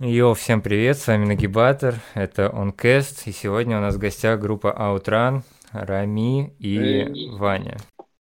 Йо, 0.00 0.34
всем 0.34 0.62
привет, 0.62 0.96
с 0.98 1.06
вами 1.06 1.26
Нагибатор, 1.26 1.96
это 2.14 2.46
OnCast, 2.46 3.24
и 3.26 3.32
сегодня 3.32 3.76
у 3.78 3.80
нас 3.80 3.94
в 3.94 3.98
гостях 3.98 4.40
группа 4.40 4.74
Outrun, 4.76 5.42
Рами 5.70 6.54
и 6.58 6.78
Эй. 6.78 7.30
Ваня. 7.30 7.76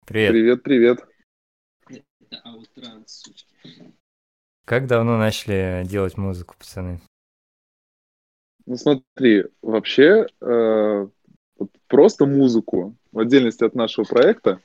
Привет. 0.06 0.32
Привет, 0.32 0.64
привет. 0.64 1.00
Это 1.90 2.42
Outrun, 2.48 3.04
сучки. 3.06 3.46
Как 4.66 4.88
давно 4.88 5.18
начали 5.18 5.84
делать 5.86 6.18
музыку, 6.18 6.56
пацаны? 6.58 7.02
Ну 8.66 8.76
смотри, 8.78 9.46
вообще 9.62 10.28
э, 10.42 11.08
просто 11.88 12.26
музыку, 12.26 12.96
в 13.12 13.20
отдельности 13.20 13.64
от 13.64 13.76
нашего 13.76 14.06
проекта, 14.06 14.62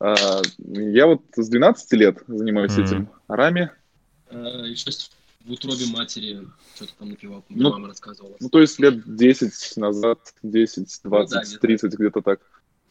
э, 0.00 0.14
я 0.58 1.06
вот 1.06 1.22
с 1.36 1.48
12 1.48 1.92
лет 1.92 2.22
занимаюсь 2.26 2.76
Мгм. 2.76 2.84
этим. 2.84 3.10
А 3.26 3.36
Рами? 3.36 3.70
И 4.30 4.74
сейчас 4.76 5.10
в 5.48 5.52
утробе 5.52 5.86
матери 5.86 6.40
что-то 6.74 6.92
там 6.98 7.08
напевал, 7.10 7.44
мне 7.48 7.62
Ну, 7.62 7.70
мама 7.70 7.88
рассказывала. 7.88 8.36
Ну, 8.38 8.48
то 8.50 8.60
есть 8.60 8.78
лет 8.78 9.02
10 9.16 9.76
назад, 9.76 10.18
10, 10.42 11.00
20, 11.04 11.34
Ну 11.34 11.40
да, 11.40 11.44
где-то. 11.46 11.60
30, 11.60 11.94
где-то 11.94 12.20
так. 12.20 12.40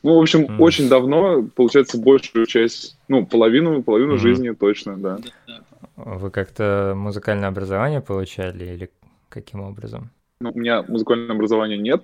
Ну, 0.04 0.16
в 0.18 0.22
общем, 0.22 0.44
Мгм. 0.46 0.62
очень 0.62 0.90
давно, 0.90 1.44
получается, 1.44 1.98
большую 1.98 2.46
часть, 2.46 2.98
ну, 3.08 3.26
половину, 3.26 3.84
половину 3.84 4.14
Мгм. 4.14 4.20
жизни 4.20 4.52
точно, 4.52 4.98
да. 4.98 5.20
Вы 5.96 6.32
как-то 6.32 6.94
музыкальное 6.96 7.50
образование 7.50 8.02
получали 8.02 8.74
или 8.74 8.92
каким 9.30 9.62
образом? 9.62 10.10
Ну, 10.40 10.52
у 10.52 10.60
меня 10.60 10.84
музыкального 10.84 11.34
образования 11.34 11.78
нет, 11.78 12.04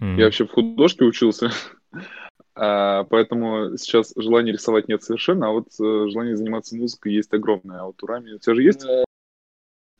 М. 0.00 0.18
Я 0.18 0.24
вообще 0.26 0.46
в 0.46 0.50
художке 0.50 1.04
учился, 1.04 1.50
А, 2.56 3.04
поэтому 3.04 3.76
сейчас 3.76 4.12
желания 4.16 4.52
рисовать 4.52 4.88
нет 4.88 5.02
совершенно, 5.02 5.48
а 5.48 5.50
вот 5.50 5.66
э, 5.80 6.08
желание 6.08 6.36
заниматься 6.36 6.76
музыкой 6.76 7.12
есть 7.12 7.32
огромное. 7.32 7.80
А 7.80 7.86
вот 7.86 8.00
у 8.02 8.06
Рами 8.06 8.32
у 8.32 8.38
тебя 8.38 8.54
же 8.54 8.62
есть? 8.62 8.86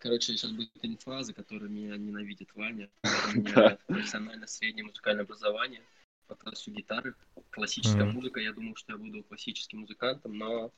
Э, 0.04 0.08
Короче, 0.08 0.36
сейчас 0.36 0.52
будет 0.52 0.70
инфа, 0.82 1.22
за 1.22 1.32
которую 1.32 1.70
меня 1.70 1.96
ненавидит 1.96 2.54
Ваня. 2.54 2.90
У 3.34 3.38
меня 3.38 3.54
Да. 3.54 3.78
профессионально 3.86 4.46
среднее 4.46 4.84
музыкальное 4.84 5.24
образование 5.24 5.80
по 6.26 6.34
классу 6.34 6.70
гитары. 6.70 7.14
Классическая 7.50 8.04
музыка, 8.04 8.40
я 8.40 8.52
думал, 8.52 8.76
что 8.76 8.92
я 8.92 8.98
буду 8.98 9.22
классическим 9.24 9.80
музыкантом, 9.80 10.36
но 10.36 10.72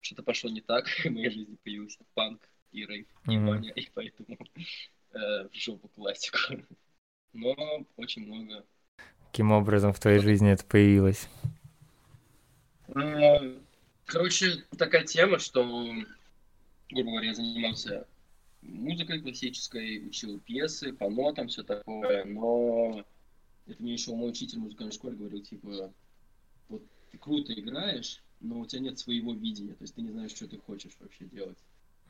что-то 0.00 0.22
пошло 0.22 0.50
не 0.50 0.60
так. 0.60 0.86
В 1.04 1.10
моей 1.10 1.30
жизни 1.30 1.56
появился 1.62 1.98
панк 2.14 2.40
и 2.72 2.84
рейв, 2.84 3.06
и. 3.28 3.38
Ваня, 3.38 3.70
и 3.70 3.88
поэтому 3.94 4.36
э, 5.12 5.48
в 5.48 5.54
жопу 5.54 5.88
классику. 5.88 6.38
Но 7.32 7.86
очень 7.96 8.26
много 8.26 8.64
Каким 9.30 9.52
образом 9.52 9.92
в 9.94 10.00
твоей 10.00 10.18
жизни 10.18 10.50
это 10.52 10.64
появилось? 10.66 11.28
А, 12.94 13.40
Короче, 14.04 14.64
такая 14.76 15.04
тема, 15.04 15.38
что, 15.38 15.64
грубо 16.90 17.10
говоря, 17.12 17.28
я 17.28 17.34
занимался 17.34 18.06
музыкой 18.62 19.20
классической, 19.20 20.06
учил 20.06 20.40
пьесы 20.40 20.92
по 20.92 21.10
нотам, 21.10 21.48
все 21.48 21.62
такое, 21.62 22.24
но 22.24 23.04
это 23.66 23.82
мне 23.82 23.92
еще 23.92 24.14
мой 24.14 24.30
учитель 24.30 24.58
в 24.58 24.62
музыкальной 24.62 24.92
школе 24.92 25.16
говорил, 25.16 25.42
типа, 25.42 25.92
вот 26.68 26.82
ты 27.10 27.18
круто 27.18 27.52
играешь, 27.52 28.22
но 28.40 28.60
у 28.60 28.66
тебя 28.66 28.82
нет 28.82 28.98
своего 28.98 29.34
видения, 29.34 29.74
то 29.74 29.82
есть 29.82 29.94
ты 29.94 30.02
не 30.02 30.10
знаешь, 30.10 30.32
что 30.32 30.48
ты 30.48 30.58
хочешь 30.58 30.96
вообще 31.00 31.24
делать. 31.26 31.58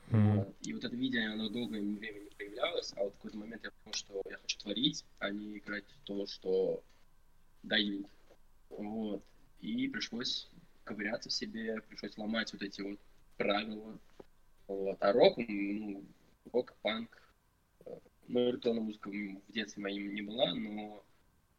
Мгм. 0.09 0.37
Вот. 0.37 0.55
И 0.61 0.73
вот 0.73 0.83
это 0.83 0.95
видение, 0.95 1.29
оно 1.29 1.49
долгое 1.49 1.81
время 1.81 2.19
не 2.19 2.29
проявлялось, 2.29 2.93
а 2.95 3.03
вот 3.03 3.13
в 3.13 3.17
какой-то 3.17 3.37
момент 3.37 3.63
я 3.63 3.71
понял, 3.83 3.95
что 3.95 4.21
я 4.29 4.37
хочу 4.37 4.59
творить, 4.59 5.05
а 5.19 5.29
не 5.31 5.57
играть 5.57 5.85
в 5.85 6.05
то, 6.05 6.25
что 6.27 6.83
дают. 7.63 8.07
Вот. 8.69 9.23
И 9.61 9.87
пришлось 9.87 10.49
ковыряться 10.83 11.29
в 11.29 11.33
себе, 11.33 11.81
пришлось 11.87 12.17
ломать 12.17 12.51
вот 12.51 12.61
эти 12.61 12.81
вот 12.81 12.99
правила. 13.37 13.97
Вот. 14.67 14.97
А 14.99 15.11
рок, 15.13 15.37
ну, 15.37 16.03
рок, 16.51 16.73
панк, 16.81 17.09
э, 17.85 17.91
ну, 18.27 18.49
электронная 18.49 18.81
музыка 18.81 19.09
в 19.09 19.51
детстве 19.51 19.83
моим 19.83 20.13
не 20.13 20.21
была, 20.21 20.53
но 20.53 21.03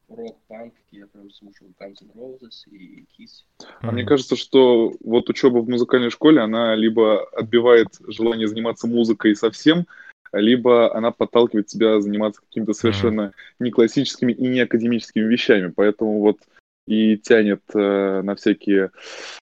рок, 0.09 0.39
панк 0.49 0.75
я 0.91 1.07
прям 1.07 1.31
слушал 1.31 1.69
Guns 1.81 2.03
N' 2.03 2.11
Roses 2.15 2.69
и 2.71 3.07
Kiss. 3.17 3.44
А 3.81 3.93
мне 3.93 4.03
Мгм. 4.03 4.09
кажется, 4.09 4.37
что 4.37 4.93
вот 5.00 5.28
учеба 5.28 5.59
в 5.59 5.69
музыкальной 5.69 6.11
школе, 6.11 6.41
она 6.41 6.75
либо 6.75 7.25
отбивает 7.31 7.89
желание 8.06 8.49
заниматься 8.49 8.87
музыкой 8.87 9.34
совсем, 9.37 9.87
либо 10.33 10.94
она 10.94 11.12
подталкивает 11.12 11.67
тебя 11.67 12.00
заниматься 12.00 12.41
какими-то 12.41 12.73
совершенно 12.73 13.33
не 13.61 13.71
классическими 13.71 14.33
и 14.33 14.49
не 14.49 14.61
академическими 14.61 15.25
вещами. 15.25 15.73
Поэтому 15.75 16.21
вот 16.21 16.39
и 16.87 17.17
тянет 17.17 17.62
э, 17.73 18.21
на 18.23 18.34
всякие 18.34 18.91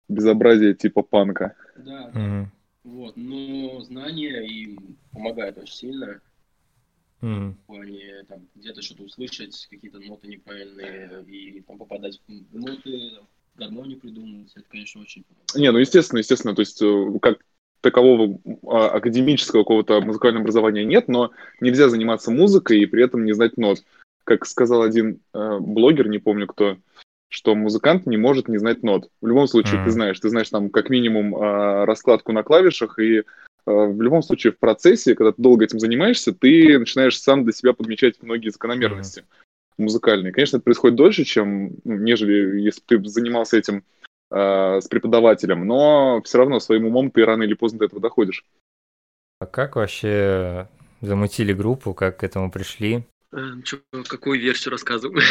безобразия 0.09 0.73
типа 0.73 1.01
панка. 1.01 1.55
Да. 1.77 2.11
Мгм. 2.13 2.51
Вот. 2.83 3.15
Но 3.15 3.81
знания 3.81 4.41
им 4.41 4.97
помогают 5.13 5.57
очень 5.57 5.75
сильно. 5.75 6.21
Мгм. 7.21 7.53
в 7.53 7.67
плане 7.67 8.23
там 8.27 8.47
где-то 8.55 8.81
что-то 8.81 9.03
услышать, 9.03 9.67
какие-то 9.69 9.99
ноты 9.99 10.27
неправильные 10.27 11.23
и 11.27 11.61
там 11.61 11.77
попадать 11.77 12.19
в 12.27 12.57
ноты, 12.57 13.11
гармонию 13.55 13.99
придумать, 13.99 14.51
это, 14.55 14.65
конечно, 14.69 15.01
очень 15.01 15.23
помогает. 15.23 15.55
Не, 15.55 15.71
ну 15.71 15.77
естественно, 15.77 16.17
естественно, 16.17 16.55
то 16.55 16.61
есть 16.61 16.81
э, 16.81 17.19
как 17.21 17.37
такового 17.81 18.39
а, 18.67 18.89
академического 18.89 19.61
какого-то 19.61 20.01
музыкального 20.01 20.41
образования 20.41 20.83
нет, 20.83 21.07
но 21.07 21.31
нельзя 21.59 21.89
заниматься 21.89 22.31
музыкой 22.31 22.79
и 22.79 22.85
при 22.85 23.03
этом 23.03 23.25
не 23.25 23.33
знать 23.33 23.57
нот. 23.57 23.83
Как 24.23 24.45
сказал 24.45 24.81
один 24.81 25.19
э, 25.33 25.57
блогер, 25.59 26.07
не 26.07 26.19
помню 26.19 26.47
кто, 26.47 26.77
что 27.27 27.55
музыкант 27.55 28.05
не 28.05 28.17
может 28.17 28.47
не 28.47 28.57
знать 28.57 28.83
нот. 28.83 29.09
В 29.19 29.27
любом 29.27 29.47
случае, 29.47 29.75
Мгм. 29.75 29.83
ты 29.83 29.91
знаешь, 29.91 30.19
ты 30.19 30.29
знаешь 30.29 30.49
там 30.49 30.69
как 30.69 30.89
минимум 30.89 31.35
а, 31.35 31.85
раскладку 31.85 32.31
на 32.31 32.43
клавишах, 32.43 32.99
и 32.99 33.19
э, 33.19 33.23
в 33.65 34.01
любом 34.01 34.23
случае 34.23 34.53
в 34.53 34.59
процессе, 34.59 35.15
когда 35.15 35.31
ты 35.31 35.41
долго 35.41 35.65
этим 35.65 35.79
занимаешься, 35.79 36.33
ты 36.33 36.79
начинаешь 36.79 37.19
сам 37.19 37.43
для 37.43 37.53
себя 37.53 37.73
подмечать 37.73 38.21
многие 38.21 38.49
закономерности 38.49 39.23
музыкальные. 39.77 40.31
Конечно, 40.31 40.57
это 40.57 40.63
происходит 40.63 40.97
дольше, 40.97 41.23
чем 41.23 41.75
ну, 41.83 41.97
нежели 41.97 42.61
если 42.61 42.81
бы 42.81 43.03
ты 43.03 43.09
занимался 43.09 43.57
этим 43.57 43.83
э, 44.29 44.79
с 44.81 44.87
преподавателем, 44.87 45.65
но 45.65 46.21
все 46.23 46.37
равно 46.37 46.59
своим 46.59 46.85
умом 46.85 47.11
ты 47.11 47.25
рано 47.25 47.43
или 47.43 47.53
поздно 47.53 47.79
до 47.79 47.85
этого 47.85 48.01
доходишь. 48.01 48.45
А 49.39 49.45
как 49.45 49.75
вообще 49.75 50.67
замутили 51.01 51.53
группу, 51.53 51.93
как 51.93 52.17
к 52.17 52.23
этому 52.23 52.51
пришли? 52.51 53.05
какую 54.09 54.41
версию 54.41 54.71
рассказываю? 54.71 55.21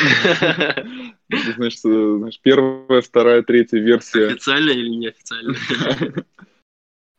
Э, 1.33 1.37
знаешь, 1.55 2.41
первая, 2.41 3.03
вторая, 3.03 3.43
третья 3.43 3.79
версия. 3.79 4.29
Официально 4.29 4.71
или 4.71 4.89
неофициально? 4.89 5.55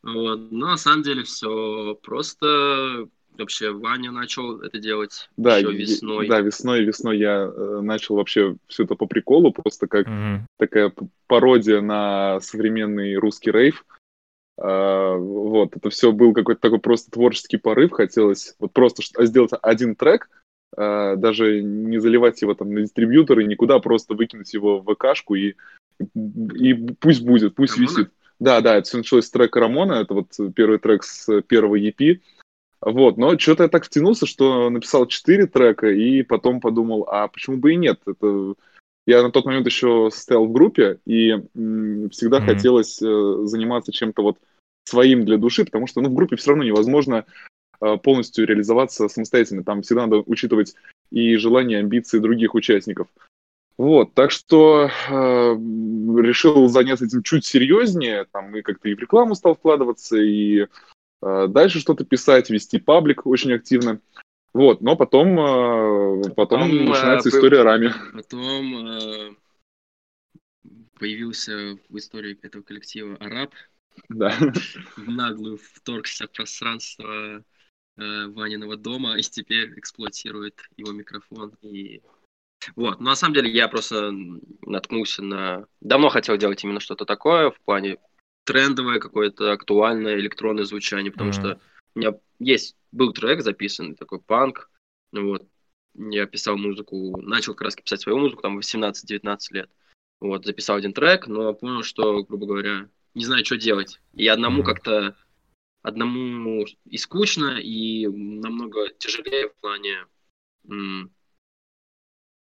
Вот. 0.02 0.50
Но 0.50 0.68
на 0.68 0.76
самом 0.76 1.02
деле 1.02 1.22
все 1.22 1.94
просто. 2.02 3.08
Вообще 3.38 3.70
Ваня 3.70 4.10
начал 4.10 4.60
это 4.60 4.78
делать 4.78 5.30
Да, 5.38 5.56
еще 5.56 5.72
весной. 5.72 6.28
да, 6.28 6.40
весной, 6.40 6.84
весной 6.84 7.18
я 7.18 7.44
э, 7.44 7.80
начал 7.80 8.16
вообще 8.16 8.56
все 8.68 8.84
это 8.84 8.94
по 8.94 9.06
приколу, 9.06 9.52
просто 9.52 9.86
как 9.86 10.06
Мгм. 10.06 10.46
такая 10.58 10.92
пародия 11.28 11.80
на 11.80 12.40
современный 12.40 13.14
русский 13.16 13.50
рейв. 13.50 13.86
А, 14.58 15.16
Вот, 15.16 15.76
это 15.76 15.88
все 15.88 16.12
был 16.12 16.34
какой-то 16.34 16.60
такой 16.60 16.78
просто 16.78 17.10
творческий 17.10 17.56
порыв. 17.56 17.92
Хотелось 17.92 18.54
вот 18.58 18.72
просто 18.74 19.02
сделать 19.24 19.52
один 19.62 19.96
трек, 19.96 20.28
а, 20.76 21.16
даже 21.16 21.62
не 21.62 21.98
заливать 21.98 22.42
его 22.42 22.54
там 22.54 22.72
на 22.74 22.82
дистрибьюторы, 22.82 23.44
никуда, 23.44 23.78
просто 23.78 24.12
выкинуть 24.14 24.52
его 24.52 24.80
в 24.80 24.94
ВКшку 24.94 25.36
и, 25.36 25.54
и 26.14 26.74
пусть 27.00 27.24
будет, 27.24 27.54
пусть 27.54 27.76
Рамона? 27.78 27.90
висит. 27.96 28.10
Да, 28.38 28.60
да, 28.60 28.76
это 28.76 28.88
все 28.88 28.98
началось 28.98 29.26
с 29.26 29.30
трека 29.30 29.60
Рамона, 29.60 29.94
это 29.94 30.14
вот 30.14 30.28
первый 30.54 30.78
трек 30.78 31.04
с 31.04 31.42
первого 31.42 31.78
EP. 31.78 32.20
Вот, 32.80 33.16
но 33.16 33.38
что-то 33.38 33.62
я 33.62 33.68
так 33.68 33.84
втянулся, 33.84 34.26
что 34.26 34.68
написал 34.68 35.06
четыре 35.06 35.46
трека, 35.46 35.88
и 35.88 36.22
потом 36.22 36.60
подумал, 36.60 37.06
а 37.08 37.28
почему 37.28 37.56
бы 37.56 37.72
и 37.72 37.76
нет? 37.76 38.00
Это... 38.06 38.54
Я 39.06 39.22
на 39.22 39.30
тот 39.30 39.44
момент 39.46 39.66
еще 39.66 40.10
состоял 40.12 40.46
в 40.46 40.52
группе, 40.52 40.98
и 41.06 41.32
всегда 42.10 42.38
Мгм. 42.38 42.46
хотелось 42.46 43.02
э, 43.02 43.36
заниматься 43.44 43.92
чем-то 43.92 44.22
вот 44.22 44.38
своим 44.84 45.24
для 45.24 45.38
души, 45.38 45.64
потому 45.64 45.86
что 45.86 46.00
ну, 46.00 46.08
в 46.08 46.14
группе 46.14 46.36
все 46.36 46.50
равно 46.50 46.64
невозможно 46.64 47.24
э, 47.80 47.96
полностью 47.98 48.46
реализоваться 48.46 49.08
самостоятельно. 49.08 49.64
Там 49.64 49.82
всегда 49.82 50.06
надо 50.06 50.22
учитывать 50.26 50.74
и 51.10 51.36
желания, 51.36 51.78
амбиции 51.78 52.18
других 52.18 52.54
участников. 52.54 53.08
Вот, 53.82 54.14
так 54.14 54.30
что 54.30 54.84
э, 54.86 55.10
решил 55.10 56.68
заняться 56.68 57.04
этим 57.04 57.24
чуть 57.24 57.44
серьезнее, 57.44 58.26
там 58.30 58.54
и 58.56 58.62
как-то 58.62 58.88
и 58.88 58.94
в 58.94 59.00
рекламу 59.00 59.34
стал 59.34 59.56
вкладываться, 59.56 60.18
и 60.18 60.68
э, 61.20 61.46
дальше 61.48 61.80
что-то 61.80 62.04
писать, 62.04 62.48
вести 62.48 62.78
паблик 62.78 63.26
очень 63.26 63.52
активно. 63.52 64.00
Вот, 64.54 64.82
но 64.82 64.94
потом, 64.94 65.30
э, 65.36 66.22
потом 66.36 66.60
Потом, 66.60 66.62
э, 66.70 66.84
начинается 66.84 67.30
вы- 67.30 67.36
история 67.36 67.62
Рами. 67.62 67.92
Потом 68.12 68.86
э, 68.86 69.34
появился 71.00 71.76
в 71.88 71.98
истории 71.98 72.38
этого 72.40 72.62
коллектива 72.62 73.16
араб, 73.16 73.52
Да. 74.08 74.32
в 74.96 75.10
наглую 75.10 75.58
вторгся 75.60 76.28
в 76.28 76.30
пространство 76.30 77.42
э, 77.96 78.26
Ваниного 78.28 78.76
дома 78.76 79.18
и 79.18 79.22
теперь 79.22 79.76
эксплуатирует 79.76 80.60
его 80.76 80.92
микрофон. 80.92 81.52
И... 81.62 82.00
Вот, 82.76 83.00
но 83.00 83.10
на 83.10 83.16
самом 83.16 83.34
деле 83.34 83.50
я 83.50 83.68
просто 83.68 84.12
наткнулся 84.62 85.22
на... 85.22 85.66
Давно 85.80 86.08
хотел 86.08 86.36
делать 86.36 86.62
именно 86.64 86.80
что-то 86.80 87.04
такое 87.04 87.50
в 87.50 87.60
плане 87.60 87.98
трендовое, 88.44 88.98
какое-то 88.98 89.52
актуальное 89.52 90.16
электронное 90.16 90.64
звучание, 90.64 91.12
потому 91.12 91.30
Мгм. 91.30 91.40
что 91.40 91.60
У 91.94 91.98
меня 91.98 92.14
есть, 92.38 92.74
был 92.90 93.12
трек 93.12 93.42
записан, 93.42 93.94
такой 93.94 94.18
панк, 94.18 94.70
вот, 95.12 95.46
я 95.94 96.26
писал 96.26 96.56
музыку, 96.56 97.20
начал 97.20 97.54
как 97.54 97.66
раз 97.66 97.76
писать 97.76 98.00
свою 98.00 98.18
музыку, 98.18 98.40
там, 98.40 98.58
18-19 98.58 99.38
лет, 99.50 99.70
вот, 100.20 100.46
записал 100.46 100.76
один 100.76 100.94
трек, 100.94 101.26
но 101.26 101.52
понял, 101.52 101.82
что, 101.82 102.24
грубо 102.24 102.46
говоря, 102.46 102.88
не 103.14 103.24
знаю, 103.24 103.44
что 103.44 103.58
делать. 103.58 104.00
И 104.14 104.26
одному 104.26 104.62
mm-hmm. 104.62 104.64
как-то, 104.64 105.16
одному 105.82 106.64
и 106.86 106.96
скучно, 106.96 107.58
и 107.60 108.06
намного 108.06 108.88
тяжелее 108.98 109.50
в 109.50 109.54
плане 109.60 110.06
м- 110.66 111.12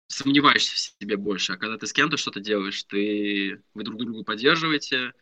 сомневаешься 0.09 0.75
в 0.75 0.79
себе 0.79 1.17
больше. 1.17 1.53
А 1.53 1.57
когда 1.57 1.79
ты 1.79 1.87
с 1.87 1.93
кем-то 1.93 2.17
что-то 2.17 2.41
делаешь, 2.41 2.83
ты, 2.85 3.63
вы 3.75 3.85
друг 3.85 3.99
друга 3.99 4.25
поддерживаете 4.25 5.13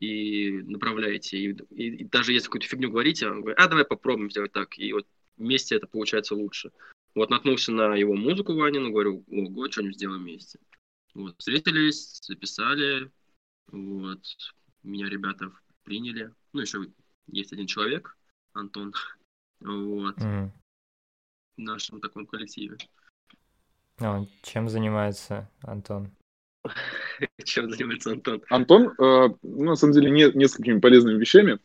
и 0.00 0.62
направляете. 0.62 1.38
И, 1.38 1.50
и, 1.70 1.96
и 1.96 2.04
даже 2.04 2.32
если 2.32 2.46
какую-то 2.46 2.68
фигню 2.68 2.90
говорите, 2.90 3.28
он 3.28 3.40
говорит, 3.40 3.58
а, 3.58 3.68
давай 3.68 3.84
попробуем 3.84 4.30
сделать 4.30 4.52
так. 4.52 4.78
И 4.78 4.92
вот 4.92 5.06
вместе 5.36 5.76
это 5.76 5.86
получается 5.86 6.34
лучше. 6.34 6.70
Вот 7.14 7.30
наткнулся 7.30 7.72
на 7.72 7.96
его 7.96 8.14
музыку 8.14 8.54
Ванину, 8.54 8.90
говорю, 8.90 9.24
ого, 9.28 9.70
что-нибудь 9.70 9.96
сделаем 9.96 10.22
вместе. 10.22 10.58
Вот, 11.14 11.34
встретились, 11.38 12.20
записали, 12.22 13.10
вот, 13.68 14.22
меня 14.82 15.08
ребята 15.08 15.50
приняли. 15.82 16.32
Ну, 16.52 16.60
еще 16.60 16.86
есть 17.26 17.52
один 17.52 17.66
человек, 17.66 18.16
Антон, 18.52 18.92
вот, 19.60 20.18
mm. 20.18 20.50
в 21.56 21.60
нашем 21.60 22.00
таком 22.00 22.26
коллективе. 22.26 22.76
А, 24.00 24.24
чем 24.42 24.68
занимается 24.68 25.48
Антон? 25.62 26.10
Чем 27.44 27.70
занимается 27.70 28.10
Антон? 28.10 28.42
Антон, 28.50 28.88
э, 28.98 29.28
ну, 29.42 29.64
на 29.64 29.76
самом 29.76 29.94
деле, 29.94 30.10
не, 30.10 30.30
несколькими 30.36 30.80
полезными 30.80 31.18
вещами. 31.18 31.58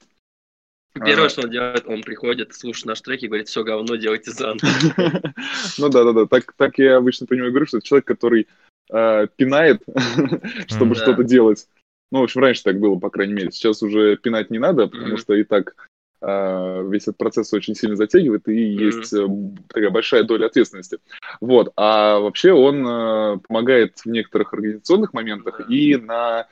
Первое, 0.94 1.26
а... 1.26 1.30
что 1.30 1.44
он 1.44 1.50
делает, 1.50 1.88
он 1.88 2.04
приходит, 2.04 2.54
слушает 2.54 2.86
наш 2.86 3.02
трек 3.02 3.24
и 3.24 3.28
говорит, 3.28 3.48
все 3.48 3.64
говно, 3.64 3.96
делайте 3.96 4.32
заново. 4.32 4.60
Ну 5.78 5.90
да, 5.90 6.04
да, 6.04 6.14
да. 6.14 6.26
Так, 6.26 6.54
так 6.54 6.78
я 6.78 6.98
обычно 6.98 7.28
по 7.28 7.34
нему 7.34 7.50
говорю, 7.50 7.66
что 7.66 7.78
это 7.78 7.88
человек, 7.88 8.06
который 8.06 8.48
э, 8.92 9.28
пинает, 9.36 9.84
чтобы 10.68 10.96
что-то 10.96 11.24
делать. 11.24 11.68
Ну, 12.12 12.20
в 12.20 12.24
общем, 12.24 12.42
раньше 12.42 12.64
так 12.64 12.80
было, 12.80 13.00
по 13.00 13.10
крайней 13.10 13.34
мере. 13.34 13.52
Сейчас 13.52 13.82
уже 13.82 14.18
пинать 14.18 14.50
не 14.52 14.60
надо, 14.60 14.88
потому 14.88 15.18
что 15.18 15.34
и 15.34 15.44
так 15.44 15.90
весь 16.22 17.04
этот 17.04 17.18
процесс 17.18 17.52
очень 17.54 17.76
сильно 17.76 17.96
затягивает, 17.96 18.48
и 18.48 18.56
есть 18.56 19.14
э, 19.14 19.28
такая 19.68 19.90
большая 19.90 20.24
доля 20.24 20.46
ответственности. 20.46 21.00
Вот. 21.40 21.74
А 21.76 22.20
вообще 22.20 22.54
он 22.54 22.86
э, 22.88 23.38
помогает 23.48 24.00
в 24.00 24.06
некоторых 24.06 24.54
организационных 24.54 25.14
моментах 25.14 25.70
и 25.70 25.96
на 25.96 26.48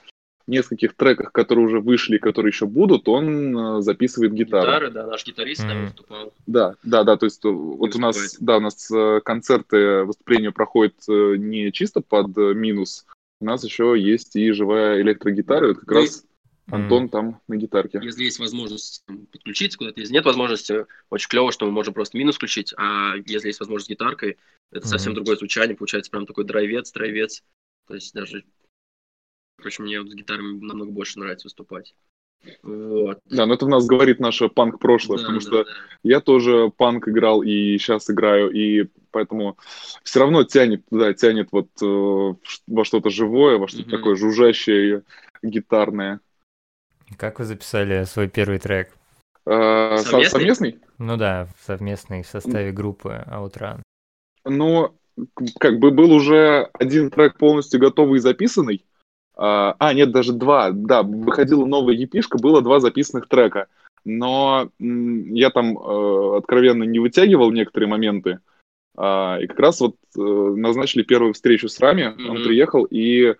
нескольких 0.48 0.95
треках, 0.95 1.31
которые 1.31 1.68
уже 1.68 1.80
вышли, 1.80 2.18
которые 2.18 2.50
еще 2.50 2.66
будут, 2.66 3.07
он 3.07 3.56
э, 3.77 3.81
записывает 3.81 4.33
гитару. 4.33 4.66
Гитары, 4.66 4.89
да, 4.89 5.06
наш 5.06 5.24
гитарист 5.24 5.63
mm-hmm. 5.63 5.68
там 5.68 5.83
выступал. 5.83 6.33
Да, 6.48 6.75
да, 6.81 7.04
да, 7.04 7.18
то 7.18 7.25
есть 7.27 7.44
вот 7.44 7.95
у 7.95 8.00
нас, 8.00 8.38
да, 8.39 8.57
у 8.57 8.62
нас 8.62 8.92
концерты, 9.24 10.04
выступления 10.06 10.51
проходят 10.51 10.95
не 11.07 11.71
чисто 11.71 12.01
под 12.01 12.36
минус, 12.36 13.06
у 13.39 13.45
нас 13.45 13.63
еще 13.63 13.95
есть 13.95 14.36
и 14.36 14.51
живая 14.51 15.00
электрогитара, 15.01 15.68
да. 15.68 15.71
это 15.71 15.80
как 15.81 15.89
ну, 15.92 15.95
раз 15.98 16.25
Антон 16.71 17.06
mm. 17.06 17.10
там 17.10 17.42
на 17.48 17.56
гитарке. 17.57 18.00
Если 18.04 18.24
есть 18.24 18.39
возможность 18.39 19.04
подключиться 19.31 19.77
куда-то, 19.77 20.00
если 20.00 20.13
нет 20.13 20.25
возможности, 20.25 20.86
очень 21.10 21.30
клево, 21.30 21.51
что 21.51 21.66
мы 21.66 21.71
можем 21.71 21.94
просто 21.94 22.18
минус 22.18 22.36
включить, 22.36 22.74
а 22.77 23.16
если 23.25 23.48
есть 23.48 23.60
возможность 23.60 23.89
гитаркой, 23.89 24.38
это 24.71 24.86
mm 24.86 24.89
совсем 24.89 25.13
другое 25.13 25.36
звучание, 25.36 25.75
получается 25.75 26.12
прям 26.12 26.25
такой 26.25 26.45
драйвец, 26.45 26.92
драйвец. 26.92 27.44
То 27.88 27.95
есть 27.95 28.13
даже 28.13 28.44
Короче, 29.60 29.83
мне 29.83 30.00
вот 30.00 30.10
с 30.10 30.16
гитарами 30.16 30.60
намного 30.60 30.92
больше 30.92 31.19
нравится 31.19 31.48
выступать. 31.48 31.94
Вот. 32.63 33.19
Да, 33.25 33.45
но 33.45 33.56
это 33.56 33.66
в 33.66 33.69
нас 33.69 33.86
говорит 33.86 34.19
наше 34.21 34.48
панк-прошлое, 34.48 35.18
да, 35.18 35.24
потому 35.24 35.39
да, 35.39 35.45
что 35.45 35.63
да. 35.66 35.69
я 36.04 36.21
тоже 36.21 36.71
панк 36.75 37.10
играл 37.10 37.42
и 37.42 37.77
сейчас 37.77 38.10
играю, 38.10 38.50
и 38.51 38.88
поэтому 39.12 39.57
все 40.04 40.21
равно 40.21 40.45
тянет 40.45 40.86
туда, 40.89 41.13
тянет 41.13 41.50
вот 41.51 41.68
э, 41.81 42.33
во 42.68 42.86
что-то 42.86 43.10
живое, 43.10 43.57
во 43.57 43.68
что-то 43.68 43.89
угу. 43.89 43.92
такое 43.92 44.16
жужжащее, 44.16 45.04
гитарное. 45.44 46.21
Как 47.17 47.39
вы 47.39 47.45
записали 47.45 48.03
свой 48.06 48.27
первый 48.27 48.59
трек? 48.59 48.95
Э, 49.45 49.97
совместный? 49.97 50.25
совместный? 50.25 50.79
Ну 50.97 51.17
да, 51.17 51.47
совместный 51.61 52.23
в 52.23 52.27
составе 52.27 52.71
группы 52.71 53.23
Outrun. 53.27 53.81
Ну, 54.45 54.95
как 55.59 55.79
бы 55.79 55.91
был 55.91 56.11
уже 56.11 56.69
один 56.73 57.09
трек 57.09 57.38
полностью 57.38 57.79
готовый 57.79 58.17
и 58.17 58.21
записанный, 58.21 58.85
а, 59.41 59.73
а, 59.79 59.94
нет, 59.94 60.11
даже 60.11 60.33
два. 60.33 60.71
Да, 60.71 61.01
выходила 61.01 61.65
новая 61.65 61.95
епишка, 61.95 62.38
было 62.38 62.61
два 62.61 62.81
записанных 62.81 63.29
трека. 63.29 63.67
Но 64.03 64.69
я 64.79 65.50
там 65.50 65.77
э, 65.77 66.38
откровенно 66.38 66.83
не 66.83 67.00
вытягивал 67.00 67.50
некоторые 67.51 67.88
моменты. 67.88 68.39
Э, 68.97 69.41
и 69.41 69.47
как 69.47 69.59
раз 69.59 69.79
вот 69.79 69.95
э, 70.17 70.19
назначили 70.19 71.03
первую 71.03 71.33
встречу 71.33 71.69
с 71.69 71.79
Рами. 71.79 72.01
Mm-hmm. 72.01 72.27
Он 72.27 72.44
приехал 72.44 72.83
и 72.83 73.35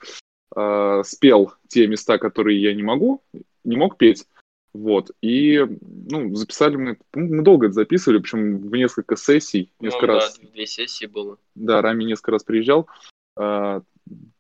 спел 1.04 1.54
те 1.68 1.86
места, 1.86 2.18
которые 2.18 2.60
я 2.60 2.74
не 2.74 2.82
могу, 2.82 3.22
не 3.64 3.78
мог 3.78 3.98
петь. 3.98 4.26
Вот. 4.74 5.12
И, 5.22 5.66
ну, 5.82 6.36
записали 6.36 6.76
мы, 6.76 6.98
мы 7.16 7.44
долго 7.44 7.68
это 7.68 7.74
записывали, 7.74 8.20
причем 8.20 8.58
в 8.58 8.76
несколько 8.76 9.16
сессий, 9.16 9.72
несколько 9.80 10.08
ну, 10.08 10.14
раз. 10.14 10.38
Да, 10.38 10.48
две 10.50 10.68
сессии 10.68 11.06
было. 11.06 11.38
Да, 11.56 11.82
Рами 11.82 12.04
несколько 12.04 12.32
раз 12.32 12.44
приезжал. 12.44 12.88
А, 13.36 13.82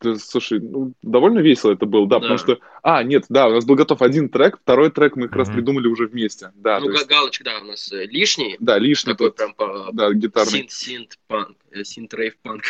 да, 0.02 0.16
слушай, 0.18 0.60
ну, 0.60 0.94
довольно 1.02 1.40
весело 1.40 1.74
это 1.74 1.86
было, 1.86 2.08
да, 2.08 2.16
да, 2.16 2.20
потому 2.22 2.38
что... 2.38 2.60
А, 2.84 3.04
нет, 3.04 3.26
да, 3.30 3.48
у 3.48 3.52
нас 3.52 3.66
был 3.66 3.76
готов 3.76 4.02
один 4.02 4.30
трек, 4.30 4.60
второй 4.60 4.92
трек 4.92 5.16
мы 5.16 5.28
как 5.28 5.38
раз 5.38 5.50
придумали 5.50 5.88
уже 5.88 6.08
вместе. 6.08 6.52
Да, 6.56 6.80
ну, 6.80 6.92
есть... 6.92 7.08
галочка, 7.08 7.44
да, 7.44 7.60
у 7.60 7.66
нас 7.66 7.92
э, 7.92 8.06
лишний. 8.06 8.56
Да, 8.60 8.78
лишний. 8.78 9.14
Такой 9.14 9.28
тот, 9.28 9.36
прям 9.36 9.54
по... 9.54 9.90
Да, 9.94 10.14
гитарный. 10.14 10.52
Синт, 10.52 10.72
синт, 10.72 11.20
панк, 11.28 11.58
э, 11.72 11.84
синт, 11.84 12.14
рейв, 12.14 12.38
панк. 12.38 12.64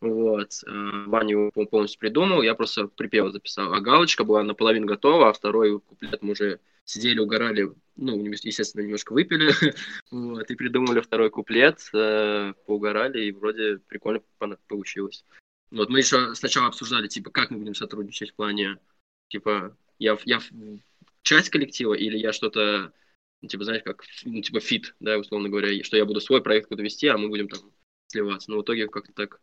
Вот. 0.00 0.62
Э, 0.66 0.70
его 0.70 1.50
полностью 1.66 2.00
придумал, 2.00 2.42
я 2.42 2.54
просто 2.54 2.88
припев 2.88 3.32
записал. 3.32 3.72
А 3.74 3.80
галочка 3.80 4.24
была 4.24 4.42
наполовину 4.42 4.86
готова, 4.86 5.28
а 5.28 5.32
второй 5.32 5.78
куплет 5.80 6.22
мы 6.22 6.32
уже 6.32 6.60
сидели, 6.84 7.18
угорали, 7.18 7.70
ну, 7.96 8.24
естественно, 8.24 8.82
немножко 8.82 9.12
выпили, 9.12 9.52
вот, 10.10 10.50
и 10.50 10.54
придумали 10.54 11.00
второй 11.00 11.30
куплет, 11.30 11.88
э, 11.92 12.54
поугорали, 12.66 13.26
и 13.26 13.32
вроде 13.32 13.78
прикольно 13.86 14.22
получилось. 14.66 15.24
Вот 15.70 15.88
мы 15.88 15.98
еще 15.98 16.34
сначала 16.34 16.68
обсуждали, 16.68 17.06
типа, 17.06 17.30
как 17.30 17.50
мы 17.50 17.58
будем 17.58 17.74
сотрудничать 17.74 18.30
в 18.30 18.34
плане, 18.34 18.78
типа, 19.28 19.76
я, 19.98 20.18
я 20.24 20.40
часть 21.22 21.50
коллектива 21.50 21.94
или 21.94 22.16
я 22.16 22.32
что-то, 22.32 22.92
ну, 23.42 23.48
типа, 23.48 23.64
знаешь, 23.64 23.82
как, 23.84 24.02
ну, 24.24 24.40
типа, 24.40 24.60
фит, 24.60 24.96
да, 24.98 25.18
условно 25.18 25.48
говоря, 25.48 25.84
что 25.84 25.96
я 25.96 26.04
буду 26.04 26.20
свой 26.20 26.42
проект 26.42 26.68
куда 26.68 26.82
вести, 26.82 27.06
а 27.06 27.18
мы 27.18 27.28
будем 27.28 27.48
там 27.48 27.60
сливаться. 28.08 28.50
Но 28.50 28.58
в 28.58 28.62
итоге 28.62 28.88
как-то 28.88 29.12
так 29.12 29.40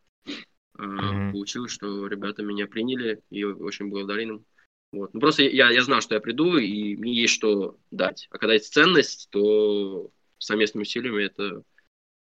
mm-hmm. 0.78 1.32
получилось, 1.32 1.72
что 1.72 2.08
ребята 2.08 2.44
меня 2.44 2.68
приняли 2.68 3.22
и 3.30 3.44
очень 3.44 3.90
благодарен 3.90 4.30
им. 4.30 4.46
Вот. 4.92 5.14
Ну, 5.14 5.20
просто 5.20 5.44
я, 5.44 5.70
я 5.70 5.84
знал, 5.84 6.02
что 6.02 6.16
я 6.16 6.22
приду, 6.22 6.58
и 6.58 6.96
мне 6.96 7.14
есть 7.14 7.34
что 7.34 7.78
дать. 7.92 8.28
А 8.32 8.38
когда 8.38 8.54
есть 8.54 8.74
ценность, 8.74 9.30
то 9.32 10.12
совместными 10.38 10.84
усилиями 10.84 11.24
это 11.24 11.64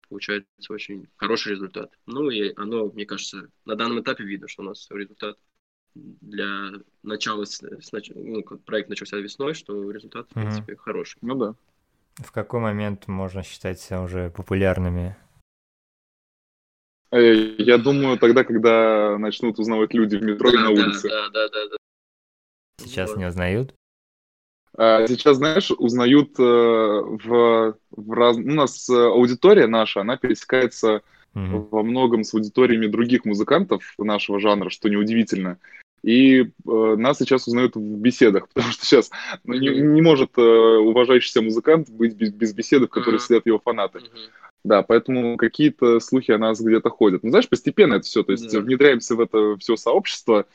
получается 0.09 0.49
очень 0.71 1.09
хороший 1.17 1.53
результат. 1.53 1.93
Ну 2.07 2.31
и 2.31 2.53
оно, 2.57 2.91
мне 2.91 3.07
кажется, 3.07 3.51
на 3.65 3.77
данном 3.77 4.01
этапе 4.01 4.25
видно, 4.25 4.49
что 4.49 4.63
у 4.63 4.67
нас 4.67 4.89
результат 4.91 5.39
для 5.95 6.73
начала, 7.03 7.45
с, 7.45 7.63
ну, 8.15 8.43
проект 8.43 8.89
начался 8.89 9.17
весной, 9.17 9.55
что 9.55 9.91
результат, 9.91 10.29
в 10.31 10.35
принципе, 10.35 10.75
mm-hmm. 10.75 10.79
хороший. 10.79 11.19
Ну 11.23 11.35
да. 11.37 11.55
В 12.17 12.33
какой 12.33 12.61
момент 12.61 13.09
можно 13.09 13.43
считать 13.43 13.81
себя 13.81 14.03
уже 14.03 14.31
популярными? 14.31 15.17
Э, 17.17 17.55
я 17.59 17.79
думаю, 17.79 18.19
тогда, 18.19 18.45
когда 18.45 19.17
начнут 19.19 19.59
узнавать 19.59 19.95
люди 19.95 20.17
в 20.17 20.23
метро 20.23 20.51
да, 20.51 20.59
и 20.59 20.61
на 20.61 20.71
улице. 20.71 21.09
Да, 21.09 21.29
да, 21.31 21.49
да, 21.49 21.69
да. 21.71 21.77
Сейчас 22.79 23.11
вот. 23.11 23.19
не 23.19 23.27
узнают? 23.27 23.75
А, 24.77 25.07
сейчас, 25.07 25.39
знаешь, 25.39 25.71
узнают 25.71 26.39
э, 26.39 26.43
в, 26.43 27.77
в 27.91 28.13
раз... 28.13 28.37
у 28.37 28.41
нас 28.41 28.89
э, 28.91 28.95
аудитория 28.95 29.67
наша, 29.67 30.03
она 30.03 30.19
пересекается 30.19 31.01
mm-hmm. 31.35 31.69
во 31.71 31.83
многом 31.83 32.23
с 32.23 32.35
аудиториями 32.35 32.87
других 32.87 33.25
музыкантов 33.25 33.95
нашего 33.97 34.39
жанра, 34.39 34.69
что 34.69 34.91
неудивительно. 34.91 35.59
И 36.03 36.43
э, 36.43 36.47
нас 36.67 37.19
сейчас 37.19 37.49
узнают 37.49 37.77
в 37.77 37.81
беседах, 37.81 38.49
потому 38.53 38.73
что 38.73 38.85
сейчас 38.85 39.11
ну, 39.45 39.55
не, 39.55 39.71
не 39.71 40.03
может 40.03 40.37
э, 40.37 40.43
уважающийся 40.43 41.41
музыкант 41.41 41.89
быть 41.89 42.15
без, 42.15 42.31
без 42.31 42.53
беседы, 42.53 42.87
в 42.87 42.91
которой 42.91 43.17
mm-hmm. 43.17 43.27
сидят 43.27 43.47
его 43.47 43.59
фанаты. 43.59 44.01
Mm-hmm. 44.01 44.46
Да, 44.67 44.83
поэтому 44.83 45.37
какие-то 45.37 46.01
слухи 46.01 46.33
о 46.33 46.39
нас 46.39 46.61
где-то 46.61 46.91
ходят. 46.91 47.23
Ну, 47.23 47.31
знаешь, 47.31 47.49
постепенно 47.49 47.95
это 47.95 48.05
все, 48.05 48.25
то 48.25 48.33
есть 48.33 48.53
yeah. 48.53 48.59
внедряемся 48.59 49.15
в 49.15 49.21
это 49.21 49.57
все 49.61 49.77
сообщество, 49.77 50.47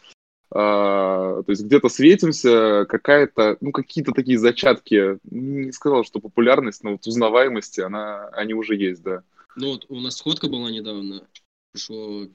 а, 0.54 1.42
то 1.44 1.50
есть 1.50 1.64
где-то 1.64 1.88
светимся, 1.88 2.86
какая-то, 2.90 3.56
ну, 3.62 3.72
какие-то 3.72 4.12
такие 4.12 4.38
зачатки, 4.38 5.18
не 5.24 5.72
сказал, 5.72 6.04
что 6.04 6.20
популярность, 6.20 6.84
но 6.84 6.92
вот 6.92 7.08
узнаваемости, 7.08 7.80
она, 7.80 8.28
они 8.34 8.54
уже 8.54 8.76
есть, 8.76 9.02
да. 9.02 9.24
Ну, 9.56 9.70
вот 9.70 9.86
у 9.88 10.02
нас 10.02 10.18
сходка 10.18 10.50
была 10.50 10.70
недавно, 10.70 11.26
пришло 11.72 12.28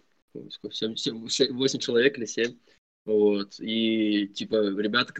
7, 0.70 0.96
7, 0.96 1.28
8 1.52 1.78
человек 1.78 2.16
или 2.16 2.24
7, 2.24 2.54
вот, 3.04 3.56
и, 3.60 4.28
типа, 4.28 4.70
ребята, 4.80 5.12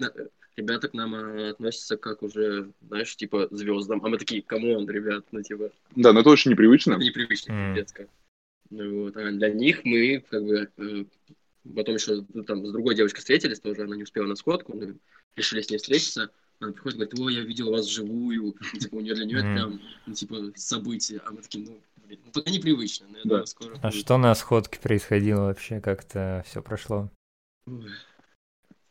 ребята 0.57 0.89
к 0.89 0.95
нам 0.95 1.15
э, 1.15 1.51
относятся 1.51 1.97
как 1.97 2.23
уже, 2.23 2.73
знаешь, 2.81 3.15
типа 3.17 3.49
звездам. 3.51 4.05
А 4.05 4.09
мы 4.09 4.19
такие, 4.19 4.43
come 4.43 4.69
on, 4.69 4.88
ребят, 4.89 5.27
ну 5.33 5.43
типа, 5.43 5.71
Да, 5.95 6.13
но 6.13 6.21
это 6.21 6.31
очень 6.31 6.51
непривычно. 6.51 6.93
это 6.95 7.05
непривычно, 7.05 7.53
пипец 7.75 7.93
как. 7.93 8.09
Ну 8.71 9.05
Вот. 9.05 9.17
А 9.17 9.31
для 9.31 9.51
них 9.53 9.85
мы 9.85 10.25
как 10.29 10.43
бы 10.45 10.71
э, 10.77 11.05
потом 11.75 11.95
еще 11.95 12.25
ну, 12.35 12.43
там 12.45 12.67
с 12.67 12.73
другой 12.73 12.95
девочкой 12.95 13.21
встретились 13.21 13.61
тоже, 13.61 13.83
она 13.83 13.97
не 13.97 14.03
успела 14.03 14.27
на 14.27 14.37
сходку, 14.37 14.77
мы 14.77 14.97
решили 15.37 15.61
с 15.61 15.71
ней 15.71 15.79
встретиться. 15.79 16.31
Она 16.59 16.73
приходит 16.73 16.97
и 16.97 16.99
говорит, 17.01 17.21
ой, 17.21 17.35
я 17.35 17.41
видел 17.43 17.71
вас 17.71 17.87
вживую. 17.87 18.55
Ну, 18.73 18.79
Типа, 18.81 18.95
у 18.95 19.01
нее 19.01 19.15
для 19.15 19.27
нее 19.27 19.39
это 19.41 19.47
Мгм. 19.49 19.55
прям, 19.55 19.81
ну, 20.07 20.15
типа, 20.15 20.53
событие. 20.57 21.21
А 21.27 21.31
мы 21.31 21.43
такие, 21.43 21.67
ну, 21.67 21.79
блин, 22.07 22.19
ну, 22.25 22.33
пока 22.33 22.51
непривычно, 22.51 23.07
но 23.11 23.19
я 23.19 23.25
Да. 23.25 23.29
думаю, 23.29 23.47
скоро 23.47 23.75
А 23.83 23.91
будет. 23.91 23.95
что 23.95 24.17
на 24.17 24.35
сходке 24.35 24.81
происходило 24.81 25.43
вообще? 25.43 25.83
Как-то 25.83 26.43
все 26.47 26.63
прошло? 26.63 27.11
Ой, 27.67 27.91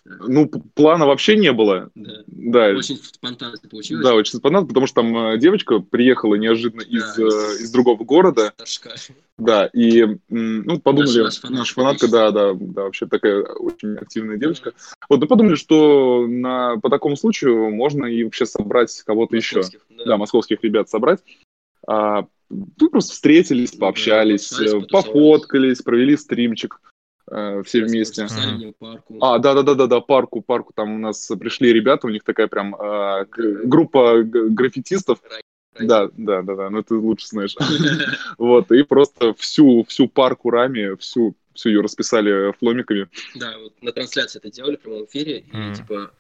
Ну, 0.08 0.48
плана 0.76 1.08
вообще 1.08 1.36
не 1.36 1.52
было. 1.52 1.90
Да. 1.96 2.12
Да, 2.28 2.68
Очень 2.78 2.98
спонтанно 2.98 3.58
получилось. 3.70 4.06
да, 4.06 4.14
очень 4.14 4.38
спонтанно, 4.38 4.68
потому 4.68 4.86
что 4.86 5.02
там 5.02 5.18
э, 5.18 5.38
девочка 5.40 5.80
приехала 5.80 6.36
неожиданно 6.36 6.82
из, 6.82 7.16
Да, 7.16 7.24
э, 7.24 7.26
из- 7.28 7.62
из 7.62 7.72
другого 7.72 8.04
города, 8.04 8.54
Ташка. 8.56 8.94
да, 9.40 9.66
и, 9.74 10.06
ну, 10.30 10.80
подумали, 10.80 11.24
Наша- 11.24 11.24
наша 11.24 11.42
фанатка 11.42 11.58
наша 11.58 11.74
фанатка, 11.74 12.08
да, 12.08 12.32
да, 12.32 12.54
да, 12.54 12.84
вообще 12.84 13.08
такая 13.08 13.42
очень 13.46 13.96
активная 13.96 14.38
девочка. 14.38 14.74
Вот, 15.10 15.22
мы 15.22 15.28
подумали, 15.28 15.56
что 15.56 16.28
на, 16.28 16.78
по 16.78 16.90
такому 16.92 17.18
случаю 17.18 17.72
можно 17.74 18.06
и 18.06 18.24
вообще 18.24 18.46
собрать 18.46 18.96
кого-то 19.08 19.36
еще. 19.36 19.58
Московских, 19.58 19.82
Да, 20.06 20.18
московских 20.18 20.64
ребят 20.64 20.88
собрать. 20.88 21.22
А, 21.88 22.28
ну, 22.52 22.90
просто 22.92 23.14
встретились, 23.14 23.72
Да, 23.72 23.80
пообщались, 23.80 24.50
пообщались, 24.50 24.84
э, 24.84 24.88
пофоткались, 24.88 25.82
провели 25.82 26.16
стримчик 26.16 26.80
э, 27.30 27.64
все 27.64 27.84
вместе. 27.84 28.28
Парку. 28.80 29.18
А, 29.22 29.40
да, 29.40 29.54
да, 29.54 29.64
да, 29.64 29.76
да, 29.76 29.88
да, 29.88 30.02
парку, 30.02 30.42
парку. 30.42 30.74
Там 30.74 30.96
у 30.96 30.98
нас 31.00 31.32
пришли 31.40 31.74
ребята, 31.74 32.08
у 32.08 32.10
них 32.10 32.24
такая 32.24 32.48
прям 32.48 32.76
э, 32.76 33.26
группа 33.36 34.24
граффитистов. 34.24 35.20
Да, 35.80 36.10
да, 36.14 36.42
да, 36.42 36.56
да, 36.56 36.70
ну 36.70 36.84
ты 36.84 36.96
лучше 36.96 37.28
знаешь. 37.28 37.56
Вот, 38.38 38.72
и 38.72 38.84
просто 38.84 39.34
всю, 39.34 39.84
всу 39.86 40.08
парку 40.08 40.50
раме, 40.50 40.96
всю, 40.96 41.36
всю 41.54 41.70
ее 41.70 41.82
расписали 41.82 42.54
фломиками. 42.60 43.08
Да, 43.36 43.58
вот 43.60 43.74
на 43.82 43.92
трансляции 43.92 44.40
это 44.40 44.50
делали 44.52 44.78
в 44.78 44.82
прямом 44.82 45.06
эфире, 45.06 45.40
и 45.40 45.76
типа 45.76 46.12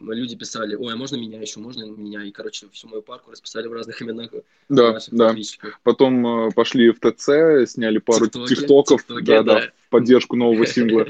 люди 0.00 0.36
писали, 0.36 0.74
ой, 0.74 0.92
а 0.94 0.96
можно 0.96 1.16
меня 1.16 1.40
еще, 1.40 1.60
можно 1.60 1.84
меня? 1.84 2.24
И, 2.24 2.30
короче, 2.30 2.68
всю 2.72 2.88
мою 2.88 3.02
парку 3.02 3.30
расписали 3.30 3.68
в 3.68 3.72
разных 3.72 4.00
именах 4.02 4.30
Да, 4.68 4.92
наших 4.92 5.14
да. 5.14 5.28
подписчиков. 5.28 5.80
Потом 5.82 6.26
э, 6.26 6.50
пошли 6.52 6.90
в 6.90 6.98
ТЦ, 7.00 7.70
сняли 7.70 7.98
пару 7.98 8.26
Тиктоки, 8.26 8.54
тиктоков, 8.54 9.00
тиктоки, 9.02 9.24
да, 9.24 9.42
да, 9.42 9.54
да. 9.60 9.72
в 9.86 9.88
поддержку 9.90 10.36
нового 10.36 10.66
сингла. 10.66 11.06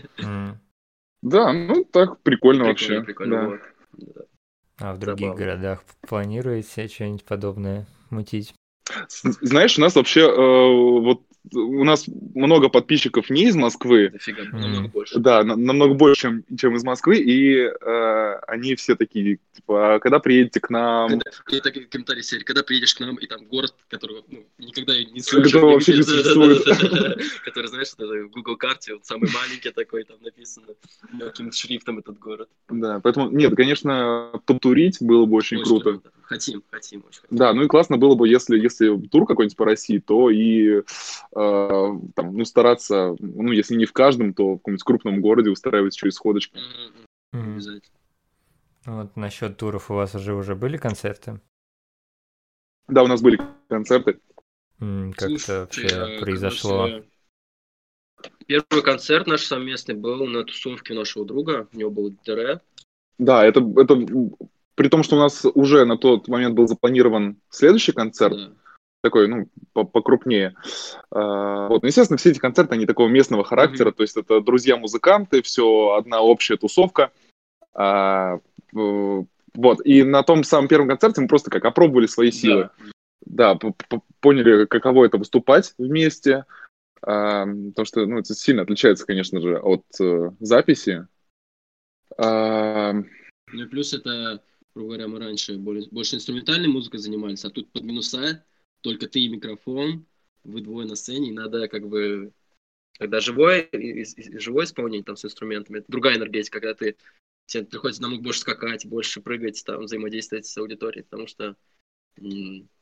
Да, 1.23 1.53
ну 1.53 1.85
так 1.85 2.21
прикольно, 2.21 2.65
вообще. 2.65 3.03
прикольно, 3.03 3.59
да. 3.97 4.07
Да. 4.15 4.23
А 4.79 4.95
в 4.95 4.99
других 4.99 5.35
городах 5.35 5.83
планируете 6.07 6.87
что-нибудь 6.89 7.25
подобное 7.25 7.87
мутить? 8.11 8.55
Знаешь, 9.09 9.79
у 9.79 9.81
нас 9.81 9.95
вообще 9.97 10.21
э, 10.21 11.01
вот 11.01 11.23
у 11.53 11.85
нас 11.85 12.07
много 12.35 12.69
подписчиков 12.69 13.31
не 13.31 13.45
из 13.45 13.57
Москвы, 13.57 14.11
Дофига, 14.11 14.45
намного 14.45 14.88
больше. 14.88 15.19
да, 15.19 15.45
на- 15.45 15.57
намного 15.57 15.95
больше, 15.95 16.23
чем, 16.23 16.45
чем 16.57 16.76
из 16.76 16.85
Москвы, 16.85 17.19
и 17.19 17.57
э, 17.57 18.35
они 18.47 18.75
все 18.75 18.97
такие, 18.97 19.38
типа, 19.53 19.95
а 19.95 19.99
когда 19.99 20.19
приедете 20.19 20.61
к 20.61 20.71
нам? 20.71 21.09
Когда, 21.09 21.31
и 21.50 21.61
такие 21.61 21.87
комментарии 21.87 22.23
серии, 22.23 22.45
когда 22.45 22.62
приедешь 22.62 22.95
к 22.95 23.00
нам, 23.00 23.17
и 23.17 23.26
там 23.26 23.45
город, 23.47 23.75
который 23.88 24.23
ну, 24.29 24.47
никогда 24.59 24.93
не 24.97 25.21
слышал. 25.21 25.43
Которого 25.43 25.73
вообще 25.75 25.97
не 25.97 26.03
существует. 26.03 26.65
Который, 27.45 27.67
знаешь, 27.67 27.88
это 27.97 28.07
в 28.07 28.31
Google 28.31 28.57
карте, 28.57 28.95
вот 28.95 29.07
самый 29.07 29.31
маленький 29.33 29.71
такой, 29.71 30.05
там 30.05 30.17
написано 30.21 30.67
мелким 31.12 31.53
шрифтом 31.53 31.99
этот 31.99 32.19
город. 32.19 32.49
Да, 32.69 33.00
поэтому, 33.00 33.31
нет, 33.31 33.55
конечно, 33.55 34.33
потурить 34.47 34.99
было 35.00 35.26
бы 35.26 35.37
очень, 35.37 35.62
круто. 35.62 36.00
Хотим, 36.26 36.64
хотим, 36.73 37.04
очень 37.06 37.21
хотим. 37.21 37.37
Да, 37.37 37.52
ну 37.54 37.62
и 37.62 37.68
классно 37.68 37.99
было 37.99 38.16
бы, 38.16 38.28
если, 38.28 38.59
если 38.59 38.97
тур 39.06 39.26
какой-нибудь 39.26 39.56
по 39.56 39.64
России, 39.64 39.99
то 40.00 40.28
и 40.28 40.78
э, 40.78 40.83
там, 41.33 42.37
ну, 42.37 42.45
стараться, 42.45 43.14
ну, 43.21 43.52
если 43.52 43.76
не 43.76 43.87
в 43.87 43.92
каждом, 43.92 44.35
то 44.35 44.54
в 44.54 44.56
каком-нибудь 44.59 44.83
крупном 44.83 45.21
городе 45.21 45.50
устраивать 45.50 45.95
еще 45.95 46.09
и 46.09 46.11
сходочки. 46.11 46.59
Мгм, 46.59 47.06
Мгм. 47.33 47.52
Обязательно. 47.54 47.99
Вот 48.87 49.16
насчет 49.16 49.56
туров 49.56 49.88
у 49.90 49.95
вас 49.95 50.16
уже 50.16 50.35
уже 50.35 50.56
были 50.56 50.76
концерты? 50.76 51.40
Да, 52.88 53.04
у 53.04 53.06
нас 53.06 53.23
были 53.23 53.40
концерты. 53.68 54.18
М, 54.80 55.12
Как 55.12 55.28
Слушай, 55.28 55.42
это 55.45 55.61
вообще 55.61 55.88
э, 55.88 56.21
произошло? 56.21 56.88
короче, 56.88 57.04
Первый 58.47 58.83
концерт 58.83 59.26
наш 59.28 59.45
совместный 59.45 59.95
был 59.95 60.26
на 60.26 60.42
тусовке 60.42 60.95
нашего 60.95 61.25
друга. 61.25 61.68
У 61.73 61.76
него 61.76 61.90
был 61.90 62.14
ДР. 62.25 62.61
Да, 63.18 63.45
это, 63.45 63.61
это 63.76 63.95
при 64.76 64.88
том, 64.88 65.02
что 65.02 65.16
у 65.16 65.18
нас 65.18 65.45
уже 65.54 65.85
на 65.85 65.97
тот 65.97 66.28
момент 66.28 66.54
был 66.54 66.68
запланирован 66.68 67.38
следующий 67.50 67.92
концерт, 67.92 68.37
Да. 68.37 68.52
такой, 69.02 69.26
ну, 69.26 69.49
по- 69.73 69.85
покрупнее. 69.85 70.54
А, 71.11 71.66
Вот, 71.68 71.83
ну, 71.83 71.88
естественно, 71.88 72.18
все 72.18 72.30
эти 72.30 72.38
концерты, 72.38 72.75
они 72.75 72.87
такого 72.87 73.09
местного 73.09 73.42
характера, 73.42 73.90
то 73.90 74.02
есть 74.02 74.16
это 74.16 74.40
друзья-музыканты, 74.40 75.42
все 75.42 75.97
одна 75.99 76.21
общая 76.21 76.56
тусовка. 76.56 77.11
А, 77.75 78.38
э, 78.76 79.23
Вот, 79.54 79.80
и 79.87 80.02
на 80.02 80.23
том 80.23 80.45
самом 80.45 80.68
первом 80.68 80.88
концерте 80.88 81.23
мы 81.23 81.28
просто 81.28 81.50
как 81.50 81.64
опробовали 81.64 82.06
свои 82.06 82.30
силы. 82.30 82.68
Да. 83.26 83.56
Да, 83.56 83.73
поняли, 84.21 84.66
каково 84.66 85.06
это 85.06 85.16
выступать 85.18 85.75
вместе, 85.78 86.45
а, 87.02 87.47
потому 87.47 87.87
что, 87.87 88.04
ну, 88.06 88.18
это 88.18 88.35
сильно 88.35 88.62
отличается, 88.62 89.06
конечно 89.06 89.40
же, 89.40 89.59
от 89.59 89.85
э, 90.00 90.30
записи. 90.40 91.06
А, 92.18 92.92
Ну 92.92 93.62
и 93.62 93.66
плюс 93.66 93.95
это, 93.95 94.42
грубо 94.76 94.88
говоря, 94.90 95.09
мы 95.09 95.18
раньше 95.18 95.56
более- 95.56 95.88
больше 95.90 96.16
инструментальной 96.16 96.68
музыкой 96.68 97.00
занимались, 97.00 97.45
а 97.47 97.50
тут 97.50 97.71
под 97.73 97.83
минуса 97.83 98.45
только 98.83 99.09
ты 99.09 99.21
и 99.21 99.28
микрофон, 99.28 100.04
вы 100.45 100.61
двое 100.61 100.87
на 100.87 100.97
сцене, 100.97 101.30
и 101.30 101.33
надо 101.33 101.66
как 101.66 101.88
бы... 101.88 102.30
Когда 102.99 103.21
живое, 103.21 103.61
и- 103.61 104.02
и- 104.02 104.38
живое 104.38 104.64
исполнение 104.64 105.02
там 105.02 105.16
с 105.16 105.25
инструментами, 105.25 105.78
это 105.78 105.87
другая 105.88 106.16
энергетика, 106.16 106.61
когда 106.61 106.75
ты 106.75 106.97
тебе 107.47 107.64
приходится 107.64 108.02
намного 108.02 108.23
больше 108.23 108.40
скакать, 108.40 108.87
больше 108.87 109.21
прыгать, 109.23 109.62
там, 109.64 109.85
взаимодействовать 109.85 110.47
с 110.47 110.56
аудиторией, 110.59 111.04
потому 111.04 111.26
что 111.26 111.56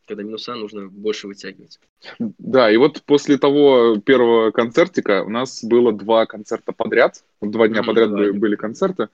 когда 0.06 0.22
минуса, 0.22 0.54
нужно 0.54 0.88
больше 0.88 1.26
вытягивать. 1.26 1.80
Да, 2.18 2.70
и 2.70 2.76
вот 2.76 3.02
после 3.02 3.38
того 3.38 3.96
первого 3.98 4.50
концертика 4.50 5.24
у 5.24 5.30
нас 5.30 5.64
было 5.64 5.92
два 5.92 6.26
концерта 6.26 6.72
подряд. 6.72 7.24
Два 7.40 7.66
дня 7.66 7.80
Мгм, 7.80 7.86
подряд 7.86 8.10
дня. 8.10 8.32
были 8.32 8.54
концерты. 8.54 9.08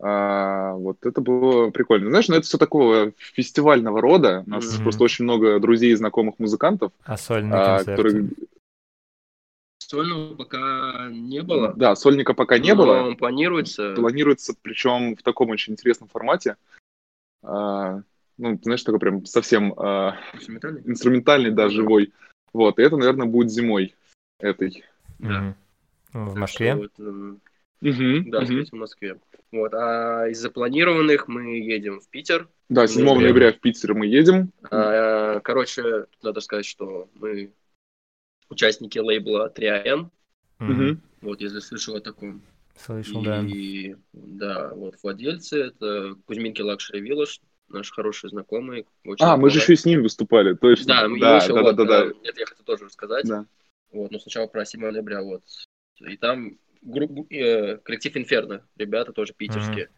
А, 0.00 0.74
вот 0.74 1.04
это 1.04 1.20
было 1.20 1.70
прикольно. 1.70 2.10
Знаешь, 2.10 2.28
ну 2.28 2.36
это 2.36 2.46
все 2.46 2.58
такого 2.58 3.12
фестивального 3.16 4.00
рода. 4.00 4.44
У 4.46 4.50
нас 4.50 4.64
Мгм. 4.74 4.84
просто 4.84 5.04
очень 5.04 5.24
много 5.24 5.58
друзей 5.58 5.92
и 5.92 5.96
знакомых 5.96 6.38
музыкантов, 6.38 6.92
А 7.04 7.16
сольные 7.16 7.58
а, 7.60 7.76
концерты? 7.78 8.02
которые... 8.02 8.30
Сольного 9.78 10.34
пока 10.34 11.08
не 11.10 11.42
было. 11.42 11.72
Да, 11.74 11.96
сольника 11.96 12.34
пока 12.34 12.58
не 12.58 12.74
но 12.74 12.82
было. 12.82 12.92
он 13.04 13.16
планируется. 13.16 13.94
Планируется, 13.94 14.54
причем 14.60 15.16
в 15.16 15.22
таком 15.22 15.50
очень 15.50 15.72
интересном 15.72 16.08
формате. 16.08 16.56
А, 17.42 18.02
ну, 18.36 18.58
знаешь, 18.62 18.82
такой 18.82 19.00
прям 19.00 19.24
совсем 19.24 19.72
а, 19.78 20.16
Инструментальный? 20.34 20.82
инструментальный, 20.84 21.50
да, 21.50 21.68
живой. 21.70 22.12
Вот, 22.52 22.78
и 22.78 22.82
это, 22.82 22.96
наверное, 22.96 23.26
будет 23.26 23.50
зимой 23.50 23.94
этой. 24.38 24.84
Да. 25.18 25.40
Мгм. 25.40 25.56
В 26.12 26.36
Москве? 26.36 26.72
что 26.72 26.80
вот, 26.82 26.92
м, 26.98 27.40
Мгм, 27.80 28.30
Да, 28.30 28.44
всего, 28.44 28.64
в 28.64 28.72
Москве. 28.74 29.18
Вот, 29.50 29.72
а 29.74 30.26
из 30.28 30.38
запланированных 30.40 31.26
мы 31.28 31.58
едем 31.58 32.00
в 32.00 32.08
Питер. 32.08 32.48
Да, 32.68 32.86
7 32.86 33.02
ноября. 33.02 33.20
ноября 33.22 33.52
в 33.52 33.60
Питер 33.60 33.94
мы 33.94 34.06
едем. 34.06 34.52
А, 34.70 35.40
Короче, 35.40 35.82
тут 35.82 36.22
надо 36.22 36.40
сказать, 36.40 36.66
что 36.66 37.08
мы 37.14 37.52
участники 38.50 38.98
лейбла 38.98 39.50
3АН. 39.54 40.10
Мгм. 40.58 40.72
Мгм. 40.72 41.02
Вот, 41.22 41.40
если 41.40 41.60
слышал 41.60 41.96
о 41.96 42.00
таком. 42.00 42.42
Слышал, 42.76 43.22
да. 43.22 43.42
И 43.42 43.96
да, 44.12 44.72
вот 44.74 44.96
владельцы 45.02 45.64
это 45.64 46.14
Кузьминки 46.26 46.62
Luxury 46.62 47.00
Village, 47.00 47.40
наш 47.68 47.90
хороший 47.90 48.30
знакомый. 48.30 48.86
очень 49.04 49.24
А, 49.24 49.36
мы 49.36 49.50
же 49.50 49.58
еще 49.58 49.72
и 49.72 49.76
с 49.76 49.84
ним 49.84 50.02
выступали, 50.02 50.54
точно. 50.54 50.86
Да, 50.86 51.08
мы 51.08 51.20
да, 51.20 51.36
еще, 51.36 51.54
да, 51.54 51.62
вот, 51.62 51.76
да, 51.76 51.84
да, 51.84 52.04
э, 52.06 52.12
это 52.22 52.40
я 52.40 52.46
хотел 52.46 52.64
тоже 52.64 52.84
рассказать. 52.84 53.26
да. 53.26 53.46
Вот, 53.90 54.10
но 54.10 54.18
сначала 54.18 54.46
про 54.46 54.64
7 54.64 54.90
ноября, 54.90 55.22
вот. 55.22 55.42
И 56.00 56.16
там 56.16 56.58
групп, 56.82 57.30
э, 57.32 57.78
коллектив 57.78 58.16
Инферно, 58.16 58.66
ребята 58.76 59.12
тоже 59.12 59.34
питерские. 59.34 59.90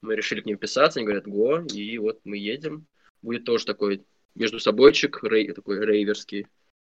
Мы 0.00 0.14
решили 0.14 0.40
к 0.40 0.46
ним 0.46 0.58
писаться, 0.58 1.00
они 1.00 1.06
говорят, 1.06 1.26
go, 1.26 1.60
и 1.60 1.98
вот 1.98 2.20
мы 2.24 2.36
едем. 2.36 2.86
Будет 3.22 3.44
тоже 3.44 3.64
такой 3.64 4.04
междусобойчик, 4.34 5.18
рей, 5.24 5.52
такой 5.52 5.84
рейверский. 5.84 6.46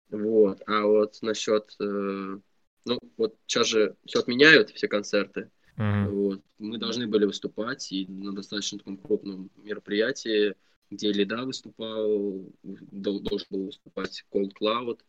Вот. 0.09 0.61
А 0.67 0.85
вот 0.85 1.17
насчет, 1.21 1.75
э, 1.79 2.37
ну, 2.85 2.99
вот 3.17 3.35
сейчас 3.45 3.67
же 3.67 3.95
все 4.05 4.19
отменяют, 4.19 4.69
все 4.69 4.87
концерты. 4.87 5.49
Мгм. 5.75 6.09
Вот. 6.09 6.41
Мы 6.59 6.77
должны 6.77 7.07
были 7.07 7.25
выступать 7.25 7.91
и 7.91 8.05
на 8.07 8.33
достаточно 8.33 8.77
таком 8.77 8.97
крупном 8.97 9.49
мероприятии, 9.57 10.55
где 10.89 11.11
Лида 11.11 11.43
выступал, 11.43 12.45
дол- 12.63 13.19
должен 13.21 13.47
был 13.49 13.65
выступать 13.65 14.23
Cold 14.31 14.51
Cloud. 14.59 14.99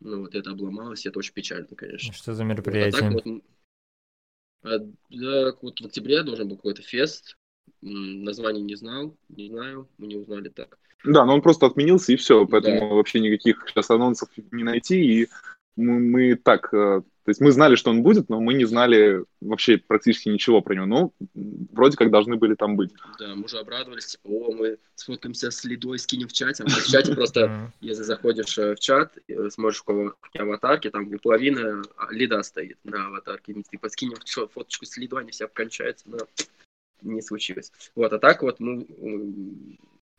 Ну, 0.00 0.20
вот 0.22 0.34
это 0.34 0.50
обломалось, 0.50 1.06
и 1.06 1.08
это 1.08 1.18
очень 1.18 1.32
печально, 1.32 1.68
конечно. 1.68 2.12
Что 2.12 2.34
за 2.34 2.44
Вот, 2.44 2.50
а 2.50 2.54
мероприятие? 2.54 3.00
так 3.00 3.12
вот, 3.12 3.42
да, 5.10 5.52
вот 5.62 5.80
в 5.80 5.86
октябре 5.86 6.22
должен 6.22 6.48
был 6.48 6.56
какой-то 6.56 6.82
фест, 6.82 7.36
Название 7.82 8.64
не 8.64 8.74
знал, 8.74 9.16
не 9.28 9.48
знаю, 9.48 9.88
мы 9.98 10.06
не 10.06 10.16
узнали 10.16 10.48
так. 10.48 10.78
Да, 11.04 11.24
но 11.24 11.34
он 11.34 11.42
просто 11.42 11.66
отменился 11.66 12.12
и 12.12 12.16
все, 12.16 12.46
поэтому 12.46 12.80
да. 12.80 12.86
вообще 12.86 13.20
никаких 13.20 13.64
сейчас 13.68 13.90
анонсов 13.90 14.28
не 14.50 14.64
найти. 14.64 15.22
И 15.22 15.28
мы, 15.76 16.00
мы 16.00 16.34
так, 16.36 16.72
э, 16.74 17.02
то 17.26 17.30
есть 17.30 17.40
мы 17.40 17.50
знали, 17.50 17.74
что 17.74 17.90
он 17.90 18.04
будет, 18.04 18.28
но 18.28 18.40
мы 18.40 18.54
не 18.54 18.66
знали 18.66 19.24
вообще 19.40 19.78
практически 19.78 20.28
ничего 20.28 20.62
про 20.62 20.76
него. 20.76 20.86
Ну, 20.86 21.12
вроде 21.72 21.96
как 21.96 22.12
должны 22.12 22.36
были 22.36 22.54
там 22.54 22.76
быть. 22.76 22.92
Да, 23.18 23.34
мы 23.34 23.46
уже 23.46 23.58
обрадовались, 23.58 24.12
типа, 24.12 24.28
о, 24.28 24.52
мы 24.52 24.78
сфоткаемся 24.94 25.50
с 25.50 25.64
Лидой, 25.64 25.98
скинем 25.98 26.28
в 26.28 26.32
чате. 26.32 26.62
А 26.62 26.68
в 26.68 26.86
чате 26.86 27.16
просто, 27.16 27.72
если 27.80 28.04
заходишь 28.04 28.56
э, 28.58 28.76
в 28.76 28.78
чат, 28.78 29.18
э, 29.26 29.50
смотришь, 29.50 29.80
у 29.80 29.86
кого 29.86 30.14
какие 30.20 30.42
аватарки, 30.42 30.88
там 30.88 31.10
половина 31.18 31.82
Лида 32.10 32.44
стоит 32.44 32.78
на 32.84 33.06
аватарке. 33.06 33.54
Мы 33.54 33.64
типа 33.64 33.88
скинем 33.88 34.18
фоточку 34.54 34.86
с 34.86 34.96
Лидой, 34.96 35.22
они 35.22 35.32
все 35.32 35.46
обкончаются, 35.46 36.08
но 36.08 36.18
не 37.02 37.22
случилось. 37.22 37.72
Вот, 37.96 38.12
а 38.12 38.20
так 38.20 38.42
вот 38.42 38.60
мы 38.60 38.86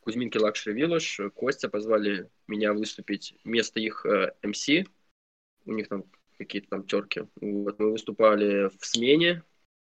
Кузьминки 0.00 0.36
Luxury 0.36 0.76
Village, 0.76 1.22
Костя 1.34 1.70
позвали 1.70 2.28
меня 2.48 2.74
выступить 2.74 3.34
вместо 3.44 3.80
их 3.80 4.04
э, 4.04 4.34
MC. 4.42 4.86
У 5.64 5.72
них 5.72 5.88
там 5.88 6.04
какие-то 6.38 6.68
там 6.70 6.84
терки. 6.84 7.22
Вот, 7.40 7.78
мы 7.78 7.92
выступали 7.92 8.70
в 8.78 8.86
смене, 8.86 9.42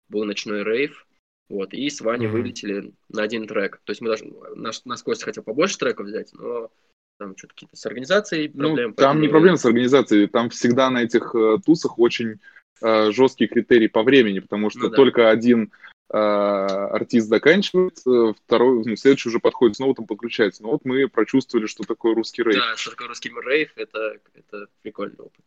был 0.10 0.25
ночной 0.25 0.63
рейв, 0.63 1.06
вот, 1.50 1.74
и 1.74 1.89
с 1.89 2.01
Ваней 2.01 2.27
mm-hmm. 2.27 2.32
вылетели 2.32 2.94
на 3.10 3.24
один 3.24 3.48
трек. 3.48 3.82
То 3.84 3.91
есть 3.91 4.01
мы 4.01 4.10
даже, 4.10 4.25
наш, 4.56 4.86
нас 4.86 5.01
Костя 5.03 5.25
хотел 5.25 5.44
побольше 5.44 5.77
треков 5.77 6.08
взять, 6.08 6.32
но 6.34 6.72
там 7.18 7.36
что-то 7.38 7.53
какие-то 7.53 7.75
с 7.75 7.86
организацией 7.86 8.51
ну, 8.53 8.68
проблемы. 8.68 8.89
Ну, 8.89 8.96
там 8.96 9.06
поэтому... 9.06 9.22
не 9.22 9.27
проблема 9.27 9.58
с 9.58 9.65
организацией, 9.65 10.27
там 10.27 10.50
всегда 10.50 10.89
на 10.89 11.03
этих 11.03 11.34
э, 11.36 11.58
тусах 11.65 11.98
очень 12.00 12.39
э, 12.82 13.12
жесткий 13.12 13.48
критерий 13.48 13.88
по 13.88 14.03
времени, 14.03 14.39
потому 14.39 14.70
что 14.70 14.79
ну, 14.79 14.89
да. 14.89 14.96
только 14.96 15.29
один 15.29 15.72
а, 16.12 16.88
артист 16.88 17.27
заканчивает, 17.27 18.00
э, 18.08 18.34
второй, 18.46 18.84
ну, 18.84 18.96
следующий 18.96 19.29
уже 19.29 19.39
подходит 19.39 19.75
снова, 19.75 19.94
там 19.94 20.08
подключается. 20.08 20.63
Но 20.63 20.72
вот 20.72 20.84
мы 20.84 21.08
прочувствовали, 21.08 21.68
что 21.68 21.84
такое 21.84 22.15
русский 22.15 22.41
рейв. 22.41 22.58
Да, 22.58 22.75
что 22.77 22.91
такое 22.91 23.10
русский 23.10 23.29
рейв, 23.29 23.72
это, 23.75 24.20
это 24.34 24.68
прикольный 24.82 25.18
опыт. 25.20 25.46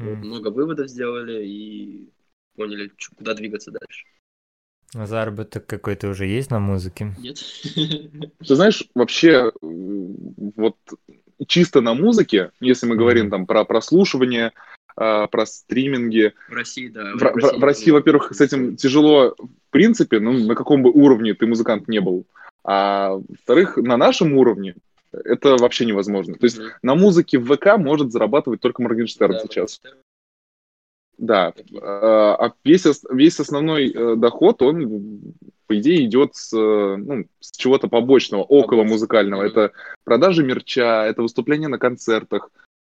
Mm. 0.00 0.16
много 0.16 0.48
выводов 0.48 0.88
сделали 0.88 1.44
и 1.44 2.08
поняли, 2.56 2.92
куда 3.16 3.34
двигаться 3.34 3.70
дальше. 3.70 4.04
А 4.94 5.06
заработок 5.06 5.66
какой-то 5.66 6.08
уже 6.08 6.26
есть 6.26 6.50
на 6.50 6.58
музыке? 6.58 7.14
Нет. 7.18 7.38
Ты 8.46 8.54
знаешь, 8.54 8.82
вообще, 8.94 9.52
вот 9.60 10.76
чисто 11.46 11.80
на 11.80 11.94
музыке, 11.94 12.50
если 12.60 12.86
мы 12.86 12.96
говорим 12.96 13.30
там 13.30 13.46
про 13.46 13.64
прослушивание, 13.64 14.52
а, 14.96 15.28
про 15.28 15.46
стриминги. 15.46 16.34
В 16.48 16.52
России, 16.52 16.88
да. 16.88 17.14
В, 17.14 17.18
в, 17.18 17.22
России, 17.22 17.58
в 17.58 17.64
России 17.64 17.90
во-первых, 17.90 18.32
с 18.34 18.40
этим 18.40 18.76
тяжело 18.76 19.36
в 19.70 19.72
принципе, 19.72 20.18
ну, 20.18 20.32
на 20.32 20.56
каком 20.56 20.82
бы 20.82 20.90
уровне 20.90 21.32
ты 21.32 21.46
музыкант 21.46 21.86
не 21.86 22.00
был. 22.00 22.26
А 22.64 23.10
во-вторых, 23.10 23.76
на 23.76 23.96
нашем 23.96 24.36
уровне 24.36 24.74
это 25.12 25.56
вообще 25.56 25.84
невозможно. 25.84 26.34
То 26.34 26.44
есть 26.44 26.58
mm-hmm. 26.58 26.70
на 26.82 26.94
музыке 26.94 27.38
в 27.38 27.54
ВК 27.54 27.76
может 27.76 28.12
зарабатывать 28.12 28.60
только 28.60 28.82
Моргенштерн 28.82 29.32
да, 29.32 29.38
сейчас. 29.40 29.80
Да, 31.18 31.52
а, 31.82 32.46
а 32.46 32.52
весь, 32.64 32.86
весь 33.10 33.40
основной 33.40 33.90
э, 33.90 34.16
доход, 34.16 34.62
он, 34.62 35.34
по 35.66 35.78
идее, 35.78 36.04
идет 36.06 36.34
с, 36.34 36.52
ну, 36.52 37.26
с 37.40 37.56
чего-то 37.56 37.88
побочного, 37.88 38.42
около 38.42 38.84
музыкального. 38.84 39.42
Mm-hmm. 39.42 39.50
Это 39.50 39.72
продажи 40.04 40.44
мерча, 40.44 41.04
это 41.06 41.22
выступления 41.22 41.68
на 41.68 41.78
концертах, 41.78 42.50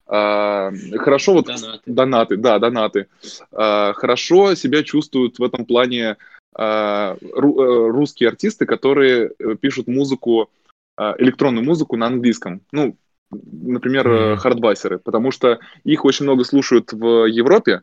а, 0.06 0.71
хорошо 0.99 1.33
вот 1.33 1.47
донаты. 1.47 1.80
донаты, 1.87 2.37
да, 2.37 2.59
донаты. 2.59 3.06
А, 3.52 3.92
хорошо 3.94 4.54
себя 4.54 4.83
чувствуют 4.83 5.38
в 5.38 5.42
этом 5.42 5.64
плане 5.64 6.16
а, 6.54 7.16
ру, 7.33 7.61
э, 7.61 7.90
русские 7.90 8.28
артисты, 8.28 8.66
которые 8.66 9.33
э, 9.38 9.56
пишут 9.61 9.88
музыку, 9.88 10.50
электронную 10.96 11.64
музыку 11.64 11.96
на 11.96 12.06
английском. 12.06 12.62
Ну, 12.72 12.96
например, 13.30 14.08
mm-hmm. 14.08 14.36
хардбасеры, 14.36 14.98
потому 14.98 15.30
что 15.30 15.58
их 15.82 16.04
очень 16.04 16.24
много 16.24 16.44
слушают 16.44 16.92
в 16.92 17.26
Европе, 17.26 17.82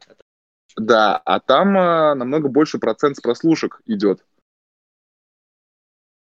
да, 0.78 1.18
а 1.18 1.40
там 1.40 1.74
намного 1.74 2.48
больше 2.48 2.80
процент 2.80 3.18
с 3.18 3.22
прослушек 3.22 3.82
идет. 3.86 4.24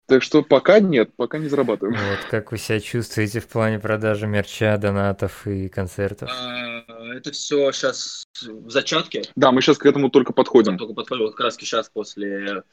Так 0.07 0.23
что 0.23 0.43
пока 0.43 0.81
нет, 0.81 1.15
пока 1.17 1.39
не 1.39 1.49
зарабатываем. 1.49 1.97
Вот 1.97 2.29
как 2.31 2.53
вы 2.53 2.59
себя 2.59 2.79
чувствуете 2.79 3.41
в 3.41 3.49
плане 3.49 3.79
продажи 3.79 4.27
мерча, 4.27 4.77
донатов 4.77 5.47
и 5.47 5.69
концертов? 5.69 6.31
А, 6.31 7.15
это 7.15 7.33
все 7.33 7.73
сейчас 7.73 8.25
в 8.43 8.69
зачатке. 8.69 9.23
Да, 9.35 9.51
мы 9.51 9.63
сейчас 9.63 9.79
к 9.79 9.87
этому 9.87 10.11
только 10.11 10.35
подходим. 10.35 10.77
Только 10.77 10.93
подходим. 10.93 11.25
Вот 11.25 11.37
как 11.37 11.47
раз 11.47 11.57
сейчас 11.57 11.89
после 11.89 12.65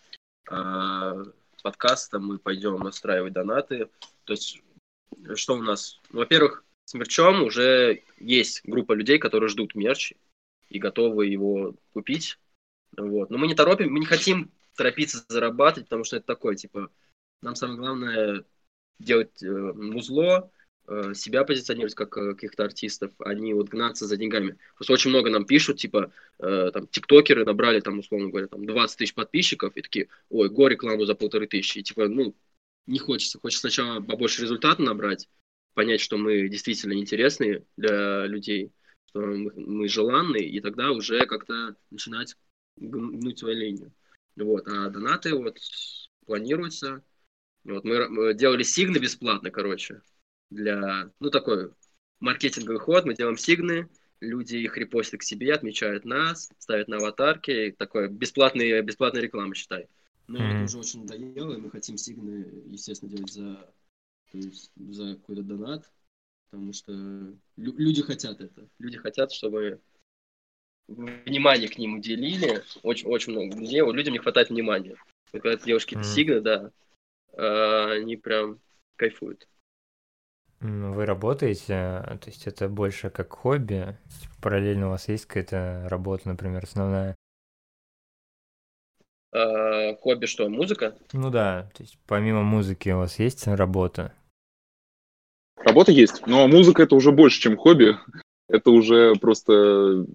э, 0.51 1.23
подкаста 1.61 2.19
мы 2.19 2.39
пойдем 2.39 2.79
настраивать 2.79 3.33
донаты. 3.33 3.89
То 4.25 4.33
есть, 4.33 4.61
что 5.35 5.55
у 5.55 5.61
нас? 5.61 5.99
Во-первых, 6.09 6.63
с 6.85 6.93
мерчом 6.93 7.43
уже 7.43 8.03
есть 8.19 8.61
группа 8.65 8.93
людей, 8.93 9.17
которые 9.17 9.49
ждут 9.49 9.75
мерч 9.75 10.13
и 10.69 10.79
готовы 10.79 11.27
его 11.27 11.75
купить. 11.93 12.39
Вот. 12.97 13.29
Но 13.29 13.37
мы 13.37 13.47
не 13.47 13.55
торопим, 13.55 13.91
мы 13.91 13.99
не 13.99 14.05
хотим 14.05 14.51
торопиться 14.75 15.23
зарабатывать, 15.27 15.87
потому 15.87 16.03
что 16.03 16.17
это 16.17 16.25
такое, 16.25 16.55
типа, 16.55 16.89
нам 17.41 17.55
самое 17.55 17.79
главное 17.79 18.45
делать 18.99 19.41
э, 19.43 19.47
музло, 19.47 20.51
себя 21.13 21.43
позиционировать 21.43 21.95
как 21.95 22.17
э, 22.17 22.33
каких-то 22.33 22.63
артистов, 22.63 23.11
а 23.19 23.33
не 23.33 23.53
вот 23.53 23.69
гнаться 23.69 24.07
за 24.07 24.17
деньгами. 24.17 24.57
Просто 24.75 24.93
очень 24.93 25.09
много 25.09 25.29
нам 25.29 25.45
пишут, 25.45 25.77
типа, 25.77 26.11
э, 26.39 26.71
там, 26.73 26.87
тиктокеры 26.87 27.45
набрали, 27.45 27.79
там, 27.79 27.99
условно 27.99 28.29
говоря, 28.29 28.47
там, 28.47 28.65
20 28.65 28.97
тысяч 28.97 29.13
подписчиков, 29.13 29.75
и 29.75 29.81
такие, 29.81 30.09
ой, 30.29 30.49
го 30.49 30.67
рекламу 30.67 31.05
за 31.05 31.15
полторы 31.15 31.47
тысячи. 31.47 31.79
И, 31.79 31.83
типа, 31.83 32.07
ну, 32.07 32.35
не 32.87 32.99
хочется. 32.99 33.39
Хочется 33.39 33.61
сначала 33.61 34.01
побольше 34.01 34.41
результата 34.41 34.81
набрать, 34.81 35.29
понять, 35.73 36.01
что 36.01 36.17
мы 36.17 36.49
действительно 36.49 36.93
интересны 36.93 37.65
для 37.77 38.25
людей, 38.25 38.71
что 39.09 39.21
мы, 39.21 39.51
мы 39.55 39.87
желанны, 39.87 40.39
и 40.39 40.59
тогда 40.59 40.91
уже 40.91 41.25
как-то 41.25 41.75
начинать 41.89 42.35
гнуть 42.77 43.39
свою 43.39 43.57
линию. 43.57 43.93
Вот, 44.35 44.67
а 44.67 44.89
донаты 44.89 45.35
вот 45.35 45.57
планируются, 46.25 47.03
вот 47.63 47.83
мы 47.83 48.33
делали 48.33 48.63
сигны 48.63 48.97
бесплатно, 48.97 49.51
короче, 49.51 50.01
для, 50.51 51.11
ну, 51.19 51.31
такой 51.31 51.71
маркетинговый 52.19 52.79
ход. 52.79 53.05
Мы 53.05 53.15
делаем 53.15 53.37
сигны, 53.37 53.89
люди 54.19 54.57
их 54.57 54.77
репостят 54.77 55.21
к 55.21 55.23
себе, 55.23 55.53
отмечают 55.53 56.05
нас, 56.05 56.51
ставят 56.59 56.87
на 56.87 56.97
аватарки, 56.97 57.75
такое 57.77 58.07
бесплатная, 58.07 58.83
бесплатная 58.83 59.23
реклама, 59.23 59.55
считай. 59.55 59.87
Но 60.27 60.37
mm-hmm. 60.37 60.53
это 60.53 60.63
уже 60.65 60.77
очень 60.77 61.01
надоело, 61.01 61.53
и 61.53 61.57
мы 61.57 61.71
хотим 61.71 61.97
сигны, 61.97 62.45
естественно, 62.67 63.11
делать 63.11 63.31
за, 63.31 63.55
то 64.31 64.37
есть, 64.37 64.71
за 64.75 65.15
какой-то 65.15 65.41
донат, 65.41 65.91
потому 66.51 66.71
что 66.73 66.91
лю- 66.93 67.35
люди 67.77 68.03
хотят 68.03 68.39
это. 68.39 68.67
Люди 68.77 68.97
хотят, 68.99 69.31
чтобы 69.31 69.81
внимание 70.87 71.67
к 71.67 71.77
ним 71.77 71.95
уделили. 71.95 72.63
Очень, 72.83 73.07
очень 73.07 73.33
много 73.33 73.57
людей, 73.57 73.81
людям 73.81 74.13
не 74.13 74.19
хватает 74.19 74.49
внимания. 74.49 74.95
когда 75.31 75.55
девушки 75.55 75.95
mm-hmm. 75.95 76.03
сигны, 76.03 76.41
да, 76.41 76.71
Э, 77.33 77.97
они 77.97 78.17
прям 78.17 78.59
кайфуют. 78.95 79.47
Вы 80.61 81.07
работаете, 81.07 82.03
то 82.21 82.27
есть 82.27 82.45
это 82.45 82.69
больше 82.69 83.09
как 83.09 83.33
хобби? 83.33 83.97
Параллельно 84.41 84.87
у 84.87 84.89
вас 84.91 85.09
есть 85.09 85.25
какая-то 85.25 85.87
работа, 85.89 86.29
например, 86.29 86.63
основная? 86.63 87.15
А, 89.33 89.95
хобби 89.95 90.27
что, 90.27 90.47
музыка? 90.49 90.95
Ну 91.13 91.31
да, 91.31 91.69
то 91.75 91.81
есть 91.81 91.97
помимо 92.05 92.43
музыки 92.43 92.89
у 92.89 92.97
вас 92.97 93.17
есть 93.17 93.47
работа? 93.47 94.13
Работа 95.57 95.91
есть, 95.91 96.27
но 96.27 96.47
музыка 96.47 96.83
это 96.83 96.95
уже 96.95 97.11
больше, 97.11 97.41
чем 97.41 97.57
хобби. 97.57 97.97
Это 98.47 98.69
уже 98.69 99.15
просто, 99.15 100.05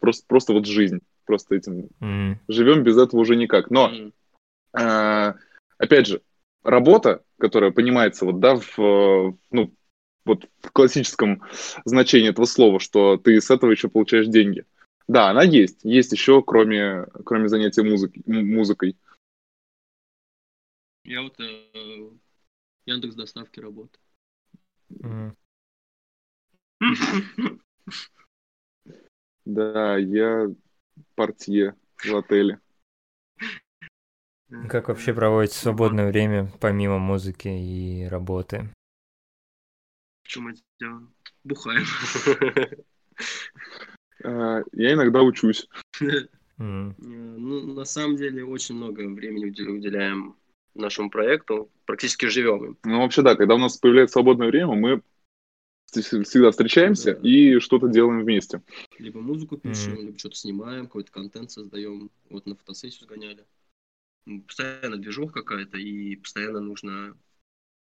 просто, 0.00 0.26
просто 0.26 0.52
вот 0.52 0.66
жизнь. 0.66 1.00
Просто 1.24 1.54
этим 1.54 1.88
mm. 2.00 2.36
живем 2.48 2.82
без 2.82 2.98
этого 2.98 3.20
уже 3.20 3.36
никак. 3.36 3.70
Но, 3.70 3.90
mm. 3.90 4.12
э, 4.78 5.34
опять 5.78 6.06
же, 6.06 6.20
работа, 6.62 7.22
которая 7.38 7.70
понимается 7.70 8.26
вот, 8.26 8.40
да, 8.40 8.56
в, 8.56 9.38
ну, 9.50 9.72
вот 10.24 10.48
в 10.60 10.70
классическом 10.70 11.42
значении 11.84 12.30
этого 12.30 12.46
слова, 12.46 12.80
что 12.80 13.16
ты 13.16 13.40
с 13.40 13.50
этого 13.50 13.70
еще 13.70 13.88
получаешь 13.88 14.26
деньги. 14.26 14.64
Да, 15.06 15.30
она 15.30 15.42
есть. 15.42 15.84
Есть 15.84 16.12
еще, 16.12 16.42
кроме, 16.42 17.04
кроме 17.24 17.48
занятия 17.48 17.82
музыки, 17.82 18.22
музыкой. 18.26 18.96
Я 21.04 21.20
вот 21.20 21.38
э, 21.38 22.10
Яндекс 22.86 23.14
доставки 23.14 23.60
работаю. 23.60 24.00
Да, 29.44 29.98
я 29.98 30.46
портье 31.14 31.74
в 32.02 32.16
отеле. 32.16 32.60
Как 34.70 34.88
вообще 34.88 35.12
проводите 35.12 35.58
свободное 35.58 36.10
время 36.10 36.50
помимо 36.60 36.98
музыки 36.98 37.48
и 37.48 38.06
работы? 38.06 38.70
Что 40.34 40.40
мы 40.40 40.54
делаем? 40.80 41.14
Бухаем. 41.44 41.84
А, 44.24 44.62
я 44.72 44.94
иногда 44.94 45.22
учусь. 45.22 45.68
Ну, 46.58 47.74
на 47.74 47.84
самом 47.84 48.16
деле, 48.16 48.44
очень 48.44 48.74
много 48.74 49.08
времени 49.08 49.46
уделяем 49.46 50.36
нашему 50.74 51.08
проекту, 51.10 51.70
практически 51.84 52.26
живем 52.26 52.64
им. 52.64 52.78
Ну, 52.84 53.00
вообще, 53.00 53.22
да, 53.22 53.36
когда 53.36 53.54
у 53.54 53.58
нас 53.58 53.76
появляется 53.76 54.14
свободное 54.14 54.48
время, 54.48 54.74
мы 54.74 55.02
всегда 55.86 56.50
встречаемся 56.50 57.14
Да. 57.14 57.20
и 57.28 57.58
что-то 57.60 57.86
делаем 57.88 58.22
вместе. 58.22 58.62
Либо 58.98 59.20
музыку 59.20 59.56
пишем, 59.56 59.94
Мгм. 59.94 60.06
либо 60.06 60.18
что-то 60.18 60.36
снимаем, 60.36 60.86
какой-то 60.86 61.12
контент 61.12 61.50
создаем. 61.52 62.10
Вот 62.30 62.46
на 62.46 62.56
фотосессию 62.56 63.04
сгоняли. 63.04 63.44
Постоянно 64.46 64.96
движуха 64.96 65.32
какая-то, 65.42 65.78
и 65.78 66.16
постоянно 66.16 66.60
нужно... 66.60 67.16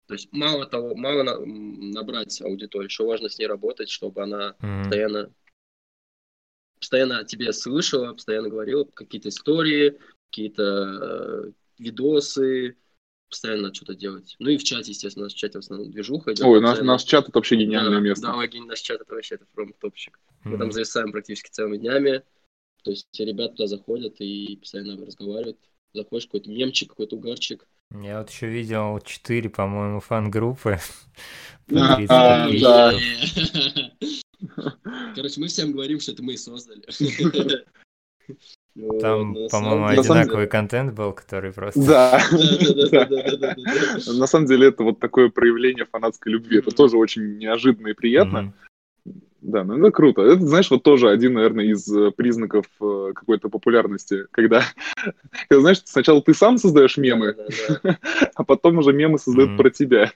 То 0.07 0.15
есть 0.15 0.29
мало 0.33 0.67
того, 0.67 0.95
мало 0.95 1.23
на- 1.23 1.39
набрать 1.39 2.41
аудиторию, 2.43 2.89
еще 2.89 3.05
важно 3.05 3.29
с 3.29 3.39
ней 3.39 3.47
работать, 3.47 3.89
чтобы 3.89 4.23
она 4.23 4.57
Мгм. 4.61 4.83
постоянно 4.83 5.33
постоянно 6.79 7.25
тебе 7.25 7.53
слышала, 7.53 8.13
постоянно 8.13 8.49
говорила 8.49 8.85
какие-то 8.85 9.29
истории, 9.29 9.99
какие-то 10.31 10.65
э, 11.47 11.53
видосы, 11.79 12.77
постоянно 13.31 13.73
что-то 13.73 13.95
делать. 13.95 14.35
Ну 14.41 14.51
и 14.51 14.57
в 14.57 14.65
чате, 14.65 14.91
естественно, 14.91 15.27
наш 15.27 15.33
чате 15.33 15.59
в 15.59 15.61
основном 15.61 15.91
движуха 15.93 16.33
идет. 16.33 16.45
Ой, 16.45 16.61
наш, 16.61 16.81
наш 16.81 17.05
чат 17.05 17.29
это 17.29 17.39
вообще 17.39 17.57
гениальное 17.57 17.99
Да, 17.99 18.01
место. 18.01 18.27
Да, 18.27 18.37
ой, 18.37 18.51
наш 18.67 18.81
чат 18.81 19.01
это 19.01 19.15
вообще 19.15 19.37
это 19.37 19.47
прям 19.55 19.73
топчик. 19.75 20.19
Мы 20.45 20.51
Мгм. 20.51 20.59
там 20.59 20.73
зависаем 20.73 21.13
практически 21.13 21.51
целыми 21.51 21.77
днями. 21.77 22.23
То 22.83 22.91
есть 22.91 23.07
ребята 23.19 23.55
туда 23.55 23.69
заходят 23.69 24.17
и 24.21 24.57
постоянно 24.57 25.07
разговаривают. 25.07 25.59
Заходишь, 25.95 26.27
какой-то 26.27 26.51
мемчик, 26.51 26.91
какой-то 26.91 27.17
угарчик. 27.17 27.69
Я 28.01 28.21
вот 28.21 28.31
еще 28.31 28.49
видел 28.49 28.99
четыре, 29.05 29.51
по-моему, 29.51 30.01
фан-группы. 30.01 30.79
А, 31.75 31.97
30 31.97 32.61
да. 32.61 32.93
Короче, 35.15 35.41
мы 35.41 35.47
всем 35.47 35.73
говорим, 35.73 36.01
что 36.01 36.13
это 36.13 36.23
мы 36.23 36.37
создали. 36.37 36.83
Там, 39.01 39.37
по-моему, 39.51 39.87
одинаковый 39.87 40.49
контент 40.49 40.93
был, 40.93 41.13
который 41.13 41.53
просто... 41.53 41.81
Да. 41.81 42.21
На 44.13 44.27
самом 44.27 44.47
деле 44.47 44.69
это 44.69 44.83
вот 44.83 44.99
такое 44.99 45.31
проявление 45.31 45.87
фанатской 45.87 46.33
любви. 46.33 46.59
Это 46.59 46.73
тоже 46.73 46.97
очень 46.97 47.39
неожиданно 47.39 47.89
и 47.89 47.95
приятно. 47.95 48.53
Да, 49.43 49.65
ну 49.65 49.77
это 49.77 49.91
круто. 49.91 50.23
Это, 50.23 50.47
знаешь, 50.47 50.71
вот 50.71 50.85
тоже 50.85 51.11
один, 51.11 51.35
наверное, 51.35 51.65
из 51.65 51.93
э, 51.93 52.13
признаков 52.13 52.67
э, 52.81 53.13
какой-то 53.13 53.49
популярности, 53.49 54.27
когда, 54.31 54.63
когда, 55.49 55.61
знаешь, 55.61 55.83
сначала 55.85 56.23
ты 56.23 56.33
сам 56.33 56.59
создаешь 56.59 56.97
мемы, 56.97 57.37
а 58.35 58.45
потом 58.45 58.79
уже 58.79 58.93
мемы 58.93 59.19
создают 59.19 59.57
про 59.57 59.71
тебя. 59.71 60.13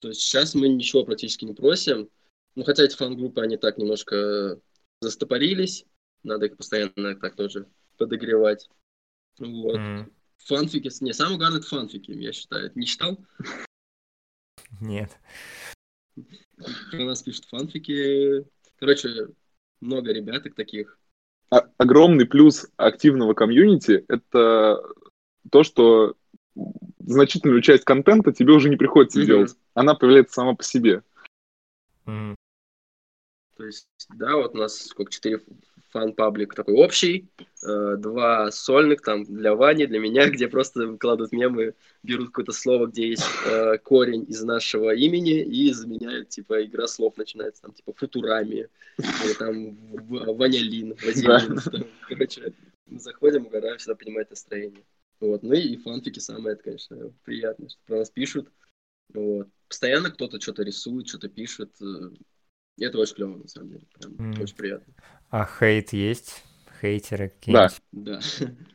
То 0.00 0.08
есть 0.08 0.22
сейчас 0.22 0.54
мы 0.54 0.68
ничего 0.68 1.04
практически 1.04 1.44
не 1.44 1.52
просим. 1.52 2.08
Ну, 2.54 2.64
хотя 2.64 2.84
эти 2.84 2.96
фан-группы, 2.96 3.42
они 3.42 3.58
так 3.58 3.76
немножко 3.76 4.58
застопорились. 5.02 5.84
Надо 6.22 6.46
их 6.46 6.56
постоянно 6.56 7.14
так 7.20 7.36
тоже 7.36 7.66
подогревать. 7.98 8.68
Вот. 9.38 9.78
Фанфики, 10.38 10.90
не, 11.04 11.12
самое 11.12 11.36
главное 11.36 11.60
это 11.60 11.68
фанфики, 11.68 12.12
я 12.12 12.32
считаю. 12.32 12.72
Не 12.74 12.86
читал? 12.86 13.18
Нет. 14.80 15.10
Про 16.90 17.04
нас 17.04 17.22
пишут 17.22 17.46
фанфики. 17.46 18.44
Короче, 18.78 19.28
много 19.80 20.12
ребяток 20.12 20.54
таких. 20.54 20.98
А- 21.50 21.68
огромный 21.76 22.26
плюс 22.26 22.66
активного 22.76 23.34
комьюнити— 23.34 24.04
это 24.08 24.82
то, 25.50 25.62
что 25.62 26.16
значительную 27.00 27.62
часть 27.62 27.84
контента 27.84 28.32
тебе 28.32 28.52
уже 28.52 28.68
не 28.68 28.76
приходится 28.76 29.18
Мгм. 29.18 29.26
делать. 29.26 29.56
Она 29.74 29.94
появляется 29.94 30.34
сама 30.34 30.54
по 30.54 30.62
себе. 30.62 31.02
Мгм. 32.04 32.36
То 33.56 33.64
есть, 33.66 33.86
да, 34.10 34.36
вот 34.36 34.54
у 34.54 34.58
нас 34.58 34.76
сколько, 34.86 35.12
четыре 35.12 35.40
фан-паблик 35.92 36.54
такой 36.54 36.74
общий, 36.74 37.28
э, 37.62 37.96
два 37.98 38.50
сольных 38.50 39.02
там 39.02 39.24
для 39.24 39.54
Вани, 39.54 39.86
для 39.86 40.00
меня, 40.00 40.28
где 40.30 40.48
просто 40.48 40.86
выкладывают 40.86 41.32
мемы, 41.32 41.74
берут 42.02 42.28
какое-то 42.28 42.52
слово, 42.52 42.86
где 42.86 43.08
есть 43.10 43.24
э, 43.46 43.78
корень 43.78 44.24
из 44.28 44.42
нашего 44.42 44.94
имени 44.94 45.42
и 45.42 45.72
заменяют, 45.72 46.30
типа, 46.30 46.64
игра 46.64 46.86
слов 46.86 47.16
начинается, 47.16 47.62
там, 47.62 47.72
типа, 47.72 47.92
футурами, 47.94 48.68
или 48.98 49.32
там 49.38 49.76
в- 49.76 50.34
ванялин, 50.34 50.94
вазелин. 51.04 51.60
там. 51.70 51.84
Короче, 52.08 52.52
заходим, 52.90 53.46
угораем, 53.46 53.78
всегда 53.78 53.94
понимает 53.94 54.30
настроение. 54.30 54.84
Вот. 55.20 55.42
Ну 55.42 55.52
и 55.52 55.76
фанфики 55.76 56.18
самое, 56.18 56.54
это, 56.54 56.64
конечно, 56.64 57.12
приятно, 57.24 57.68
что 57.68 57.78
про 57.86 57.98
нас 57.98 58.10
пишут. 58.10 58.48
Вот. 59.14 59.48
Постоянно 59.68 60.10
кто-то 60.10 60.40
что-то 60.40 60.62
рисует, 60.62 61.08
что-то 61.08 61.28
пишет. 61.28 61.70
И 62.82 62.84
это 62.84 62.98
очень 62.98 63.14
клево, 63.14 63.36
на 63.36 63.46
самом 63.46 63.68
деле. 63.68 63.82
Прям 63.96 64.12
Мгм. 64.18 64.42
очень 64.42 64.56
приятно. 64.56 64.92
А 65.30 65.46
хейт 65.46 65.92
есть? 65.92 66.42
Хейтеры 66.80 67.28
какие-нибудь? 67.28 67.80
Да. 67.92 68.20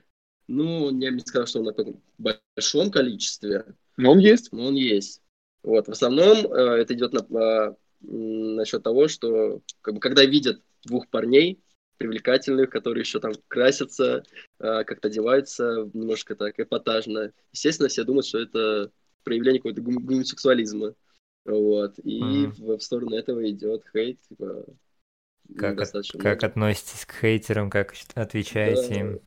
Ну, 0.49 0.97
я 1.01 1.09
бы 1.11 1.15
не 1.17 1.19
сказал, 1.25 1.45
что 1.45 1.59
он 1.59 1.65
на 1.65 1.73
каком 1.73 2.01
большом 2.17 2.89
количестве, 2.89 3.65
Но 3.97 4.13
он 4.13 4.19
есть. 4.19 4.53
но 4.53 4.67
он 4.67 4.75
есть. 4.75 5.21
Вот. 5.61 5.89
В 5.89 5.91
основном 5.91 6.37
э, 6.49 6.77
это 6.79 6.93
идет 6.93 7.11
на, 7.11 7.19
э, 7.19 7.73
насчет 7.99 8.81
того, 8.81 9.09
что 9.09 9.61
как 9.81 9.95
бы, 9.95 9.99
когда 9.99 10.23
видят 10.23 10.61
двух 10.85 11.09
парней 11.09 11.59
привлекательных, 11.97 12.69
которые 12.69 13.01
еще 13.01 13.19
там 13.19 13.33
красятся, 13.49 14.23
э, 14.59 14.83
как-то 14.85 15.09
одеваются 15.09 15.89
немножко 15.93 16.33
так 16.37 16.57
эпатажно, 16.57 17.33
естественно, 17.51 17.89
все 17.89 18.05
думают, 18.05 18.25
что 18.25 18.39
это 18.39 18.89
проявление 19.25 19.59
какого-то 19.59 19.81
гом- 19.81 19.99
гомосексуализма. 20.05 20.93
Вот. 21.47 21.93
И 22.03 22.21
Мгм. 22.21 22.51
в, 22.59 22.79
сторону 22.79 23.15
этого 23.15 23.49
идет 23.49 23.83
хейт. 23.93 24.19
Типа, 24.29 24.65
Как, 25.57 25.79
от- 25.81 26.05
как 26.19 26.43
относитесь 26.43 27.05
к 27.05 27.13
хейтерам, 27.13 27.69
как 27.69 27.93
отвечаете 28.15 28.89
Да. 28.89 28.95
им? 28.99 29.19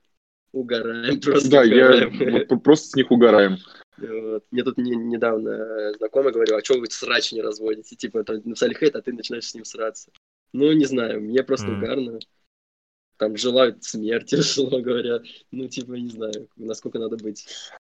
Угораем, 0.52 1.20
просто 1.20 1.50
Да, 1.50 1.62
я 1.62 1.86
угораем. 1.86 2.32
вот 2.32 2.48
про- 2.48 2.56
просто 2.58 2.88
с 2.88 2.94
них 2.94 3.10
угораем. 3.10 3.56
Вот. 3.96 4.44
Мне 4.50 4.64
тут 4.64 4.78
не- 4.78 4.96
недавно 4.96 5.92
знакомый 5.94 6.32
говорил, 6.32 6.56
а 6.56 6.64
что 6.64 6.78
вы 6.78 6.86
срач 6.90 7.32
не 7.32 7.40
разводите? 7.40 7.96
Типа, 7.96 8.22
там 8.24 8.36
написали 8.44 8.74
хейт, 8.74 8.96
а 8.96 9.02
ты 9.02 9.12
начинаешь 9.12 9.46
с 9.46 9.54
ним 9.54 9.64
сраться. 9.64 10.10
Ну, 10.52 10.72
не 10.72 10.84
знаю, 10.84 11.20
мне 11.22 11.42
просто 11.42 11.68
Мгм. 11.68 11.82
угарно. 11.82 12.18
Там 13.16 13.36
желают 13.36 13.84
смерти, 13.84 14.34
условно 14.70 14.80
говоря. 14.80 15.20
Ну, 15.52 15.68
типа, 15.68 15.92
не 15.92 16.08
знаю, 16.10 16.48
насколько 16.56 16.98
надо 16.98 17.16
быть 17.16 17.46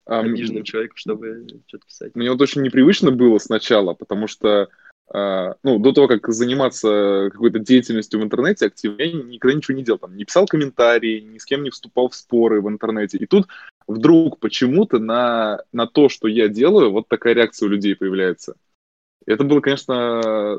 М, 0.08 0.34
обиженным 0.34 0.64
человеком, 0.64 0.96
чтобы 0.96 1.46
что-то 1.66 1.86
писать. 1.86 2.14
Мне 2.14 2.30
вот 2.30 2.40
очень 2.40 2.62
непривычно 2.62 3.10
было 3.10 3.38
сначала, 3.38 3.94
потому 3.94 4.26
что 4.26 4.68
а, 5.10 5.54
ну, 5.62 5.78
до 5.78 5.92
того, 5.92 6.08
как 6.08 6.28
заниматься 6.28 7.28
какой-то 7.32 7.58
деятельностью 7.58 8.20
в 8.20 8.24
интернете 8.24 8.66
активно, 8.66 9.02
я 9.02 9.12
никогда 9.12 9.56
ничего 9.56 9.76
не 9.76 9.84
делал. 9.84 9.98
Там, 9.98 10.16
не 10.16 10.24
писал 10.24 10.46
комментарии, 10.46 11.20
ни 11.20 11.38
с 11.38 11.44
кем 11.44 11.62
не 11.62 11.70
вступал 11.70 12.08
в 12.08 12.14
споры 12.14 12.60
в 12.60 12.68
интернете. 12.68 13.18
И 13.18 13.26
тут 13.26 13.48
вдруг 13.86 14.38
почему-то 14.38 14.98
на, 14.98 15.60
на 15.72 15.86
то, 15.86 16.08
что 16.08 16.28
я 16.28 16.48
делаю, 16.48 16.90
вот 16.90 17.08
такая 17.08 17.34
реакция 17.34 17.66
у 17.66 17.70
людей 17.70 17.94
появляется. 17.94 18.56
Это 19.26 19.44
было, 19.44 19.60
конечно, 19.60 20.56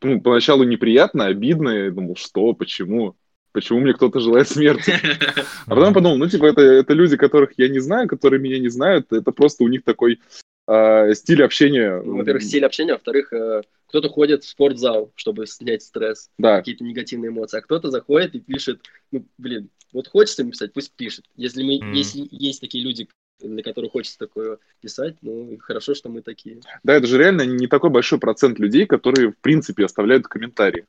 ну, 0.00 0.20
поначалу 0.20 0.62
неприятно, 0.62 1.26
обидно. 1.26 1.70
Я 1.70 1.90
думал, 1.90 2.14
что, 2.16 2.52
почему? 2.52 3.16
Почему 3.52 3.80
мне 3.80 3.92
кто-то 3.92 4.20
желает 4.20 4.48
смерти? 4.48 4.92
А 5.66 5.74
потом 5.74 5.94
подумал, 5.94 6.16
ну, 6.16 6.28
типа, 6.28 6.46
это, 6.46 6.60
это 6.62 6.92
люди, 6.92 7.16
которых 7.16 7.52
я 7.56 7.68
не 7.68 7.78
знаю, 7.78 8.08
которые 8.08 8.40
меня 8.40 8.58
не 8.58 8.68
знают. 8.68 9.12
Это 9.12 9.30
просто 9.30 9.62
у 9.62 9.68
них 9.68 9.84
такой 9.84 10.18
а, 10.66 11.12
стиль 11.14 11.42
общения. 11.42 12.00
Ну, 12.02 12.16
во-первых, 12.16 12.42
стиль 12.42 12.64
общения, 12.64 12.92
а 12.92 12.94
во-вторых, 12.94 13.32
э, 13.32 13.62
кто-то 13.86 14.08
ходит 14.08 14.44
в 14.44 14.48
спортзал, 14.48 15.12
чтобы 15.16 15.46
снять 15.46 15.82
стресс, 15.82 16.30
Да, 16.38 16.58
какие-то 16.58 16.84
негативные 16.84 17.30
эмоции, 17.30 17.58
а 17.58 17.62
кто-то 17.62 17.90
заходит 17.90 18.34
и 18.34 18.40
пишет, 18.40 18.80
ну, 19.10 19.24
блин, 19.38 19.70
вот 19.92 20.08
хочется 20.08 20.42
ему 20.42 20.52
писать, 20.52 20.72
пусть 20.72 20.92
пишет. 20.92 21.24
Если, 21.36 21.62
мы, 21.62 21.78
Мгм. 21.78 21.92
если 21.92 22.26
есть 22.30 22.60
такие 22.60 22.82
люди, 22.82 23.08
для 23.40 23.62
которых 23.62 23.92
хочется 23.92 24.18
такое 24.18 24.58
писать, 24.80 25.16
ну, 25.20 25.58
хорошо, 25.58 25.94
что 25.94 26.08
мы 26.08 26.22
такие. 26.22 26.60
да, 26.82 26.94
это 26.94 27.06
же 27.06 27.18
реально 27.18 27.42
не 27.42 27.66
такой 27.66 27.90
большой 27.90 28.18
процент 28.18 28.58
людей, 28.58 28.86
которые, 28.86 29.32
в 29.32 29.38
принципе, 29.38 29.84
оставляют 29.84 30.28
комментарии. 30.28 30.86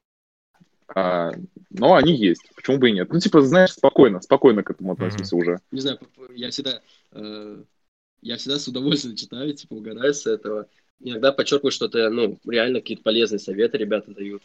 А, 0.96 1.32
но 1.72 1.96
они 1.96 2.16
есть. 2.16 2.42
Почему 2.56 2.78
бы 2.78 2.90
и 2.90 2.94
нет? 2.94 3.12
Ну, 3.12 3.20
типа, 3.20 3.42
знаешь, 3.42 3.74
спокойно, 3.74 4.22
спокойно 4.22 4.64
к 4.64 4.70
этому 4.70 4.94
относимся 4.94 5.36
уже. 5.36 5.60
Не 5.72 5.82
знаю, 5.82 6.00
я 6.36 6.52
всегда, 6.52 6.82
э, 7.12 7.64
я 8.22 8.38
всегда 8.38 8.60
с 8.60 8.68
удовольствием 8.68 9.16
читаю, 9.16 9.54
типа, 9.54 9.74
угораю 9.74 10.14
с 10.14 10.28
этого. 10.28 10.68
Иногда 11.00 11.32
подчеркиваю, 11.32 11.72
что 11.72 11.88
это, 11.88 12.10
ну, 12.10 12.40
реально 12.48 12.80
какие-то 12.80 13.04
полезные 13.04 13.40
советы 13.40 13.78
ребята 13.78 14.14
дают. 14.14 14.44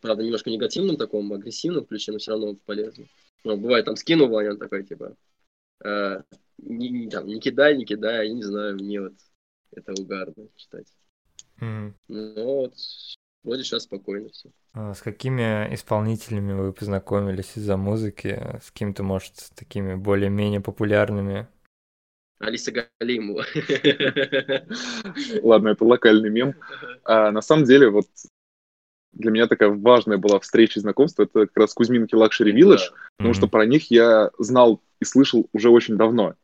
Правда, 0.00 0.22
немножко 0.22 0.50
негативным 0.50 0.96
таком, 0.96 1.32
агрессивном 1.32 1.84
ключе, 1.84 2.12
но 2.12 2.18
все 2.18 2.32
равно 2.32 2.54
полезно. 2.66 3.06
Ну, 3.44 3.56
бывает, 3.56 3.84
там 3.86 3.96
скину 3.96 4.28
Ваня, 4.28 4.52
он 4.52 4.58
такой, 4.58 4.84
типа, 4.84 5.16
э, 5.84 6.22
не, 6.58 6.90
не- 6.90 7.10
там, 7.10 7.26
не 7.26 7.40
кидай, 7.40 7.76
не 7.76 7.84
кидай, 7.84 8.28
я 8.28 8.34
не 8.34 8.42
знаю, 8.42 8.76
мне 8.76 9.00
вот 9.00 9.14
это 9.72 9.92
угарно 10.00 10.48
читать. 10.56 10.86
Мгм. 11.60 11.94
Но 12.08 12.60
вот 12.60 12.74
вроде 13.48 13.64
сейчас 13.64 13.84
спокойно 13.84 14.28
все. 14.30 14.50
А 14.74 14.94
С 14.94 15.00
какими 15.00 15.74
исполнителями 15.74 16.52
вы 16.52 16.72
познакомились 16.72 17.56
из-за 17.56 17.76
музыки? 17.76 18.40
С 18.62 18.70
кем-то, 18.70 19.02
может, 19.02 19.32
такими 19.56 19.94
более-менее 19.94 20.60
популярными? 20.60 21.48
Алиса 22.38 22.72
Галимова. 23.00 23.44
Ладно, 25.42 25.68
это 25.68 25.84
локальный 25.84 26.30
мем. 26.30 26.54
А 27.04 27.32
на 27.32 27.40
самом 27.40 27.64
деле, 27.64 27.90
вот 27.90 28.06
для 29.12 29.30
меня 29.30 29.46
такая 29.48 29.70
важная 29.70 30.18
была 30.18 30.38
встреча 30.38 30.78
и 30.78 30.82
знакомство, 30.82 31.24
это 31.24 31.46
как 31.46 31.56
раз 31.56 31.74
Кузьминки 31.74 32.14
Luxury 32.14 32.52
Village, 32.52 32.90
потому 33.16 33.30
Мгм. 33.30 33.34
что 33.34 33.48
про 33.48 33.66
них 33.66 33.90
я 33.90 34.30
знал 34.38 34.80
и 35.00 35.04
слышал 35.04 35.48
уже 35.52 35.70
очень 35.70 35.96
давно. 35.96 36.34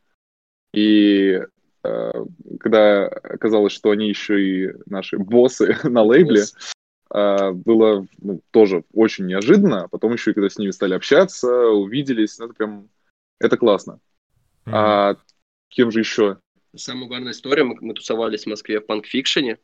И 0.73 1.41
э, 1.85 2.13
когда 2.59 3.07
оказалось, 3.07 3.73
что 3.73 3.91
они 3.91 4.09
еще 4.09 4.43
и 4.43 4.73
наши 4.87 5.19
боссы 5.19 5.77
на 5.85 6.03
лейбле, 6.03 6.41
Босс. 6.41 6.73
Э, 7.15 7.53
было 7.53 8.07
ну, 8.19 8.43
тоже 8.51 8.85
очень 8.93 9.27
неожиданно. 9.27 9.89
Потом 9.89 10.13
еще, 10.13 10.35
когда 10.35 10.51
с 10.51 10.59
ними 10.59 10.73
стали 10.73 10.95
общаться, 10.95 11.69
увиделись, 11.69 12.39
ну, 12.39 12.47
это 12.47 12.55
прям, 12.55 12.89
это 13.39 13.57
классно. 13.57 14.01
Mm-hmm. 14.67 14.73
А 14.73 15.17
кем 15.69 15.91
же 15.91 16.01
еще? 16.01 16.39
Самая 16.77 17.05
угарная 17.05 17.33
история, 17.33 17.65
мы, 17.65 17.77
мы 17.81 17.95
тусовались 17.95 18.45
в 18.45 18.49
Москве 18.49 18.81
в 18.81 18.87
панк-фикшене. 18.87 19.59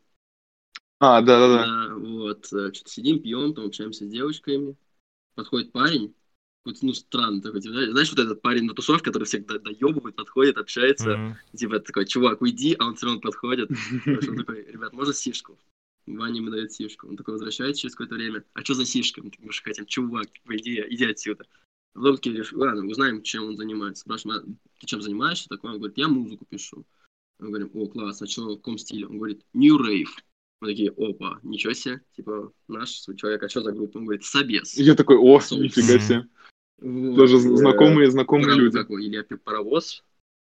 А, 1.00 1.20
да-да-да. 1.22 1.94
Вот, 1.96 2.52
э, 2.52 2.72
что-то 2.72 2.90
сидим, 2.90 3.20
пьем, 3.20 3.54
там 3.54 3.66
общаемся 3.66 4.04
с 4.04 4.08
девочками. 4.08 4.76
Подходит 5.34 5.72
парень, 5.72 6.14
вот, 6.64 6.76
ну, 6.82 6.92
странно 6.92 7.40
такой, 7.40 7.62
типа, 7.62 7.74
знаешь, 7.90 8.10
вот 8.10 8.18
этот 8.18 8.42
парень 8.42 8.64
на 8.64 8.74
тусовке, 8.74 9.06
который 9.06 9.24
всех 9.24 9.46
до 9.46 9.58
доебывает, 9.58 10.14
подходит, 10.14 10.58
общается, 10.58 11.10
mm-hmm. 11.10 11.56
типа, 11.56 11.80
такой, 11.80 12.04
чувак, 12.04 12.42
уйди, 12.42 12.76
а 12.78 12.86
он 12.86 12.96
все 12.96 13.06
равно 13.06 13.20
подходит. 13.20 13.70
Он 14.06 14.36
такой, 14.36 14.66
ребят, 14.70 14.92
можно 14.92 15.14
сишку? 15.14 15.58
Ваня 16.06 16.36
ему 16.36 16.50
дает 16.50 16.72
сишку. 16.72 17.08
Он 17.08 17.16
такой 17.16 17.34
возвращается 17.34 17.82
через 17.82 17.94
какое-то 17.94 18.14
время. 18.14 18.44
А 18.54 18.64
что 18.64 18.74
за 18.74 18.84
сишка? 18.84 19.22
Мы, 19.22 19.30
мы 19.38 19.52
же 19.52 19.62
хотим, 19.62 19.86
чувак, 19.86 20.28
иди, 20.48 20.84
иди 20.88 21.04
отсюда. 21.04 21.46
Потом 21.92 22.16
такие, 22.16 22.44
ладно, 22.52 22.86
узнаем, 22.86 23.22
чем 23.22 23.44
он 23.44 23.56
занимается. 23.56 24.02
Спрашиваем, 24.02 24.58
а 24.66 24.80
ты 24.80 24.86
чем 24.86 25.02
занимаешься? 25.02 25.48
Такой, 25.48 25.70
он 25.70 25.78
говорит, 25.78 25.98
я 25.98 26.08
музыку 26.08 26.46
пишу. 26.48 26.84
Мы 27.38 27.48
говорим, 27.48 27.70
о, 27.74 27.86
класс, 27.86 28.22
а 28.22 28.26
что, 28.26 28.44
в 28.44 28.56
каком 28.56 28.78
стиле? 28.78 29.06
Он 29.06 29.18
говорит, 29.18 29.44
New 29.54 29.78
Rave. 29.78 30.10
Мы 30.60 30.68
такие, 30.68 30.90
опа, 30.90 31.40
ничего 31.42 31.72
себе, 31.72 32.02
типа, 32.14 32.52
наш 32.68 32.90
человек, 32.90 33.42
а 33.42 33.48
что 33.48 33.62
за 33.62 33.72
группа? 33.72 33.96
Он 33.96 34.04
говорит, 34.04 34.24
Собес. 34.24 34.74
Я 34.76 34.94
такой, 34.94 35.16
о, 35.16 35.38
нифига 35.38 35.98
себе. 35.98 36.28
Вот. 36.78 37.16
Даже 37.16 37.38
знакомые, 37.38 38.10
знакомые 38.10 38.56
люди. 38.56 38.76
Такой, 38.76 39.06
или 39.06 39.22
паровоз. 39.22 40.04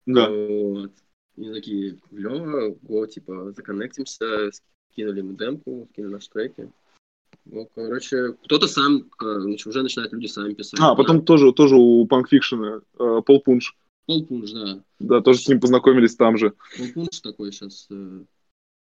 Да. 0.05 0.29
Вот. 0.29 0.91
И 1.37 1.53
такие, 1.53 1.97
Лева, 2.11 2.77
го, 2.81 3.05
типа, 3.05 3.53
законнектимся, 3.53 4.51
скинули 4.91 5.21
мы 5.21 5.33
демку, 5.35 5.87
скинули 5.91 6.13
наши 6.13 6.29
треки. 6.29 6.71
Ну, 7.45 7.67
короче, 7.73 8.33
кто-то 8.43 8.67
сам, 8.67 9.09
значит, 9.19 9.67
уже 9.67 9.81
начинают 9.81 10.13
люди 10.13 10.27
сами 10.27 10.53
писать. 10.53 10.79
А, 10.79 10.95
потом 10.95 11.19
да. 11.19 11.25
тоже, 11.25 11.51
тоже 11.53 11.75
у 11.75 12.05
Punk 12.05 12.25
Fiction 12.31 12.83
э, 12.99 13.21
Пол 13.25 13.41
Пунш. 13.41 13.75
Пол 14.05 14.25
Пунш, 14.25 14.51
да. 14.51 14.83
Да, 14.99 15.21
тоже 15.21 15.39
с 15.39 15.47
ним 15.47 15.59
познакомились 15.59 16.15
там 16.15 16.37
же. 16.37 16.53
Пол 16.77 16.87
Пунш 16.93 17.19
такой 17.21 17.51
сейчас 17.51 17.87
э, 17.89 18.23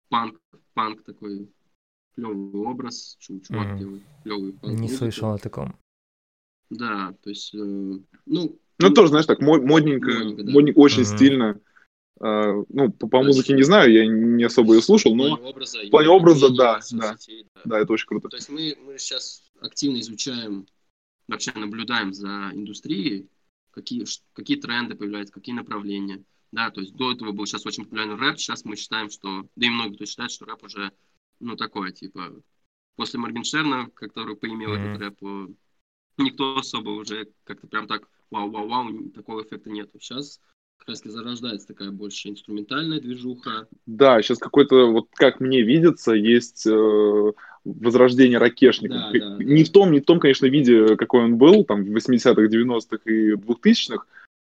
панк, 0.10 0.40
панк 0.74 1.04
такой, 1.04 1.50
клевый 2.16 2.52
образ, 2.66 3.16
чувак 3.20 3.42
mm-hmm. 3.50 3.78
делает, 3.80 4.04
клевый 4.24 4.54
панк. 4.54 4.80
Не 4.80 4.90
слышал 4.90 5.32
о 5.32 5.38
таком. 5.38 5.76
Да, 6.70 7.16
то 7.22 7.30
есть, 7.30 7.54
э, 7.54 7.58
ну... 7.58 8.60
Ну, 8.80 8.90
тоже, 8.90 9.10
знаешь, 9.10 9.28
так, 9.28 9.40
модненько, 9.40 9.68
модненько, 9.72 10.44
да. 10.44 10.52
модненько 10.52 10.80
очень 10.80 11.04
mm-hmm. 11.04 11.16
стильно. 11.16 11.62
Uh, 12.20 12.64
ну, 12.70 12.92
по, 12.92 13.08
по 13.08 13.24
музыке 13.24 13.54
не 13.54 13.64
знаю, 13.64 13.92
я 13.92 14.06
не 14.06 14.44
особо 14.44 14.76
ее 14.76 14.82
слушал, 14.82 15.16
но 15.16 15.36
в 15.36 15.40
плане 15.40 15.50
образа, 15.50 15.80
в 15.80 15.90
плане 15.90 16.10
образа 16.10 16.50
да, 16.56 16.80
да, 16.92 17.16
да, 17.16 17.64
да, 17.66 17.80
это 17.80 17.92
очень 17.92 18.06
круто. 18.06 18.30
То 18.30 18.38
есть 18.38 18.50
мы, 18.50 18.78
мы 18.86 19.00
сейчас 19.00 19.44
активно 19.60 20.00
изучаем, 20.00 20.68
вообще 21.28 21.52
наблюдаем 21.56 22.14
за 22.14 22.52
индустрией, 22.54 23.30
какие, 23.72 24.06
какие 24.34 24.58
тренды 24.58 24.96
появляются, 24.96 25.34
какие 25.34 25.56
направления. 25.56 26.24
Да, 26.52 26.70
то 26.70 26.82
есть 26.82 26.94
до 26.94 27.12
этого 27.12 27.32
был 27.32 27.48
сейчас 27.48 27.66
очень 27.66 27.84
популярный 27.86 28.16
рэп, 28.16 28.38
сейчас 28.38 28.64
мы 28.64 28.76
считаем, 28.76 29.10
что, 29.10 29.48
да 29.56 29.66
и 29.66 29.70
много 29.70 29.96
кто 29.96 30.06
считает, 30.06 30.30
что 30.30 30.46
рэп 30.46 30.64
уже, 30.64 30.92
ну, 31.40 31.56
такое, 31.56 31.92
типа, 31.92 32.32
после 32.96 33.20
Моргенштерна, 33.20 33.90
который 33.96 34.36
поимел 34.36 34.76
mm-hmm. 34.76 34.96
этот 34.96 35.02
рэп, 35.02 35.56
никто 36.20 36.58
особо 36.58 36.92
уже 36.92 37.30
как-то 37.44 37.66
прям 37.66 37.88
так 37.88 38.08
вау-вау-вау, 38.30 39.10
такого 39.10 39.42
эффекта 39.42 39.72
нет. 39.72 39.90
Сейчас 40.00 40.40
как 40.84 40.90
раз 40.90 41.02
зарождается 41.04 41.68
такая 41.68 41.92
больше 41.92 42.30
инструментальная 42.30 43.00
движуха. 43.00 43.68
Да, 43.86 44.22
сейчас 44.22 44.38
какой-то, 44.38 44.92
вот 44.92 45.08
как 45.14 45.40
мне 45.40 45.62
видится, 45.62 46.12
есть 46.12 46.68
э, 46.68 47.32
возрождение 47.64 48.38
ракешника. 48.38 48.94
Да, 48.94 49.12
да, 49.12 49.44
не 49.44 49.64
да. 49.64 49.70
в 49.70 49.72
том, 49.72 49.92
не 49.92 50.02
в 50.02 50.06
том, 50.06 50.20
конечно, 50.20 50.46
виде, 50.46 50.98
какой 50.98 51.24
он 51.24 51.38
был, 51.38 51.64
там, 51.64 51.86
в 51.86 51.96
80-х, 51.96 52.42
90-х 52.42 52.98
и 53.06 53.34
2000-х, 53.34 54.06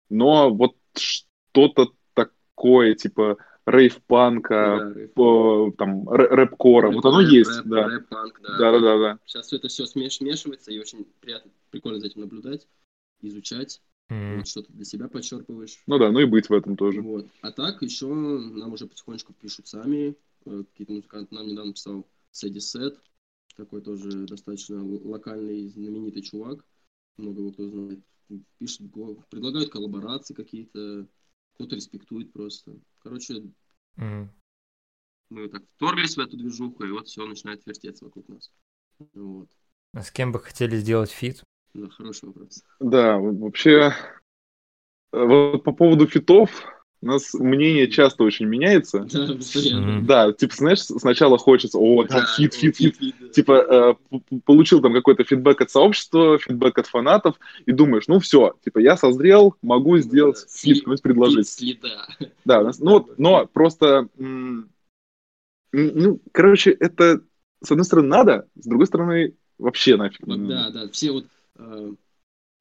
но 0.10 0.54
вот 0.54 0.76
что-то 0.98 1.92
такое, 2.14 2.96
типа, 2.96 3.38
рейв-панка, 3.66 4.94
да, 5.16 5.72
там, 5.78 6.10
рэп-кора, 6.10 6.92
вот 6.92 7.06
оно 7.06 7.22
есть, 7.22 7.58
рэп, 7.58 7.66
да. 7.66 7.88
Рэп-панк, 7.88 8.42
да. 8.42 8.58
Да, 8.58 8.72
да, 8.72 8.80
да, 8.80 8.98
да. 8.98 9.20
Сейчас 9.26 9.48
все 9.48 9.56
это 9.56 9.70
все 9.70 9.86
смешивается, 9.86 10.72
и 10.72 10.80
очень 10.80 11.08
приятно, 11.22 11.52
прикольно 11.72 12.00
за 12.00 12.08
этим 12.08 12.22
наблюдать, 12.22 12.68
изучать. 13.22 13.82
Mm. 14.10 14.38
Вот 14.38 14.48
что-то 14.48 14.72
для 14.72 14.86
себя 14.86 15.08
подчерпываешь. 15.08 15.82
Ну 15.88 15.98
да, 15.98 16.12
ну 16.12 16.20
и 16.20 16.26
быть 16.26 16.50
в 16.50 16.54
этом 16.54 16.78
тоже. 16.78 17.02
Вот. 17.02 17.28
А 17.42 17.52
так 17.52 17.82
еще 17.82 18.08
нам 18.08 18.74
уже 18.74 18.86
потихонечку 18.86 19.34
пишут 19.34 19.68
сами. 19.68 20.16
Э, 20.46 20.64
какие-то 20.64 20.94
музыканты 20.94 21.34
нам 21.34 21.48
недавно 21.48 21.74
писал 21.74 22.06
Сэдди 22.32 22.60
Сет. 22.60 23.00
Такой 23.56 23.82
тоже 23.82 24.12
достаточно 24.26 24.84
локальный, 24.84 25.68
знаменитый 25.70 26.22
чувак. 26.22 26.64
Много 27.18 27.42
его 27.42 27.52
кто 27.52 27.68
знает. 27.68 28.00
Пишет, 28.58 28.92
предлагают 29.30 29.72
коллаборации 29.72 30.34
какие-то. 30.34 31.08
Кто-то 31.56 31.76
респектует 31.76 32.34
просто. 32.34 32.78
Короче, 33.00 33.44
м. 33.98 34.28
мы 35.30 35.48
так 35.48 35.64
вторглись 35.78 36.18
в 36.18 36.20
эту 36.20 36.36
движуху, 36.38 36.84
и 36.84 36.92
вот 36.92 37.08
все 37.08 37.26
начинает 37.26 37.66
вертеться 37.66 38.06
вокруг 38.06 38.28
нас. 38.28 38.52
Вот. 39.14 39.50
А 39.94 40.02
с 40.02 40.12
кем 40.12 40.34
бы 40.34 40.40
хотели 40.40 40.76
сделать 40.76 41.12
фит? 41.12 41.45
Да, 41.76 41.90
хороший 41.90 42.28
вопрос. 42.28 42.64
Да, 42.80 43.18
вообще, 43.18 43.94
э, 45.12 45.26
вот 45.26 45.64
по 45.64 45.74
поводу 45.74 46.08
фитов, 46.08 46.50
у 47.02 47.08
нас 47.08 47.34
мнение 47.34 47.90
часто 47.90 48.24
очень 48.24 48.46
меняется. 48.46 49.06
Да, 50.06 50.32
типа, 50.32 50.56
знаешь, 50.56 50.80
сначала 50.80 51.38
хочется, 51.38 51.78
о, 51.78 52.06
фит, 52.38 52.54
фит, 52.54 52.78
фит. 52.78 53.34
Типа, 53.34 53.98
э, 54.10 54.20
получил 54.46 54.82
там 54.82 54.94
какой-то 54.94 55.26
фидбэк 55.26 55.62
от 55.62 55.70
сообщества, 55.70 56.40
фидбэк 56.40 56.78
от 56.78 56.88
фанатов, 56.88 57.36
и 57.66 57.74
думаешь, 57.74 58.08
ну 58.08 58.20
все, 58.20 58.56
типа, 58.64 58.80
я 58.80 58.96
созрел, 58.96 59.56
могу 59.62 59.98
сделать 59.98 60.38
фит, 60.50 60.84
сли, 60.84 60.98
предложить. 61.04 61.50
Следа. 61.50 62.08
Да, 62.46 62.72
ну 62.80 62.92
вот, 62.92 63.20
но 63.20 63.48
просто, 63.48 64.08
ну, 64.18 66.22
короче, 66.32 66.72
это, 66.72 67.20
с 67.62 67.70
одной 67.70 67.84
стороны, 67.84 68.08
надо, 68.08 68.48
с 68.56 68.66
другой 68.66 68.88
стороны, 68.88 69.34
вообще 69.58 69.98
нафиг. 69.98 70.26
Да, 70.26 70.70
да, 70.70 70.90
все 70.90 71.12
вот 71.12 71.26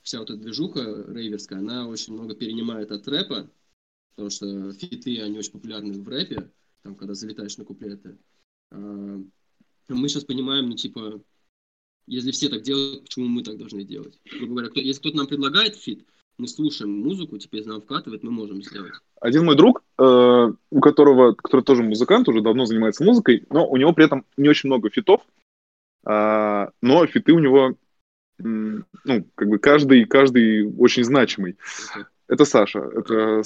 вся 0.02 0.18
вот 0.20 0.30
эта 0.30 0.38
движуха 0.38 1.04
рейверская, 1.08 1.58
она 1.58 1.88
очень 1.88 2.12
много 2.12 2.34
перенимает 2.34 2.92
от 2.92 3.08
рэпа, 3.08 3.50
потому 4.10 4.30
что 4.30 4.72
фиты, 4.72 5.20
они 5.20 5.38
очень 5.38 5.52
популярны 5.52 5.92
в 5.92 6.08
рэпе, 6.08 6.50
там, 6.82 6.94
когда 6.94 7.14
залетаешь 7.14 7.56
на 7.56 7.64
куплеты. 7.64 8.18
А, 8.70 8.76
мы 9.88 10.08
сейчас 10.08 10.24
понимаем, 10.24 10.68
ну, 10.68 10.76
типа, 10.76 11.20
если 12.06 12.30
все 12.30 12.48
так 12.48 12.62
делают, 12.62 13.04
почему 13.04 13.26
мы 13.26 13.42
так 13.42 13.56
должны 13.56 13.84
делать? 13.84 14.18
Грубо 14.30 14.52
говоря, 14.52 14.68
кто, 14.68 14.80
если 14.80 15.00
кто-то 15.00 15.16
нам 15.16 15.26
предлагает 15.26 15.76
фит, 15.76 16.06
мы 16.36 16.48
слушаем 16.48 16.90
музыку, 16.90 17.38
типа, 17.38 17.56
если 17.56 17.70
нам 17.70 17.80
вкатывает, 17.80 18.22
мы 18.22 18.30
можем 18.30 18.62
сделать. 18.62 18.92
Один 19.20 19.44
мой 19.44 19.56
друг, 19.56 19.82
э, 19.98 20.52
у 20.70 20.80
которого, 20.80 21.32
который 21.32 21.62
тоже 21.62 21.82
музыкант, 21.82 22.28
уже 22.28 22.42
давно 22.42 22.66
занимается 22.66 23.04
музыкой, 23.04 23.46
но 23.50 23.66
у 23.66 23.76
него 23.76 23.92
при 23.92 24.04
этом 24.04 24.26
не 24.36 24.48
очень 24.48 24.68
много 24.68 24.90
фитов, 24.90 25.22
э, 26.06 26.66
но 26.82 27.06
фиты 27.06 27.32
у 27.32 27.38
него 27.38 27.76
ну, 28.38 28.84
как 29.34 29.48
бы 29.48 29.58
каждый, 29.58 30.04
каждый 30.04 30.66
очень 30.78 31.04
значимый. 31.04 31.56
Это 32.28 32.44
Саша. 32.44 32.80
Это 32.80 33.42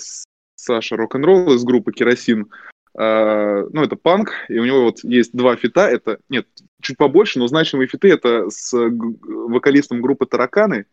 Саша 0.55 0.96
рок-н-ролл 0.96 1.55
из 1.55 1.64
группы 1.64 1.92
Керосин. 1.92 2.48
Uh, 2.96 3.68
ну, 3.72 3.85
это 3.85 3.94
панк, 3.94 4.33
и 4.48 4.59
у 4.59 4.64
него 4.64 4.85
вот 4.85 5.05
есть 5.05 5.33
два 5.33 5.55
фита, 5.55 5.83
это, 5.83 6.18
нет, 6.29 6.48
чуть 6.83 6.96
побольше, 6.96 7.38
но 7.38 7.46
значимые 7.46 7.87
фиты 7.87 8.11
это 8.11 8.51
с 8.51 8.72
вокалистом 8.72 10.03
группы 10.03 10.27
Тараканы 10.27 10.87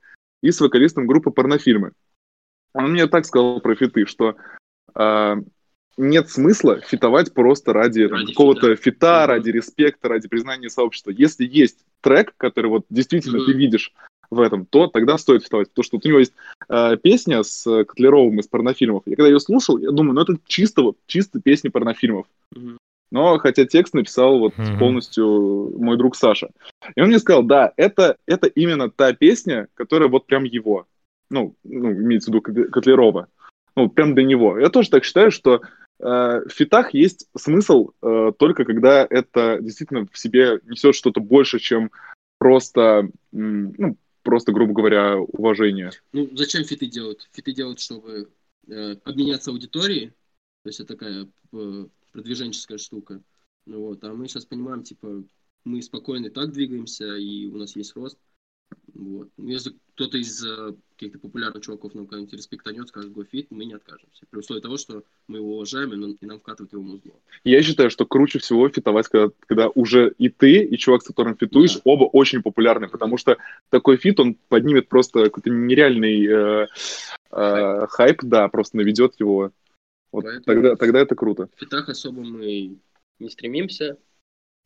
и 0.43 0.51
с 0.51 0.62
вокалистом 0.62 1.08
группы 1.08 1.31
Порнофильмы. 1.31 1.93
Он 2.73 2.91
мне 2.91 3.08
так 3.08 3.25
сказал 3.25 3.60
про 3.60 3.75
фиты, 3.75 4.05
что 4.05 4.36
uh, 4.93 5.43
нет 5.97 6.29
смысла 6.29 6.81
фитовать 6.81 7.34
просто 7.34 7.73
ради, 7.73 8.01
ради 8.01 8.27
какого-то 8.27 8.75
фита, 8.75 8.84
фита 8.84 9.27
ради 9.27 9.49
респекта, 9.49 10.10
ради 10.10 10.27
признания 10.27 10.69
сообщества. 10.69 11.12
Если 11.12 11.45
есть 11.45 11.77
трек, 12.01 12.34
который 12.38 12.67
вот 12.67 12.86
действительно 12.89 13.38
mm-hmm. 13.38 13.45
ты 13.45 13.53
видишь 13.53 13.93
в 14.29 14.39
этом, 14.39 14.65
то 14.65 14.88
тогда 14.88 15.17
стоит 15.17 15.43
фитовать. 15.43 15.69
Потому 15.69 15.84
что 15.84 15.97
вот 15.97 16.05
у 16.05 16.10
него 16.10 16.19
есть 16.19 16.34
э, 16.67 16.97
песня 17.01 17.43
с 17.43 17.63
Котлеровым 17.86 18.39
из 18.39 18.47
порнофильмов. 18.47 19.03
Я 19.05 19.15
когда 19.15 19.29
ее 19.29 19.39
слушал, 19.39 19.77
я 19.77 19.91
думаю, 19.91 20.15
ну 20.15 20.21
это 20.21 20.38
чисто 20.47 20.81
вот, 20.81 20.97
чисто 21.08 21.39
песни 21.39 21.69
порнофильмов. 21.69 22.25
Mm-hmm. 22.53 22.77
Но 23.12 23.38
хотя 23.38 23.65
текст 23.65 23.93
написал 23.93 24.39
вот 24.39 24.53
mm-hmm. 24.55 24.79
полностью 24.79 25.73
мой 25.77 25.97
друг 25.97 26.15
Саша. 26.15 26.49
И 26.95 27.01
он 27.01 27.08
мне 27.08 27.19
сказал, 27.19 27.43
да, 27.43 27.71
это, 27.77 28.17
это 28.25 28.47
именно 28.47 28.89
та 28.89 29.13
песня, 29.13 29.67
которая 29.75 30.10
вот 30.10 30.25
прям 30.25 30.43
его. 30.43 30.88
Ну, 31.29 31.55
ну 31.63 31.91
имеется 31.91 32.31
в 32.31 32.34
виду 32.34 32.41
Котлерова. 32.41 33.27
Ну, 33.77 33.89
прям 33.89 34.15
до 34.15 34.23
него. 34.23 34.58
Я 34.58 34.69
тоже 34.69 34.89
так 34.89 35.03
считаю, 35.03 35.31
что 35.31 35.62
Э, 35.62 35.85
в 35.99 36.49
фитах 36.49 36.93
есть 36.93 37.27
смысл 37.38 37.91
э, 38.01 38.34
только 38.38 38.65
когда 38.65 39.08
это 39.10 39.60
действительно 39.62 40.05
в 40.12 40.17
себе 40.17 40.60
несет 40.65 40.93
что-то 40.93 41.21
больше, 41.21 41.60
чем 41.60 41.89
просто, 42.38 43.10
ну, 43.31 43.97
просто, 44.25 44.51
грубо 44.51 44.73
говоря, 44.73 45.17
уважение. 45.17 45.91
Ну, 46.12 46.29
зачем 46.34 46.63
фиты 46.65 46.88
делают? 46.88 47.29
Фиты 47.31 47.53
делают, 47.53 47.79
чтобы 47.79 48.29
э, 48.67 48.95
обменяться 49.03 49.51
аудиторией, 49.51 50.10
То 50.63 50.69
есть 50.69 50.79
это 50.79 50.95
такая 50.95 51.27
э, 51.53 51.86
продвиженческая 52.12 52.77
штука. 52.77 53.21
Ну 53.65 53.81
вот, 53.81 54.03
а 54.03 54.13
мы 54.13 54.27
сейчас 54.27 54.45
понимаем, 54.45 54.84
типа, 54.84 55.23
мы 55.63 55.81
спокойно 55.81 56.29
так 56.29 56.51
двигаемся, 56.51 57.15
и 57.15 57.47
у 57.47 57.58
нас 57.58 57.75
есть 57.75 57.95
рост. 57.95 58.17
Вот. 58.95 59.30
Ну, 59.38 59.49
если 59.49 59.73
кто-то 59.93 60.17
из 60.17 60.43
э, 60.45 60.73
каких-то 60.95 61.19
популярных 61.19 61.63
чуваков 61.63 61.93
нам 61.95 62.06
какой-нибудь 62.06 62.34
респектанет, 62.34 62.88
скажет 62.88 63.12
GoFit, 63.12 63.47
мы 63.49 63.65
не 63.65 63.73
откажемся. 63.73 64.25
При 64.30 64.39
условии 64.39 64.62
того, 64.62 64.78
что 64.78 65.04
мы 65.28 65.39
его 65.39 65.56
уважаем, 65.56 65.91
и, 65.93 66.13
и 66.13 66.25
нам 66.25 66.39
вкатывают 66.39 66.71
его 66.71 66.82
музло. 66.82 67.12
Я 67.43 67.62
считаю, 67.62 67.89
что 67.89 68.06
круче 68.06 68.39
всего 68.39 68.69
фитовать, 68.69 69.10
когда, 69.10 69.34
когда 69.47 69.69
уже 69.69 70.13
и 70.17 70.30
ты, 70.30 70.63
и 70.63 70.78
чувак, 70.78 71.01
с 71.01 71.08
которым 71.08 71.36
фитуешь, 71.36 71.75
да. 71.75 71.82
оба 71.84 72.06
очень 72.06 72.41
популярны, 72.41 72.88
потому 72.88 73.17
что 73.17 73.38
такой 73.69 73.97
фит, 73.97 74.19
он 74.19 74.36
поднимет 74.47 74.88
просто 74.88 75.25
какой-то 75.25 75.49
нереальный 75.49 76.25
э, 76.25 76.67
э, 77.32 77.88
хайп, 77.89 78.23
да, 78.23 78.47
просто 78.47 78.78
наведет 78.78 79.19
его. 79.19 79.51
Вот 80.13 80.25
тогда, 80.45 80.78
тогда 80.78 80.99
это 80.99 81.15
круто. 81.15 81.49
В 81.56 81.60
фитах 81.60 81.89
особо 81.89 82.21
мы 82.21 82.78
не 83.19 83.30
стремимся, 83.30 83.97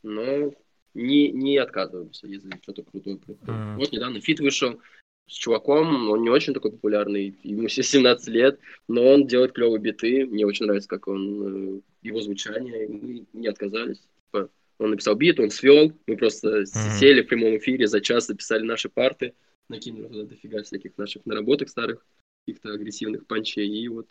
но 0.03 0.53
не, 0.93 1.32
не 1.32 1.58
отказываемся, 1.58 2.28
если 2.28 2.49
что-то 2.62 2.84
крутое 2.84 3.17
происходит. 3.17 3.49
Mm. 3.49 3.75
Вот 3.78 3.91
недавно 3.91 4.21
фит 4.21 4.39
вышел 4.39 4.80
с 5.28 5.34
чуваком, 5.34 6.10
он 6.10 6.23
не 6.23 6.30
очень 6.30 6.54
такой 6.54 6.71
популярный, 6.71 7.36
ему 7.43 7.67
все 7.67 7.84
17 7.84 8.28
лет, 8.30 8.60
но 8.88 9.06
он 9.06 9.28
делает 9.28 9.54
клевые 9.54 9.80
биты, 9.80 10.25
мне 10.25 10.45
очень 10.45 10.65
нравится, 10.65 10.89
как 10.89 11.08
он, 11.08 11.78
э, 11.78 11.82
его 12.02 12.21
звучание, 12.21 12.88
мы 12.88 13.25
не 13.34 13.47
отказались. 13.47 14.02
Типа, 14.25 14.49
он 14.80 14.91
написал 14.91 15.15
бит, 15.15 15.39
он 15.39 15.52
свел, 15.52 15.93
мы 16.08 16.17
просто 16.17 16.62
mm. 16.62 16.65
сели 16.99 17.21
в 17.21 17.28
прямом 17.28 17.58
эфире, 17.58 17.88
за 17.88 18.02
час 18.02 18.28
записали 18.28 18.63
наши 18.63 18.89
парты, 18.89 19.34
накинули 19.69 20.08
туда 20.08 20.23
дофига 20.23 20.63
всяких 20.63 20.97
наших 20.97 21.25
наработок 21.25 21.69
старых, 21.69 22.04
каких-то 22.45 22.73
агрессивных 22.73 23.28
панчей, 23.28 23.67
и 23.67 23.88
вот 23.88 24.10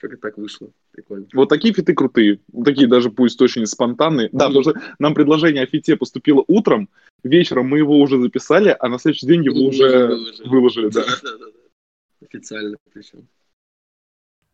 как 0.00 0.12
это 0.12 0.22
так 0.22 0.38
вышло. 0.38 0.70
Прикольно. 0.92 1.26
Вот 1.34 1.48
такие 1.48 1.74
фиты 1.74 1.94
крутые. 1.94 2.40
Такие 2.64 2.88
даже 2.88 3.10
пусть 3.10 3.40
очень 3.42 3.66
спонтанные. 3.66 4.30
Да, 4.32 4.46
потому 4.46 4.62
что 4.62 4.74
нам 4.98 5.14
предложение 5.14 5.64
о 5.64 5.66
фите 5.66 5.96
поступило 5.96 6.44
утром, 6.48 6.88
вечером 7.22 7.68
мы 7.68 7.78
его 7.78 7.98
уже 8.00 8.20
записали, 8.20 8.74
а 8.78 8.88
на 8.88 8.98
следующий 8.98 9.26
день 9.26 9.44
его 9.44 9.60
уже 9.60 10.08
выложили, 10.08 10.48
выложили 10.48 10.88
да. 10.88 11.04
Официально 12.22 12.76
причем. 12.92 13.28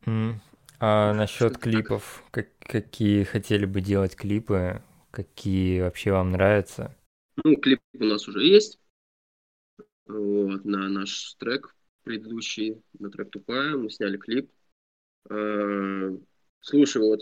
Mm. 0.04 0.34
А 0.78 1.14
насчет 1.14 1.58
клипов, 1.58 2.22
как, 2.30 2.48
какие 2.58 3.22
хотели 3.22 3.64
бы 3.64 3.80
делать 3.80 4.14
клипы, 4.14 4.82
какие 5.10 5.80
вообще 5.80 6.12
вам 6.12 6.32
нравятся? 6.32 6.94
Ну, 7.42 7.56
клип 7.56 7.80
у 7.98 8.04
нас 8.04 8.28
уже 8.28 8.44
есть. 8.44 8.78
Вот, 10.06 10.64
на 10.64 10.88
наш 10.88 11.34
трек 11.38 11.74
предыдущий, 12.04 12.80
на 12.98 13.10
трек 13.10 13.30
«Тупая», 13.30 13.76
мы 13.76 13.90
сняли 13.90 14.16
клип. 14.16 14.48
Э, 15.30 16.16
слушай, 16.60 17.02
вот 17.02 17.20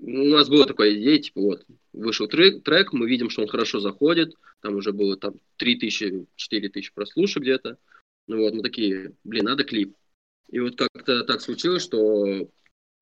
у 0.00 0.24
нас 0.24 0.48
было 0.48 0.66
такое 0.66 0.94
идея, 0.94 1.18
типа 1.18 1.40
вот, 1.40 1.66
вышел 1.92 2.26
трек, 2.26 2.62
трек, 2.62 2.92
мы 2.92 3.08
видим, 3.08 3.30
что 3.30 3.42
он 3.42 3.48
хорошо 3.48 3.80
заходит, 3.80 4.34
там 4.60 4.76
уже 4.76 4.92
было 4.92 5.16
там 5.16 5.34
3000, 5.56 6.26
4000 6.34 6.92
прослушек 6.92 7.42
где-то, 7.42 7.78
ну 8.26 8.40
вот, 8.40 8.54
мы 8.54 8.62
такие, 8.62 9.14
блин, 9.24 9.44
надо 9.44 9.64
клип. 9.64 9.96
И 10.50 10.60
вот 10.60 10.76
как-то 10.76 11.24
так 11.24 11.40
случилось, 11.40 11.82
что 11.82 12.26
э, 12.26 12.46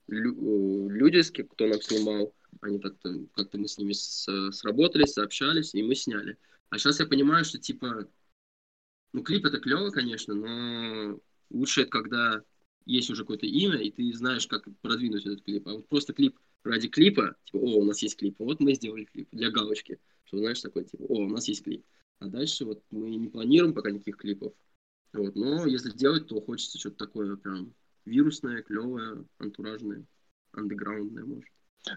люди, 0.06 1.22
кто 1.22 1.66
нам 1.66 1.80
снимал, 1.80 2.34
они 2.60 2.78
как-то, 2.78 3.26
как-то 3.34 3.58
мы 3.58 3.68
с 3.68 3.78
ними 3.78 3.92
с, 3.92 4.26
сработались, 4.52 5.12
сообщались, 5.12 5.74
и 5.74 5.82
мы 5.82 5.94
сняли. 5.94 6.36
А 6.70 6.78
сейчас 6.78 7.00
я 7.00 7.06
понимаю, 7.06 7.44
что 7.44 7.58
типа, 7.58 8.08
ну 9.12 9.22
клип 9.22 9.44
это 9.44 9.58
клево, 9.58 9.90
конечно, 9.90 10.34
но 10.34 11.20
лучше 11.50 11.82
это 11.82 11.90
когда 11.90 12.42
есть 12.86 13.10
уже 13.10 13.22
какое-то 13.22 13.46
имя, 13.46 13.76
и 13.76 13.90
ты 13.90 14.12
знаешь, 14.12 14.46
как 14.46 14.66
продвинуть 14.80 15.26
этот 15.26 15.42
клип. 15.42 15.66
А 15.68 15.72
вот 15.72 15.88
просто 15.88 16.12
клип 16.12 16.38
ради 16.64 16.88
клипа, 16.88 17.36
типа, 17.44 17.56
о, 17.56 17.80
у 17.80 17.84
нас 17.84 18.02
есть 18.02 18.16
клип, 18.16 18.36
вот 18.38 18.60
мы 18.60 18.74
сделали 18.74 19.04
клип 19.04 19.28
для 19.32 19.50
галочки, 19.50 19.98
что 20.24 20.38
знаешь, 20.38 20.60
такой, 20.60 20.84
типа, 20.84 21.02
о, 21.02 21.24
у 21.24 21.28
нас 21.28 21.48
есть 21.48 21.64
клип. 21.64 21.84
А 22.20 22.26
дальше 22.26 22.64
вот 22.64 22.82
мы 22.90 23.10
не 23.16 23.28
планируем 23.28 23.74
пока 23.74 23.90
никаких 23.90 24.16
клипов. 24.16 24.52
Вот, 25.12 25.34
но 25.34 25.66
если 25.66 25.90
делать, 25.90 26.28
то 26.28 26.40
хочется 26.40 26.78
что-то 26.78 27.06
такое 27.06 27.36
прям 27.36 27.74
вирусное, 28.04 28.62
клевое, 28.62 29.24
антуражное, 29.38 30.04
андеграундное, 30.52 31.24
может. 31.24 31.44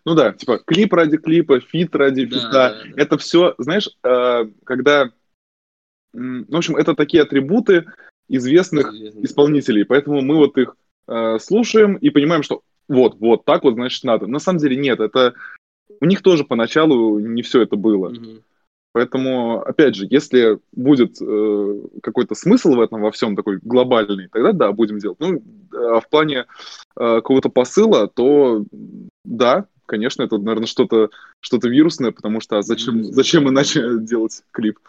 Ну 0.04 0.16
да, 0.16 0.34
типа 0.34 0.58
клип 0.66 0.94
ради 0.94 1.18
клипа, 1.18 1.60
фит 1.60 1.96
ради 1.96 2.26
да, 2.26 2.36
фита. 2.36 2.52
Да, 2.52 2.84
да. 2.84 3.02
Это 3.02 3.18
все, 3.18 3.56
знаешь, 3.58 3.90
э, 4.04 4.46
когда... 4.66 5.12
Ну, 6.14 6.46
в 6.48 6.56
общем, 6.56 6.76
это 6.76 6.96
такие 6.96 7.24
атрибуты, 7.24 7.86
известных 8.28 8.94
исполнителей, 8.94 9.86
поэтому 9.86 10.22
мы 10.22 10.36
вот 10.36 10.58
их 10.58 10.76
э, 11.08 11.38
слушаем 11.40 11.96
и 11.96 12.10
понимаем, 12.10 12.44
что 12.44 12.62
вот, 12.88 13.16
вот, 13.20 13.46
так 13.46 13.64
вот, 13.64 13.74
значит, 13.76 14.04
надо. 14.04 14.28
На 14.28 14.40
самом 14.40 14.60
деле 14.60 14.76
нет, 14.76 15.00
это 15.00 15.34
у 16.00 16.06
них 16.06 16.22
тоже 16.22 16.44
поначалу 16.44 17.20
не 17.20 17.42
все 17.42 17.62
это 17.62 17.76
было. 17.76 18.10
Угу. 18.10 18.42
Поэтому, 18.94 19.62
опять 19.62 19.96
же, 19.96 20.08
если 20.10 20.60
будет 20.72 21.22
э, 21.22 21.82
какой-то 22.02 22.34
смысл 22.34 22.76
в 22.76 22.80
этом 22.80 23.02
во 23.02 23.12
всем 23.12 23.36
такой 23.36 23.60
глобальный, 23.62 24.30
тогда 24.30 24.54
да, 24.54 24.72
будем 24.72 25.00
делать. 25.00 25.20
Ну, 25.20 25.44
а 25.74 26.00
в 26.00 26.08
плане 26.10 26.40
э, 26.40 26.46
какого-то 26.96 27.50
посыла, 27.50 28.08
то 28.08 28.64
да, 29.26 29.68
конечно, 29.86 30.24
это, 30.24 30.38
наверное, 30.38 30.68
что-то 30.68 31.10
что 31.42 31.58
вирусное, 31.58 32.12
потому 32.12 32.40
что 32.40 32.58
а 32.58 32.62
зачем, 32.62 33.04
зачем 33.04 33.50
иначе 33.50 34.00
делать 34.00 34.44
клип? 34.52 34.80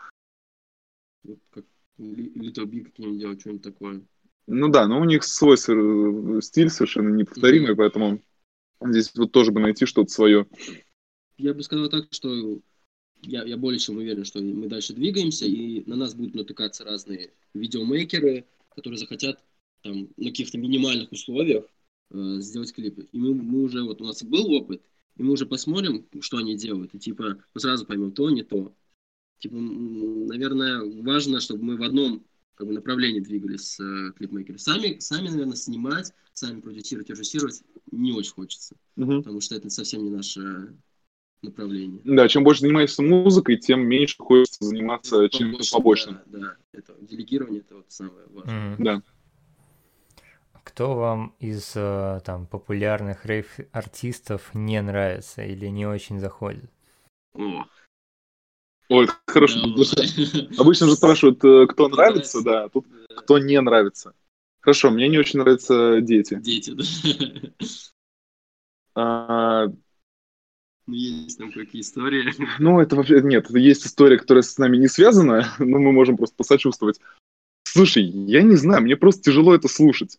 Как 1.51 1.64
Little 1.98 2.66
Big 2.66 2.85
какие-нибудь 2.85 3.20
делать, 3.20 3.40
что-нибудь 3.40 3.62
такое. 3.62 4.02
Ну 4.46 4.68
да, 4.68 4.87
но 4.87 5.00
у 5.00 5.04
них 5.04 5.24
свой 5.24 5.56
стиль 5.56 6.70
совершенно 6.70 7.09
неповторимый, 7.09 7.72
mm-hmm. 7.72 7.76
поэтому 7.76 8.20
здесь 8.80 9.12
вот 9.14 9.32
тоже 9.32 9.50
бы 9.50 9.61
найти 9.61 9.87
что-то 9.87 10.11
свое. 10.11 10.46
Я 11.37 11.52
бы 11.52 11.62
сказал 11.62 11.88
так, 11.88 12.06
что 12.11 12.61
я, 13.22 13.42
я 13.44 13.56
более 13.56 13.78
чем 13.78 13.96
уверен, 13.96 14.24
что 14.24 14.40
мы 14.40 14.68
дальше 14.68 14.94
двигаемся, 14.94 15.46
и 15.46 15.82
на 15.88 15.96
нас 15.96 16.14
будут 16.14 16.35
натыкаться 16.35 16.85
разные 16.85 17.30
видеомейкеры, 17.54 18.44
которые 18.74 18.98
захотят 18.98 19.42
там 19.82 20.09
на 20.16 20.24
каких-то 20.24 20.59
минимальных 20.59 21.11
условиях 21.12 21.64
э, 22.11 22.37
сделать 22.40 22.72
клипы. 22.72 23.09
И 23.12 23.18
мы, 23.18 23.35
мы 23.35 23.62
уже, 23.62 23.82
вот 23.82 24.00
у 24.00 24.04
нас 24.04 24.22
был 24.22 24.52
опыт, 24.52 24.82
и 25.16 25.22
мы 25.22 25.32
уже 25.32 25.46
посмотрим, 25.46 26.06
что 26.20 26.37
они 26.37 26.56
делают, 26.56 26.94
и 26.94 26.98
типа 26.98 27.38
мы 27.54 27.61
сразу 27.61 27.87
поймем 27.87 28.12
то, 28.12 28.30
не 28.30 28.42
то 28.42 28.72
типа, 29.38 29.55
наверное, 29.57 30.83
важно, 31.03 31.40
чтобы 31.40 31.64
мы 31.64 31.77
в 31.77 31.83
одном 31.83 32.25
как 32.55 32.66
бы, 32.66 32.72
направлении 32.72 33.20
двигались 33.20 33.75
с 33.75 33.81
э, 33.81 34.12
клипмейкером. 34.16 34.59
Сами, 34.59 34.99
сами, 34.99 35.29
наверное, 35.29 35.57
снимать, 35.57 36.12
сами 36.33 36.61
продюсировать, 36.61 37.11
режиссировать 37.11 37.62
не 37.90 38.12
очень 38.12 38.33
хочется, 38.33 38.77
угу. 38.96 39.18
потому 39.18 39.40
что 39.40 39.55
это 39.55 39.70
совсем 39.70 40.05
не 40.05 40.11
наше 40.11 40.75
направление. 41.42 42.01
Да, 42.05 42.29
чем 42.29 42.44
больше 42.44 42.62
занимаешься 42.62 43.03
музыкой, 43.03 43.57
тем 43.57 43.87
меньше 43.87 44.16
хочется 44.18 44.64
заниматься 44.64 45.29
чем-то 45.29 45.62
побочным. 45.70 46.18
Да, 46.27 46.38
да, 46.38 46.57
это 46.72 46.94
делегирование 47.01 47.61
это 47.61 47.77
вот 47.77 47.87
самое 47.88 48.27
важное. 48.31 48.75
Угу. 48.75 48.85
Да. 48.85 49.03
Кто 50.64 50.94
вам 50.94 51.35
из 51.38 51.72
э, 51.77 52.20
там 52.25 52.46
популярных 52.46 53.25
рейв-артистов 53.25 54.53
не 54.55 54.83
нравится 54.83 55.42
или 55.42 55.66
не 55.66 55.87
очень 55.87 56.18
заходит? 56.18 56.70
О, 57.35 57.64
Ой, 58.88 59.09
хорошо. 59.27 59.61
Обычно 60.59 60.87
же 60.87 60.94
спрашивают, 60.94 61.44
э, 61.44 61.66
кто 61.66 61.88
нравится, 61.88 62.42
да, 62.42 62.68
тут 62.68 62.87
кто 63.16 63.38
не 63.38 63.61
нравится. 63.61 64.14
Хорошо, 64.61 64.90
мне 64.90 65.09
не 65.09 65.18
очень 65.18 65.40
нравятся 65.40 66.01
дети. 66.01 66.38
Дети, 66.40 66.70
да. 66.70 67.68
А... 68.99 69.66
Ну, 70.87 70.94
есть 70.94 71.38
там 71.38 71.53
какие 71.53 71.83
истории. 71.83 72.33
Ну, 72.59 72.81
это 72.81 72.96
вообще... 72.96 73.20
Нет, 73.20 73.51
есть 73.51 73.87
история, 73.87 74.18
которая 74.18 74.42
с 74.42 74.57
нами 74.57 74.77
не 74.77 74.88
связана, 74.88 75.53
но 75.59 75.79
мы 75.79 75.92
можем 75.92 76.16
просто 76.16 76.37
посочувствовать. 76.37 77.01
Слушай, 77.64 78.05
я 78.05 78.42
не 78.42 78.57
знаю, 78.57 78.83
мне 78.83 78.96
просто 78.96 79.22
тяжело 79.22 79.55
это 79.55 79.68
слушать. 79.68 80.18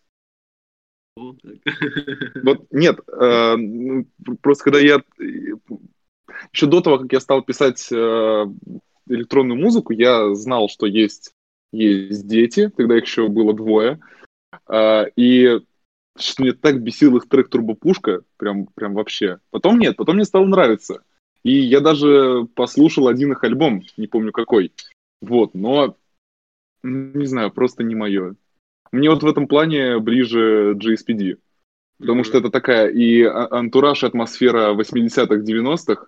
Вот 1.16 2.68
нет, 2.70 3.00
э, 3.08 3.56
ну, 3.58 4.06
просто 4.42 4.66
когда 4.66 4.80
я 4.80 5.02
еще 6.54 6.66
до 6.66 6.82
того, 6.82 7.00
как 7.00 7.12
я 7.14 7.20
стал 7.20 7.42
писать 7.42 7.88
э, 7.92 8.46
электронную 9.08 9.60
музыку, 9.60 9.94
я 9.94 10.34
знал, 10.36 10.70
что 10.70 10.86
есть, 10.86 11.32
есть 11.72 12.28
дети, 12.28 12.70
тогда 12.76 12.98
их 12.98 13.06
еще 13.06 13.28
было 13.28 13.54
двое. 13.54 14.00
Э, 14.70 15.06
и 15.16 15.60
что 16.18 16.44
мне 16.44 16.54
так 16.54 16.82
бесил 16.82 17.16
их 17.18 17.30
трек 17.30 17.50
«Турбопушка», 17.50 18.22
прям, 18.38 18.68
прям 18.68 18.94
вообще. 18.94 19.40
Потом 19.52 19.80
нет, 19.80 19.96
потом 19.96 20.16
мне 20.16 20.26
стало 20.26 20.46
нравиться. 20.46 21.04
И 21.44 21.52
я 21.52 21.80
даже 21.80 22.48
послушал 22.56 23.08
один 23.08 23.32
их 23.32 23.44
альбом, 23.44 23.84
не 23.96 24.08
помню 24.08 24.32
какой. 24.32 24.74
Вот, 25.22 25.54
но, 25.54 25.96
не 26.84 27.26
знаю, 27.26 27.52
просто 27.52 27.84
не 27.84 27.96
мое. 27.96 28.36
Мне 28.92 29.10
вот 29.10 29.24
в 29.24 29.28
этом 29.28 29.48
плане 29.48 30.00
ближе 30.00 30.74
GSPD. 30.76 31.38
Потому 32.00 32.22
mm-hmm. 32.22 32.24
что 32.26 32.38
это 32.38 32.50
такая 32.50 32.90
и 32.90 33.24
а, 33.24 33.48
антураж, 33.52 34.04
и 34.04 34.08
атмосфера 34.08 34.74
80-х, 34.74 35.36
90-х, 35.38 36.08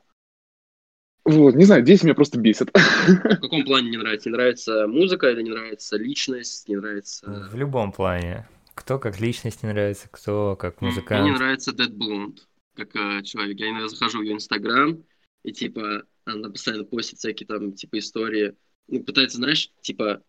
вот, 1.30 1.56
не 1.56 1.66
знаю, 1.66 1.84
дети 1.84 2.04
меня 2.06 2.16
просто 2.16 2.40
бесят. 2.40 2.70
В 2.74 3.40
каком 3.42 3.64
плане 3.66 3.90
не 3.90 3.98
нравится? 3.98 4.30
Не 4.30 4.36
нравится 4.36 4.88
музыка 4.88 5.30
или 5.30 5.42
не 5.44 5.52
нравится 5.52 5.98
личность, 5.98 6.68
не 6.68 6.76
нравится... 6.78 7.50
В 7.52 7.56
любом 7.56 7.92
плане. 7.92 8.48
кто 8.74 9.00
как 9.00 9.20
личность 9.20 9.64
не 9.64 9.70
нравится, 9.70 10.08
кто 10.12 10.56
как 10.56 10.82
Мне 10.82 10.90
не 10.92 10.96
музыкант. 10.96 11.38
нравится 11.38 11.72
Dead 11.72 11.90
Blonde, 11.92 12.40
как 12.76 12.96
э, 12.96 13.24
человек. 13.24 13.60
Я 13.60 13.70
иногда 13.72 13.88
захожу 13.90 14.20
в 14.20 14.22
ее 14.24 14.34
инстаграм, 14.34 15.04
и 15.44 15.52
типа 15.52 16.04
она 16.26 16.50
постоянно 16.50 16.86
постит 16.86 17.20
всякие 17.20 17.48
там 17.48 17.74
типа 17.74 18.00
истории. 18.00 18.56
Ну, 18.88 19.04
пытается, 19.04 19.38
знаешь, 19.38 19.72
типа 19.82 20.22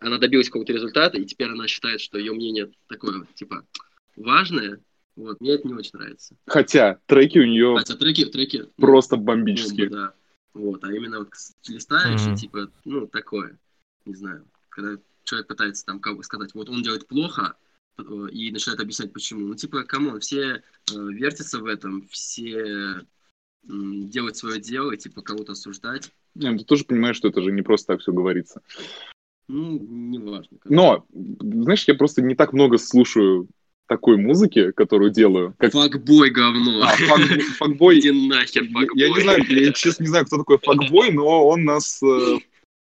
она 0.00 0.18
добилась 0.18 0.48
какого-то 0.48 0.72
результата, 0.72 1.16
и 1.18 1.24
теперь 1.24 1.48
она 1.50 1.66
считает, 1.68 2.00
что 2.00 2.18
ее 2.18 2.32
мнение 2.32 2.70
такое, 2.88 3.26
типа, 3.34 3.66
важное. 4.16 4.80
Вот, 5.16 5.40
мне 5.40 5.52
это 5.54 5.66
не 5.68 5.74
очень 5.74 5.92
нравится. 5.98 6.36
Хотя 6.46 6.98
треки 7.06 7.38
у 7.38 7.44
нее 7.46 7.78
Хотя 7.78 7.96
треки, 7.96 8.24
треки, 8.26 8.64
ну, 8.76 8.86
просто 8.86 9.16
бомба, 9.16 9.34
бомбические. 9.34 9.88
да. 9.90 10.14
Вот, 10.54 10.84
а 10.84 10.92
именно 10.92 11.18
вот 11.18 11.30
листаешь, 11.66 12.22
и 12.22 12.28
Мгм. 12.28 12.36
типа, 12.36 12.70
ну, 12.84 13.06
такое, 13.08 13.58
не 14.04 14.14
знаю. 14.14 14.46
Когда 14.68 15.00
человек 15.24 15.48
пытается 15.48 15.84
там 15.84 16.00
как 16.00 16.16
бы 16.16 16.22
сказать, 16.22 16.54
вот 16.54 16.68
он 16.68 16.82
делает 16.82 17.08
плохо, 17.08 17.56
э, 17.98 18.02
и 18.30 18.50
начинает 18.52 18.80
объяснять, 18.80 19.12
почему. 19.12 19.48
Ну, 19.48 19.54
типа, 19.54 19.82
come 19.82 20.04
on, 20.04 20.20
все 20.20 20.42
э, 20.42 20.62
вертятся 20.94 21.58
в 21.58 21.66
этом, 21.66 22.06
все 22.08 23.04
м, 23.68 24.08
делают 24.10 24.36
свое 24.36 24.60
дело, 24.60 24.92
и, 24.92 24.96
типа, 24.96 25.22
кого-то 25.22 25.52
осуждать. 25.52 26.12
Не, 26.34 26.50
ну 26.50 26.58
ты 26.58 26.64
тоже 26.64 26.84
понимаешь, 26.84 27.16
что 27.16 27.28
это 27.28 27.42
же 27.42 27.50
не 27.50 27.62
просто 27.62 27.88
так 27.94 28.00
все 28.00 28.12
говорится. 28.12 28.62
Ну, 29.48 29.78
неважно. 29.78 30.58
короче. 30.58 30.74
Но, 30.74 31.06
знаешь, 31.62 31.86
я 31.86 31.94
просто 31.94 32.22
не 32.22 32.34
так 32.34 32.52
много 32.52 32.78
слушаю 32.78 33.48
такой 33.86 34.16
музыки, 34.16 34.72
которую 34.72 35.10
делаю. 35.10 35.54
Как... 35.58 35.72
Факбой 35.72 36.30
говно. 36.30 36.82
А, 36.84 36.88
фак- 36.96 37.40
факбой. 37.58 37.98
Иди 38.00 38.10
нахер, 38.28 38.62
Я, 38.64 38.70
факбой. 38.72 38.98
я 39.00 39.08
не 39.10 39.20
знаю, 39.20 39.44
я 39.48 39.72
честно 39.72 40.02
не 40.04 40.08
знаю, 40.08 40.24
кто 40.26 40.38
такой 40.38 40.58
факбой, 40.58 41.12
но 41.12 41.46
он 41.46 41.64
нас... 41.64 42.02
э, 42.02 42.38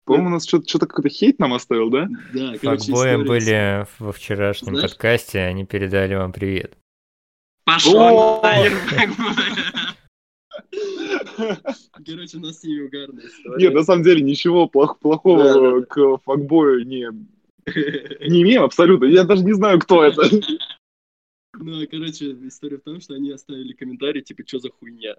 По-моему, 0.05 0.29
у 0.29 0.31
нас 0.33 0.47
что-то 0.47 0.69
что 0.69 0.79
какой-то 0.81 1.09
хейт 1.09 1.39
нам 1.39 1.55
оставил, 1.55 1.89
да? 1.91 2.09
Да, 2.35 2.55
короче, 2.61 2.93
Факбои 2.93 3.17
были 3.25 3.87
во 3.99 4.13
вчерашнем 4.13 4.75
Знаешь- 4.77 4.91
подкасте, 4.91 5.41
они 5.41 5.65
передали 5.65 6.15
вам 6.15 6.33
привет. 6.33 6.77
Пошел 7.65 8.41
нахер. 8.43 8.73
Короче, 12.07 12.37
у 12.37 12.41
нас 12.41 12.61
с 12.61 12.65
ними 12.65 12.83
угарная 12.83 13.25
история. 13.27 13.65
Нет, 13.65 13.75
на 13.75 13.83
самом 13.85 14.03
деле 14.03 14.21
ничего 14.23 14.67
плох- 14.67 14.99
плохого 15.01 15.45
Да, 15.45 15.55
да, 15.55 15.81
да. 15.81 15.87
к 15.87 16.19
факбою 16.25 16.85
не, 16.87 17.07
не 18.29 18.43
имеем 18.43 18.63
абсолютно. 18.63 19.07
Я 19.07 19.25
даже 19.25 19.45
не 19.45 19.53
знаю, 19.53 19.79
кто 19.81 20.05
это. 20.05 20.23
Ну, 21.55 21.83
а, 21.83 21.87
короче, 21.87 22.33
история 22.47 22.79
в 22.79 22.83
том, 22.83 23.01
что 23.01 23.15
они 23.15 23.31
оставили 23.31 23.73
комментарий, 23.73 24.23
типа, 24.23 24.43
что 24.47 24.59
за 24.59 24.71
хуйня? 24.71 25.17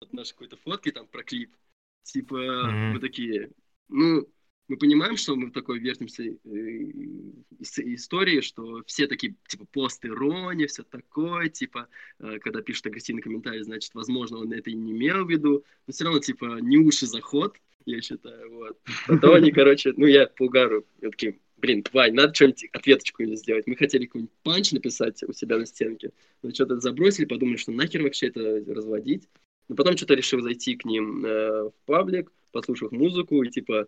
От 0.00 0.12
нашей 0.12 0.32
какой-то 0.32 0.56
фотки 0.56 0.90
там 0.90 1.06
про 1.06 1.22
клип. 1.22 1.54
Типа, 2.02 2.36
Мгм. 2.36 2.92
мы 2.94 2.98
такие, 2.98 3.50
ну, 3.88 4.28
мы 4.66 4.76
понимаем, 4.76 5.16
что 5.16 5.36
мы 5.36 5.46
в 5.46 5.52
такой 5.52 5.78
вертимся 5.78 6.24
э, 6.24 6.36
ис- 6.44 7.94
истории, 7.94 8.40
что 8.40 8.82
все 8.86 9.06
такие, 9.06 9.36
типа, 9.46 9.66
пост 9.66 10.04
ирония, 10.04 10.66
все 10.66 10.82
такое, 10.82 11.48
типа, 11.48 11.88
э, 12.18 12.38
когда 12.40 12.60
пишут 12.60 12.86
агрессивный 12.86 13.22
комментарий, 13.22 13.62
значит, 13.62 13.94
возможно, 13.94 14.38
он 14.38 14.52
это 14.52 14.70
и 14.70 14.74
не 14.74 14.90
имел 14.90 15.24
в 15.24 15.30
виду, 15.30 15.64
но 15.86 15.92
все 15.92 16.04
равно, 16.04 16.18
типа, 16.18 16.58
не 16.60 16.78
уши 16.78 17.06
заход, 17.06 17.56
я 17.84 18.00
считаю, 18.00 18.52
вот. 18.52 18.78
Потом 19.06 19.34
они, 19.34 19.52
короче, 19.52 19.92
ну, 19.96 20.06
я 20.06 20.26
по 20.26 20.44
угару, 20.44 20.84
я 21.00 21.10
такие, 21.10 21.38
блин, 21.62 21.84
Вань, 21.92 22.12
надо 22.12 22.34
что-нибудь, 22.34 22.66
ответочку 22.72 23.22
им 23.22 23.34
сделать. 23.36 23.66
Мы 23.66 23.76
хотели 23.76 24.06
какой-нибудь 24.06 24.34
панч 24.42 24.72
написать 24.72 25.22
у 25.22 25.32
себя 25.32 25.56
на 25.56 25.64
стенке, 25.64 26.10
но 26.42 26.50
что-то 26.50 26.78
забросили, 26.80 27.24
подумали, 27.24 27.56
что 27.56 27.70
нахер 27.72 28.02
вообще 28.02 28.26
это 28.26 28.62
разводить. 28.66 29.28
Но 29.68 29.76
потом 29.76 29.96
что-то 29.96 30.14
решил 30.14 30.40
зайти 30.40 30.74
к 30.76 30.84
ним 30.84 31.24
э, 31.24 31.70
в 31.70 31.72
паблик, 31.86 32.32
послушав 32.50 32.90
музыку 32.90 33.42
и, 33.42 33.48
типа, 33.48 33.86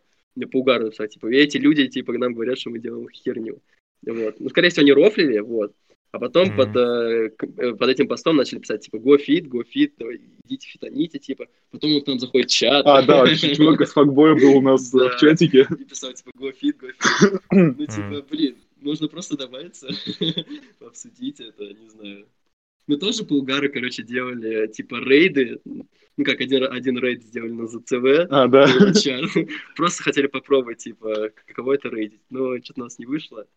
по 0.53 0.59
угару 0.59 0.87
написать, 0.87 1.13
типа, 1.13 1.27
эти 1.27 1.59
люди, 1.59 1.89
типа, 1.89 2.17
нам 2.17 2.33
говорят, 2.33 2.59
что 2.59 2.71
мы 2.71 2.79
делаем 2.79 3.09
херню. 3.11 3.61
Вот. 4.03 4.39
Ну, 4.39 4.49
скорее 4.49 4.71
всего, 4.71 4.83
они 4.83 4.93
рофлили, 4.93 5.41
вот. 5.41 5.75
А 6.15 6.19
потом 6.21 6.47
Мгм. 6.47 6.57
под, 6.57 6.77
э, 6.77 7.31
э, 7.57 7.75
под 7.75 7.89
этим 7.89 8.07
постом 8.07 8.37
начали 8.37 8.61
писать, 8.61 8.83
типа, 8.83 8.99
go 8.99 9.19
fit, 9.19 9.49
go 9.49 9.65
fit, 9.65 9.95
идите 10.45 10.69
фитоните, 10.69 11.19
типа. 11.19 11.49
Потом 11.73 12.01
к 12.01 12.07
нам 12.07 12.21
заходит 12.21 12.51
чат. 12.51 12.87
А, 12.87 13.03
да, 13.03 13.27
чувак 13.35 13.81
из 13.81 13.93
факбоя 13.93 14.37
был 14.37 14.59
у 14.59 14.61
нас 14.61 14.95
э, 14.95 15.09
в 15.09 15.17
чатике. 15.17 15.67
И 15.77 15.85
писал, 15.85 16.13
типа, 16.13 16.31
go 16.39 16.55
fit, 16.55 16.77
go 16.79 16.89
fit. 16.89 17.41
Ну, 17.51 17.87
типа, 17.87 18.25
блин, 18.31 18.55
можно 18.81 19.09
просто 19.09 19.37
добавиться, 19.37 19.89
обсудить 20.87 21.41
это, 21.41 21.65
не 21.65 21.89
знаю. 21.89 22.27
Мы 22.87 22.97
тоже 22.97 23.25
по 23.25 23.33
угару, 23.33 23.69
короче, 23.73 24.05
делали, 24.05 24.69
типа, 24.69 25.01
рейды. 25.05 25.59
Ну, 25.65 26.25
как 26.25 26.41
один, 26.41 26.63
один 26.73 26.97
рейд 26.97 27.25
сделали 27.25 27.51
на 27.51 27.67
ЗЦВ. 27.67 28.29
А, 28.31 28.47
да. 28.47 28.69
Просто 29.75 30.03
хотели 30.05 30.29
попробовать, 30.29 30.79
типа, 30.79 31.31
каково 31.45 31.75
это 31.75 31.89
рейдить. 31.89 32.21
Но 32.31 32.57
что-то 32.59 32.83
у 32.83 32.85
нас 32.85 33.01
не 33.01 33.07
вышло. 33.07 33.49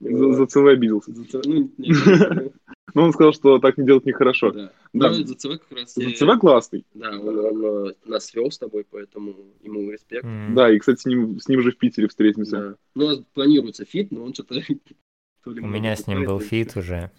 За 0.00 0.32
за 0.32 0.46
ЦВ 0.46 0.66
обиделся. 0.68 1.12
ЗЦВ, 1.12 1.44
ну, 1.46 1.70
не, 1.78 1.88
не, 1.88 2.52
Но 2.94 3.04
он 3.04 3.12
сказал, 3.12 3.32
что 3.32 3.58
так 3.58 3.78
не 3.78 3.86
делать 3.86 4.04
нехорошо. 4.04 4.50
да. 4.52 4.72
Да. 4.92 5.10
Но 5.10 5.14
ЗЦВ 5.14 5.58
как 5.60 5.72
раз... 5.72 5.94
За 5.94 6.02
э, 6.02 6.12
ЦВ 6.12 6.38
классный. 6.40 6.84
Да, 6.94 7.10
он, 7.10 7.38
он, 7.38 7.88
э, 7.88 7.94
нас 8.04 8.26
свел 8.26 8.50
с 8.50 8.58
тобой, 8.58 8.84
поэтому 8.88 9.34
ему 9.62 9.90
респект. 9.90 10.24
М. 10.24 10.54
Да, 10.54 10.70
и, 10.70 10.78
кстати, 10.78 11.00
с 11.00 11.04
ним, 11.06 11.40
с 11.40 11.48
ним 11.48 11.62
же 11.62 11.72
в 11.72 11.78
Питере 11.78 12.08
встретимся. 12.08 12.56
Да. 12.56 12.74
Ну, 12.94 13.04
у 13.06 13.08
нас 13.08 13.18
планируется 13.34 13.84
фит, 13.84 14.10
но 14.10 14.24
он 14.24 14.34
что-то... 14.34 14.54
то 15.44 15.50
ли 15.50 15.60
У 15.60 15.66
меня 15.66 15.96
с 15.96 16.06
ним 16.06 16.24
был 16.24 16.38
фит 16.40 16.76
уже. 16.76 17.10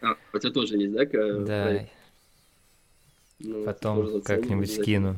А, 0.00 0.16
у 0.32 0.38
тебя 0.38 0.52
тоже 0.52 0.76
есть, 0.76 0.92
да? 0.92 1.06
ка- 1.06 1.38
Да? 1.40 1.86
Ну, 3.38 3.64
потом 3.64 4.22
как-нибудь 4.22 4.72
скину. 4.72 5.16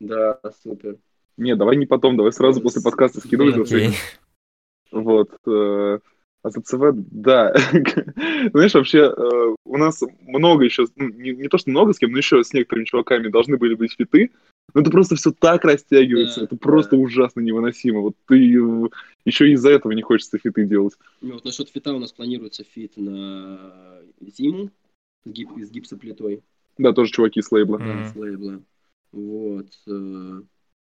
Да, 0.00 0.38
супер. 0.62 0.96
Не, 1.36 1.54
давай 1.54 1.76
не 1.76 1.86
потом, 1.86 2.16
давай 2.16 2.32
сразу 2.32 2.60
после 2.60 2.82
подкаста 2.82 3.20
скидывай. 3.20 3.60
Окей. 3.60 3.90
Вот. 4.90 5.30
э, 5.46 5.98
А 6.42 6.50
за 6.50 6.60
ЦВ, 6.62 6.92
да. 6.94 7.52
Знаешь, 8.52 8.74
вообще, 8.74 9.12
э, 9.16 9.54
у 9.64 9.76
нас 9.76 10.00
много 10.22 10.64
еще, 10.64 10.86
ну, 10.94 11.08
не, 11.08 11.32
не 11.32 11.48
то, 11.48 11.58
что 11.58 11.70
много 11.70 11.92
с 11.92 11.98
кем, 11.98 12.12
но 12.12 12.18
еще 12.18 12.44
с 12.44 12.52
некоторыми 12.52 12.84
чуваками 12.84 13.28
должны 13.28 13.56
были 13.56 13.74
быть 13.74 13.94
фиты. 13.98 14.30
Но 14.74 14.80
это 14.82 14.90
просто 14.90 15.16
все 15.16 15.32
так 15.32 15.64
растягивается, 15.64 16.40
Да, 16.40 16.46
это 16.46 16.56
просто 16.56 16.96
ужасно 16.96 17.40
невыносимо. 17.40 18.00
Вот 18.00 18.14
ты 18.26 18.36
э, 18.36 18.88
еще 19.24 19.50
из-за 19.52 19.70
этого 19.70 19.92
не 19.92 20.02
хочется 20.02 20.38
фиты 20.38 20.66
делать. 20.66 20.94
Ну, 21.20 21.34
вот 21.34 21.44
насчет 21.44 21.68
фита 21.68 21.92
у 21.92 21.98
нас 21.98 22.12
планируется 22.12 22.62
фит 22.64 22.96
на 22.96 24.02
зиму 24.20 24.70
с, 25.24 25.30
гип- 25.30 25.58
с 25.64 25.70
гипсоплитой. 25.70 26.42
Да, 26.78 26.92
тоже 26.92 27.10
чуваки 27.10 27.42
с 27.42 27.50
лейбла. 27.50 27.78
Да, 27.78 28.04
с 28.04 28.14
лейбла. 28.14 28.62
Вот. 29.12 29.68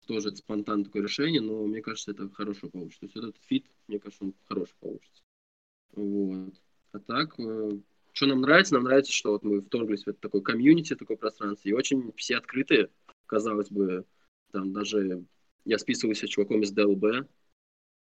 Э, 0.07 0.13
Тоже 0.13 0.29
это 0.29 0.39
спонтанное 0.39 0.85
такое 0.85 1.03
решение, 1.03 1.41
но 1.41 1.67
мне 1.67 1.83
кажется, 1.83 2.11
это 2.11 2.29
хорошо 2.31 2.69
получится. 2.69 3.01
То 3.01 3.07
есть 3.07 3.17
этот 3.17 3.37
фит, 3.47 3.67
мне 3.89 3.99
кажется, 3.99 4.25
он 4.25 4.35
хороший 4.47 4.75
получится. 4.81 5.23
Вот. 5.93 6.55
А 6.93 6.99
так, 7.01 7.35
что 8.13 8.27
нам 8.27 8.41
нравится? 8.41 8.75
Нам 8.75 8.85
нравится, 8.85 9.13
что 9.13 9.33
вот 9.33 9.45
мы 9.45 9.61
вторглись 9.61 10.05
в 10.05 10.09
это 10.09 10.21
такое 10.21 10.41
комьюнити, 10.41 10.95
такое 10.95 11.17
пространство, 11.17 11.69
и 11.69 11.73
очень 11.73 12.13
все 12.17 12.37
открытые, 12.37 12.91
казалось 13.27 13.71
бы, 13.71 14.07
там 14.53 14.73
даже 14.73 15.25
я 15.65 15.79
списываюсь 15.79 16.23
с 16.23 16.29
чуваком 16.29 16.63
из 16.63 16.73
ДЛБ, 16.73 17.05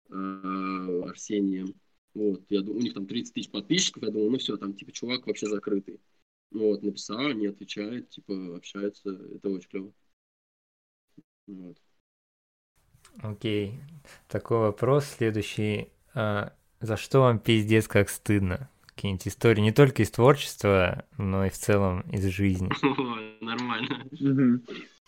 э, 0.09 1.01
Арсением. 1.07 1.75
Вот, 2.13 2.43
я 2.49 2.61
думаю, 2.61 2.79
у 2.79 2.83
них 2.83 2.93
там 2.93 3.05
30 3.05 3.33
тысяч 3.33 3.51
подписчиков, 3.51 4.03
я 4.03 4.09
думаю, 4.09 4.31
ну 4.31 4.37
все, 4.39 4.57
там 4.57 4.73
типа 4.73 4.91
чувак 4.91 5.27
вообще 5.27 5.47
закрытый. 5.47 5.99
Ну 6.51 6.69
Вот, 6.69 6.81
написал, 6.81 7.27
они 7.27 7.47
отвечают, 7.47 8.09
типа, 8.09 8.55
общаются, 8.55 9.11
это 9.11 9.49
очень 9.49 9.69
клево. 9.69 9.93
Вот. 11.47 11.77
Окей. 13.21 13.79
Такой 14.27 14.59
вопрос 14.59 15.05
следующий. 15.05 15.89
А, 16.13 16.53
за 16.79 16.97
что 16.97 17.21
вам 17.21 17.39
пиздец 17.39 17.87
как 17.87 18.09
стыдно? 18.09 18.69
Какие-нибудь 18.85 19.27
истории 19.27 19.61
не 19.61 19.71
только 19.71 20.03
из 20.03 20.11
творчества, 20.11 21.05
но 21.17 21.45
и 21.45 21.49
в 21.49 21.57
целом 21.57 22.01
из 22.11 22.25
жизни. 22.25 22.69
О, 22.83 23.43
Нормально. 23.43 24.05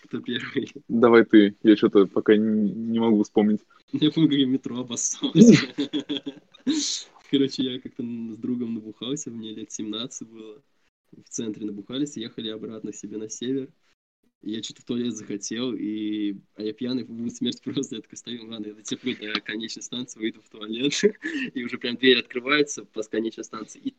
Кто 0.03 0.19
первый? 0.19 0.71
Давай 0.87 1.25
ты, 1.25 1.55
я 1.63 1.77
что-то 1.77 2.05
пока 2.05 2.35
не, 2.35 2.99
могу 2.99 3.23
вспомнить. 3.23 3.61
Я 3.93 4.11
помню, 4.11 4.37
я 4.37 4.45
метро 4.45 4.79
обоссался. 4.79 5.67
Короче, 7.31 7.63
я 7.63 7.79
как-то 7.79 8.03
с 8.03 8.37
другом 8.37 8.75
набухался, 8.75 9.29
мне 9.29 9.53
лет 9.53 9.71
17 9.71 10.27
было. 10.27 10.61
В 11.11 11.29
центре 11.29 11.65
набухались, 11.65 12.17
ехали 12.17 12.49
обратно 12.49 12.91
к 12.91 12.95
себе 12.95 13.17
на 13.17 13.29
север. 13.29 13.69
Я 14.43 14.63
что-то 14.63 14.81
в 14.81 14.85
туалет 14.85 15.15
захотел, 15.15 15.73
и... 15.73 16.35
а 16.55 16.63
я 16.63 16.73
пьяный, 16.73 17.03
будет 17.03 17.35
смерть 17.35 17.61
просто. 17.61 17.95
Я 17.95 18.01
такой 18.01 18.17
стою, 18.17 18.47
ладно, 18.47 18.67
я 18.67 18.73
дотерплю 18.73 19.15
до 19.15 19.39
конечной 19.41 19.83
станции, 19.83 20.19
выйду 20.19 20.41
в 20.41 20.49
туалет. 20.49 20.93
И 21.53 21.63
уже 21.63 21.77
прям 21.77 21.95
дверь 21.95 22.19
открывается 22.19 22.83
по 22.85 23.03
конечной 23.03 23.43
станции. 23.43 23.79
И... 23.83 23.93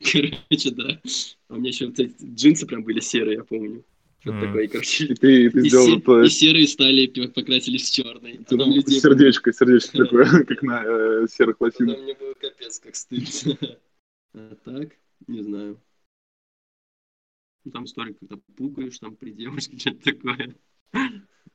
Короче, 0.50 0.70
да. 0.72 1.00
А 1.48 1.54
у 1.54 1.58
меня 1.58 1.68
еще 1.68 1.86
вот 1.86 2.00
эти 2.00 2.14
джинсы 2.24 2.66
прям 2.66 2.82
были 2.82 2.98
серые, 3.00 3.36
я 3.36 3.44
помню. 3.44 3.84
Что-то 4.20 4.38
Мгм. 4.38 4.46
такое, 4.46 4.64
и, 4.64 4.68
короче, 4.68 5.04
И 5.04 5.14
ты, 5.14 5.50
ты 5.50 5.58
и, 5.58 5.68
сделал 5.68 5.86
се- 5.86 5.96
это, 5.98 6.22
и 6.22 6.28
серые 6.30 6.66
стали, 6.66 7.06
покрасились 7.26 7.90
в 7.90 7.94
черный. 7.94 8.38
ты 8.38 8.56
там 8.56 8.72
сердечко, 8.72 9.52
сердечко 9.52 9.98
такое, 10.04 10.44
как 10.44 10.62
на 10.62 10.82
э, 10.82 11.26
серых 11.30 11.60
лосинах. 11.60 11.98
мне 12.00 12.14
было 12.14 12.32
капец 12.34 12.80
как 12.80 12.96
стыдно. 12.96 13.58
А 14.32 14.56
так, 14.64 14.96
не 15.28 15.42
знаю. 15.42 15.78
Ну, 17.64 17.70
там 17.70 17.84
история, 17.84 18.14
когда 18.14 18.36
пугаешь 18.56 18.98
там 18.98 19.16
при 19.16 19.32
девушке, 19.32 19.78
что-то 19.78 20.12
такое. 20.12 20.54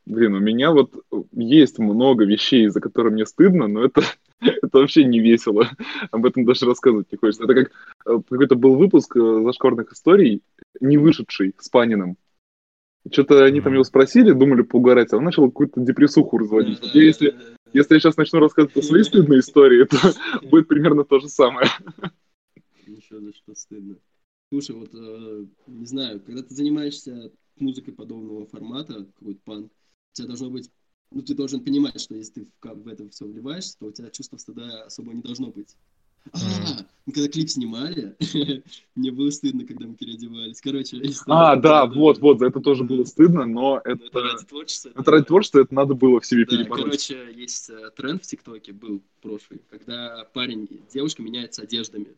Блин, 0.06 0.34
у 0.34 0.40
меня 0.40 0.72
вот 0.72 1.06
есть 1.32 1.78
много 1.78 2.26
вещей, 2.26 2.68
за 2.70 2.82
которые 2.82 3.14
мне 3.14 3.26
стыдно, 3.26 3.68
но 3.68 3.84
это 3.84 4.02
Это 4.42 4.80
вообще 4.80 5.04
не 5.04 5.20
весело. 5.20 5.70
Об 6.12 6.26
этом 6.26 6.46
даже 6.46 6.66
рассказывать 6.66 7.12
не 7.12 7.18
хочется. 7.18 7.44
Это 7.44 7.54
как 7.54 7.72
э, 8.06 8.22
какой-то 8.30 8.56
был 8.56 8.76
выпуск 8.76 9.16
э, 9.18 9.44
зашкварных 9.44 9.92
историй, 9.92 10.42
не 10.80 10.98
вышедший 10.98 11.54
с 11.58 11.70
Паниным. 11.70 12.18
Что-то 13.12 13.44
они 13.44 13.62
там 13.62 13.74
его 13.74 13.84
спросили, 13.84 14.32
думали 14.32 14.62
поугарать, 14.62 15.14
а 15.14 15.18
он 15.18 15.24
начал 15.24 15.48
какую-то 15.48 15.80
депрессуху 15.82 16.38
разводить. 16.38 16.80
Я, 16.94 17.04
если, 17.04 17.36
если 17.74 17.96
я 17.96 18.00
сейчас 18.00 18.18
начну 18.18 18.40
рассказывать 18.40 18.74
про 18.74 18.82
свои 18.82 19.04
стыдные 19.04 19.40
истории, 19.40 19.86
то 19.86 19.98
будет 20.50 20.68
примерно 20.68 21.04
то 21.04 21.20
же 21.20 21.28
самое. 21.28 21.68
Ничего, 22.88 23.20
за 23.20 23.34
что 23.34 23.56
стыдно. 23.56 23.96
Слушай, 24.52 24.76
вот, 24.76 24.90
э, 24.94 25.46
не 25.68 25.86
знаю, 25.86 26.22
когда 26.22 26.42
ты 26.42 26.56
занимаешься 26.56 27.32
музыкой 27.58 27.94
подобного 27.94 28.46
формата, 28.48 29.06
какой-то 29.20 29.40
панк, 29.46 29.72
у 29.72 30.14
тебя 30.14 30.28
должно 30.28 30.50
быть 30.50 30.70
ну, 31.12 31.22
ты 31.22 31.34
должен 31.34 31.64
понимать, 31.64 32.00
что 32.00 32.16
если 32.16 32.42
ты 32.42 32.46
в, 32.46 32.84
в 32.84 32.88
это 32.88 33.10
все 33.10 33.26
вливаешься, 33.26 33.78
то 33.80 33.88
у 33.88 33.92
тебя 33.92 34.10
чувства 34.10 34.38
стыда 34.38 34.84
особо 34.84 35.14
не 35.14 35.22
должно 35.22 35.48
быть. 35.48 35.76
А, 36.32 36.38
мы 37.06 37.14
когда 37.14 37.28
клип 37.30 37.50
снимали, 37.50 38.16
мне 38.96 39.12
было 39.12 39.30
стыдно, 39.32 39.66
когда 39.66 39.88
мы 39.88 39.96
переодевались. 39.96 40.62
Короче, 40.62 41.02
А, 41.26 41.56
да, 41.56 41.88
вот, 41.88 42.20
вот, 42.20 42.40
за 42.40 42.48
это 42.48 42.60
тоже 42.60 42.84
было 42.84 43.06
стыдно, 43.06 43.46
но 43.46 43.82
это... 43.84 44.04
Это 44.06 44.22
ради 44.22 44.46
творчества. 44.46 44.92
Это 44.96 45.12
ради 45.12 45.26
творчества, 45.26 45.60
это 45.62 45.74
надо 45.74 45.96
было 45.96 46.20
в 46.20 46.26
себе 46.26 46.46
перебороть. 46.46 46.84
короче, 46.84 47.34
есть 47.34 47.70
э, 47.70 47.90
тренд 47.96 48.24
в 48.24 48.28
ТикТоке, 48.28 48.74
был 48.74 49.02
прошлый, 49.22 49.62
когда 49.70 50.26
парень 50.34 50.68
девушка 50.94 51.24
меняются 51.24 51.64
одеждами. 51.64 52.16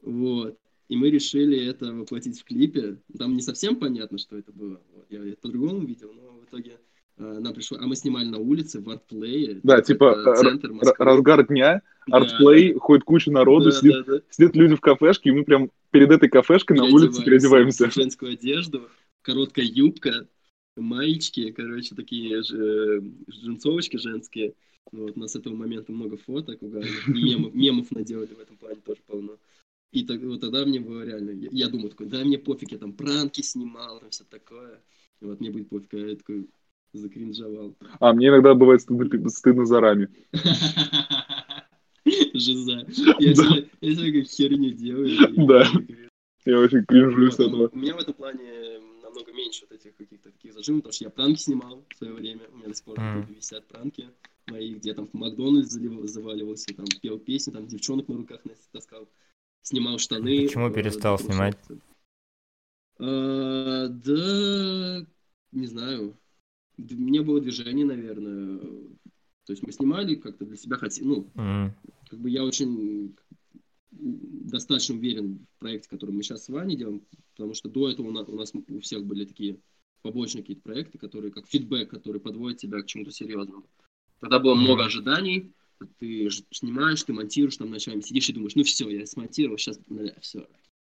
Вот. 0.00 0.56
И 0.88 0.96
мы 0.96 1.10
решили 1.10 1.58
это 1.66 1.92
воплотить 1.92 2.40
в 2.40 2.44
клипе. 2.44 2.98
Там 3.18 3.34
не 3.34 3.42
совсем 3.42 3.76
понятно, 3.76 4.18
что 4.18 4.36
это 4.36 4.52
было. 4.52 4.80
Вот, 4.94 5.06
Я 5.10 5.24
это 5.26 5.40
по-другому 5.40 5.84
видел, 5.84 6.12
но 6.12 6.38
в 6.40 6.44
итоге 6.44 6.78
э, 7.18 7.38
нам 7.40 7.54
пришло... 7.54 7.78
А 7.80 7.86
мы 7.86 7.96
снимали 7.96 8.26
на 8.26 8.38
улице, 8.38 8.80
в 8.80 8.88
артплее. 8.88 9.60
Да, 9.62 9.82
типа, 9.82 10.34
центр 10.36 10.72
Москвы. 10.72 11.04
разгар 11.04 11.46
дня, 11.46 11.82
Да, 12.06 12.18
артплей, 12.18 12.74
ходит 12.74 13.04
куча 13.04 13.32
народу, 13.32 13.70
да, 13.70 13.76
сидит, 13.76 14.06
да, 14.06 14.14
да. 14.14 14.20
сидят 14.30 14.54
люди 14.54 14.76
в 14.76 14.80
кафешке, 14.80 15.30
и 15.30 15.32
мы 15.32 15.44
прям 15.44 15.70
перед 15.90 16.10
этой 16.12 16.28
кафешкой 16.28 16.76
на 16.76 16.84
улице 16.84 17.24
переодеваемся. 17.24 17.90
в 17.90 17.94
женскую 17.94 18.32
одежду, 18.32 18.88
короткая 19.22 19.64
юбка, 19.64 20.28
маечки, 20.76 21.50
короче, 21.50 21.94
такие 21.94 22.42
же 22.42 23.02
джинсовочки 23.28 23.96
женские. 23.96 24.54
Вот, 24.92 25.16
у 25.16 25.20
нас 25.20 25.32
с 25.32 25.36
этого 25.36 25.54
момента 25.56 25.90
много 25.90 26.16
фоток 26.16 26.62
угарных, 26.62 27.08
мемов, 27.08 27.54
мемов 27.54 27.90
наделали 27.90 28.34
в 28.34 28.40
этом 28.40 28.56
плане 28.56 28.76
тоже 28.84 29.00
полно. 29.06 29.36
И 29.96 30.04
так, 30.04 30.20
вот 30.20 30.42
тогда 30.42 30.66
мне 30.66 30.78
было 30.78 31.06
реально, 31.06 31.30
я, 31.30 31.48
я 31.50 31.68
думал 31.68 31.88
такой, 31.88 32.08
да 32.08 32.22
мне 32.22 32.36
пофиг, 32.36 32.70
я 32.70 32.76
там 32.76 32.92
пранки 32.92 33.40
снимал, 33.40 33.98
там 33.98 34.10
все 34.10 34.24
такое. 34.24 34.78
И 35.22 35.24
вот 35.24 35.40
мне 35.40 35.50
будет 35.50 35.70
пофиг, 35.70 35.94
а 35.94 35.96
я 35.96 36.16
такой 36.16 36.50
закринжовал. 36.92 37.74
А 37.98 38.12
мне 38.12 38.28
иногда 38.28 38.52
бывает 38.52 38.82
стыдно, 38.82 39.30
стыдно 39.30 39.64
за 39.64 39.80
рами. 39.80 40.10
Жиза. 42.34 42.86
Я 43.20 43.34
какую-то 43.34 44.28
херню 44.28 44.74
делаю. 44.74 45.16
Да. 45.48 45.66
Я 46.44 46.60
очень 46.60 46.84
кринжую 46.84 47.32
с 47.32 47.40
этого. 47.40 47.70
У 47.72 47.78
меня 47.78 47.94
в 47.94 48.00
этом 48.00 48.12
плане 48.12 48.78
намного 49.02 49.32
меньше 49.32 49.64
вот 49.70 49.80
этих 49.80 49.96
каких-то 49.96 50.30
таких 50.30 50.52
зажимов, 50.52 50.82
потому 50.82 50.92
что 50.92 51.04
я 51.04 51.10
пранки 51.10 51.40
снимал 51.40 51.82
в 51.88 51.96
свое 51.96 52.12
время. 52.12 52.42
У 52.52 52.58
меня 52.58 52.68
до 52.68 52.74
сих 52.74 52.84
пор 52.84 52.98
висят 53.34 53.66
пранки 53.66 54.10
мои, 54.46 54.74
где 54.74 54.92
там 54.92 55.06
в 55.06 55.14
Макдональдс 55.14 55.70
заваливался, 55.70 56.74
там 56.74 56.84
пел 57.00 57.18
песни, 57.18 57.50
там 57.50 57.66
девчонок 57.66 58.08
на 58.08 58.18
руках 58.18 58.42
таскал, 58.72 59.08
снимал 59.66 59.98
штаны. 59.98 60.46
Почему 60.46 60.68
э, 60.68 60.72
перестал 60.72 61.18
снимать? 61.18 61.58
А, 62.98 63.88
Да, 63.88 65.06
не 65.52 65.66
знаю. 65.66 66.16
Д- 66.76 66.94
Не 66.94 67.20
было 67.20 67.40
движения, 67.40 67.84
наверное. 67.84 68.58
То 69.44 69.52
есть 69.52 69.62
мы 69.62 69.72
снимали 69.72 70.14
как-то 70.14 70.44
для 70.44 70.56
себя 70.56 70.76
хотели, 70.76 71.06
ну, 71.06 71.28
как 72.10 72.18
бы 72.18 72.30
я 72.30 72.44
очень 72.44 73.14
достаточно 73.92 74.94
уверен 74.94 75.46
в 75.56 75.58
проекте, 75.60 75.88
который 75.88 76.10
мы 76.10 76.22
сейчас 76.22 76.44
с 76.44 76.48
Ваней 76.48 76.76
делаем, 76.76 77.02
потому 77.36 77.54
что 77.54 77.68
до 77.68 77.88
этого 77.88 78.08
у 78.08 78.10
нас, 78.12 78.28
у 78.28 78.36
нас 78.36 78.52
у 78.68 78.80
всех 78.80 79.04
были 79.04 79.24
такие 79.24 79.58
побочные 80.02 80.42
какие-то 80.42 80.62
проекты, 80.62 80.98
которые 80.98 81.32
как 81.32 81.46
фидбэк, 81.46 81.88
который 81.90 82.20
подводит 82.20 82.58
тебя 82.58 82.82
к 82.82 82.86
чему-то 82.86 83.10
серьезному. 83.12 83.64
Тогда 84.20 84.38
было 84.40 84.54
много 84.54 84.84
ожиданий, 84.84 85.52
ты 85.98 86.28
снимаешь, 86.50 87.02
ты 87.02 87.12
монтируешь, 87.12 87.56
там 87.56 87.70
ночами 87.70 88.00
сидишь 88.00 88.28
и 88.28 88.32
думаешь, 88.32 88.54
ну 88.54 88.64
все, 88.64 88.88
я 88.90 89.06
смонтировал, 89.06 89.58
сейчас, 89.58 89.78
все, 90.20 90.48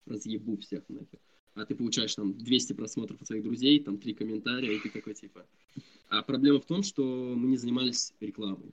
разъебу 0.07 0.57
всех 0.59 0.89
нахер. 0.89 1.19
А 1.55 1.67
ты 1.67 1.75
получаешь 1.75 2.15
там 2.15 2.37
200 2.37 2.73
просмотров 2.75 3.21
от 3.21 3.27
своих 3.27 3.43
друзей, 3.43 3.81
там 3.81 3.99
три 3.99 4.15
комментария, 4.15 4.73
и 4.73 4.79
ты 4.79 4.89
такой 4.91 5.15
типа... 5.15 5.47
А 6.09 6.23
проблема 6.23 6.61
в 6.61 6.67
том, 6.67 6.83
что 6.83 7.03
мы 7.37 7.49
не 7.49 7.57
занимались 7.57 8.15
рекламой. 8.21 8.73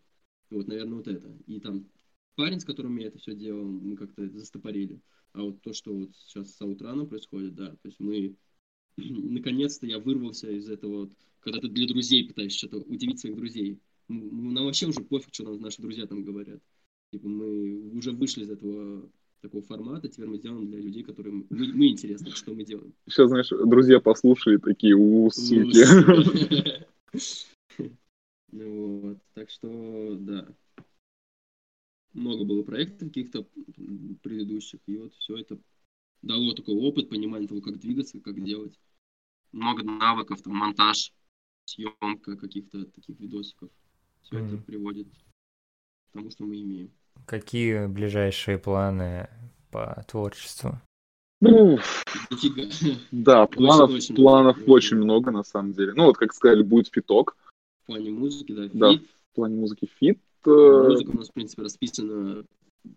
Вот, 0.49 0.67
наверное, 0.67 0.97
вот 0.97 1.07
это. 1.07 1.37
И 1.45 1.59
там 1.59 1.87
парень, 2.35 2.59
с 2.59 2.65
которым 2.65 2.97
я 2.97 3.07
это 3.07 3.19
все 3.19 3.35
делал, 3.35 3.65
мы 3.65 3.95
как-то 3.95 4.29
застопорили. 4.29 4.99
А 5.33 5.41
вот 5.41 5.61
то, 5.61 5.73
что 5.73 5.93
вот 5.93 6.15
сейчас 6.15 6.55
с 6.55 6.61
Аутрана 6.61 7.05
происходит, 7.05 7.55
да, 7.55 7.69
то 7.69 7.85
есть 7.85 7.99
мы, 7.99 8.35
наконец-то 8.97 9.85
я 9.85 9.99
вырвался 9.99 10.49
из 10.49 10.69
этого 10.69 11.01
вот, 11.01 11.11
когда 11.41 11.59
ты 11.59 11.67
для 11.67 11.87
друзей 11.87 12.27
пытаешься 12.27 12.57
что-то 12.57 12.77
удивить 12.77 13.19
своих 13.19 13.35
друзей. 13.35 13.79
Нам 14.09 14.65
вообще 14.65 14.87
уже 14.87 15.01
пофиг, 15.01 15.33
что 15.33 15.43
нам 15.43 15.61
наши 15.61 15.81
друзья 15.81 16.05
там 16.07 16.23
говорят. 16.23 16.61
Типа 17.11 17.27
мы 17.27 17.97
уже 17.97 18.11
вышли 18.11 18.43
из 18.43 18.49
этого 18.49 19.09
такого 19.41 19.63
формата, 19.63 20.07
теперь 20.07 20.27
мы 20.27 20.39
делаем 20.39 20.67
для 20.67 20.79
людей, 20.79 21.03
которым 21.03 21.45
мы, 21.49 21.73
мы 21.73 21.87
интересны, 21.89 22.31
что 22.31 22.53
мы 22.53 22.63
делаем. 22.63 22.93
Сейчас, 23.07 23.29
знаешь, 23.29 23.49
друзья 23.49 23.99
послушали 23.99 24.57
такие, 24.57 24.95
у, 24.95 25.29
суки. 25.29 25.83
Ну 28.51 29.01
Вот, 29.01 29.17
так 29.33 29.49
что, 29.49 30.15
да. 30.19 30.47
Много 32.13 32.45
было 32.45 32.63
проектов 32.63 33.09
каких-то 33.09 33.45
предыдущих, 34.23 34.79
и 34.87 34.97
вот 34.97 35.13
все 35.15 35.37
это 35.37 35.59
дало 36.21 36.53
такой 36.53 36.75
опыт, 36.75 37.09
понимание 37.09 37.47
того, 37.47 37.61
как 37.61 37.79
двигаться, 37.79 38.19
как 38.19 38.41
делать. 38.43 38.79
Много 39.51 39.83
навыков, 39.83 40.41
там, 40.41 40.55
монтаж, 40.55 41.13
съемка 41.65 42.37
каких-то 42.37 42.85
таких 42.85 43.19
видосиков. 43.19 43.69
Все 44.27 44.37
это 44.39 44.55
Мгм. 44.55 44.63
приводит 44.63 45.07
к 45.07 46.13
тому, 46.13 46.29
что 46.31 46.43
мы 46.43 46.61
имеем. 46.61 46.91
Какие 47.25 47.87
ближайшие 47.87 48.57
планы 48.57 49.29
по 49.71 50.03
творчеству? 50.07 50.79
Ну, 51.39 51.77
да, 53.11 53.45
планов, 53.47 53.91
очень 53.91 54.15
планов 54.15 54.57
много. 54.57 54.69
очень 54.71 54.97
много, 54.97 55.31
на 55.31 55.43
самом 55.43 55.73
деле. 55.73 55.93
Ну, 55.93 56.05
вот, 56.05 56.17
как 56.17 56.33
сказали, 56.33 56.63
будет 56.63 56.89
фиток. 56.93 57.37
В 57.83 57.85
плане 57.87 58.09
музыки, 58.11 58.51
да, 58.51 58.67
Да. 58.73 58.91
фит. 58.97 59.07
В 59.31 59.35
плане 59.35 59.55
музыки 59.55 59.89
фит. 59.99 60.19
э, 60.45 60.49
Музыка 60.49 61.09
у 61.11 61.17
нас, 61.17 61.29
в 61.29 61.33
принципе, 61.33 61.61
расписана. 61.61 62.43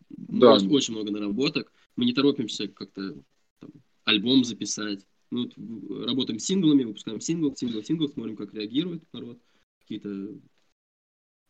Да. 0.08 0.54
Очень, 0.54 0.70
очень 0.72 0.94
много 0.94 1.10
наработок. 1.12 1.70
Мы 1.96 2.06
не 2.06 2.12
торопимся 2.12 2.66
как-то 2.68 3.14
там, 3.60 3.70
альбом 4.04 4.44
записать. 4.44 5.04
Мы 5.30 5.44
вот 5.44 6.06
работаем 6.06 6.38
с 6.40 6.44
синглами, 6.44 6.84
выпускаем 6.84 7.20
сингл, 7.20 7.54
сингл, 7.54 7.82
сингл, 7.82 8.08
смотрим, 8.08 8.36
как 8.36 8.52
реагирует 8.54 9.02
народ. 9.12 9.38
Какие-то 9.80 10.28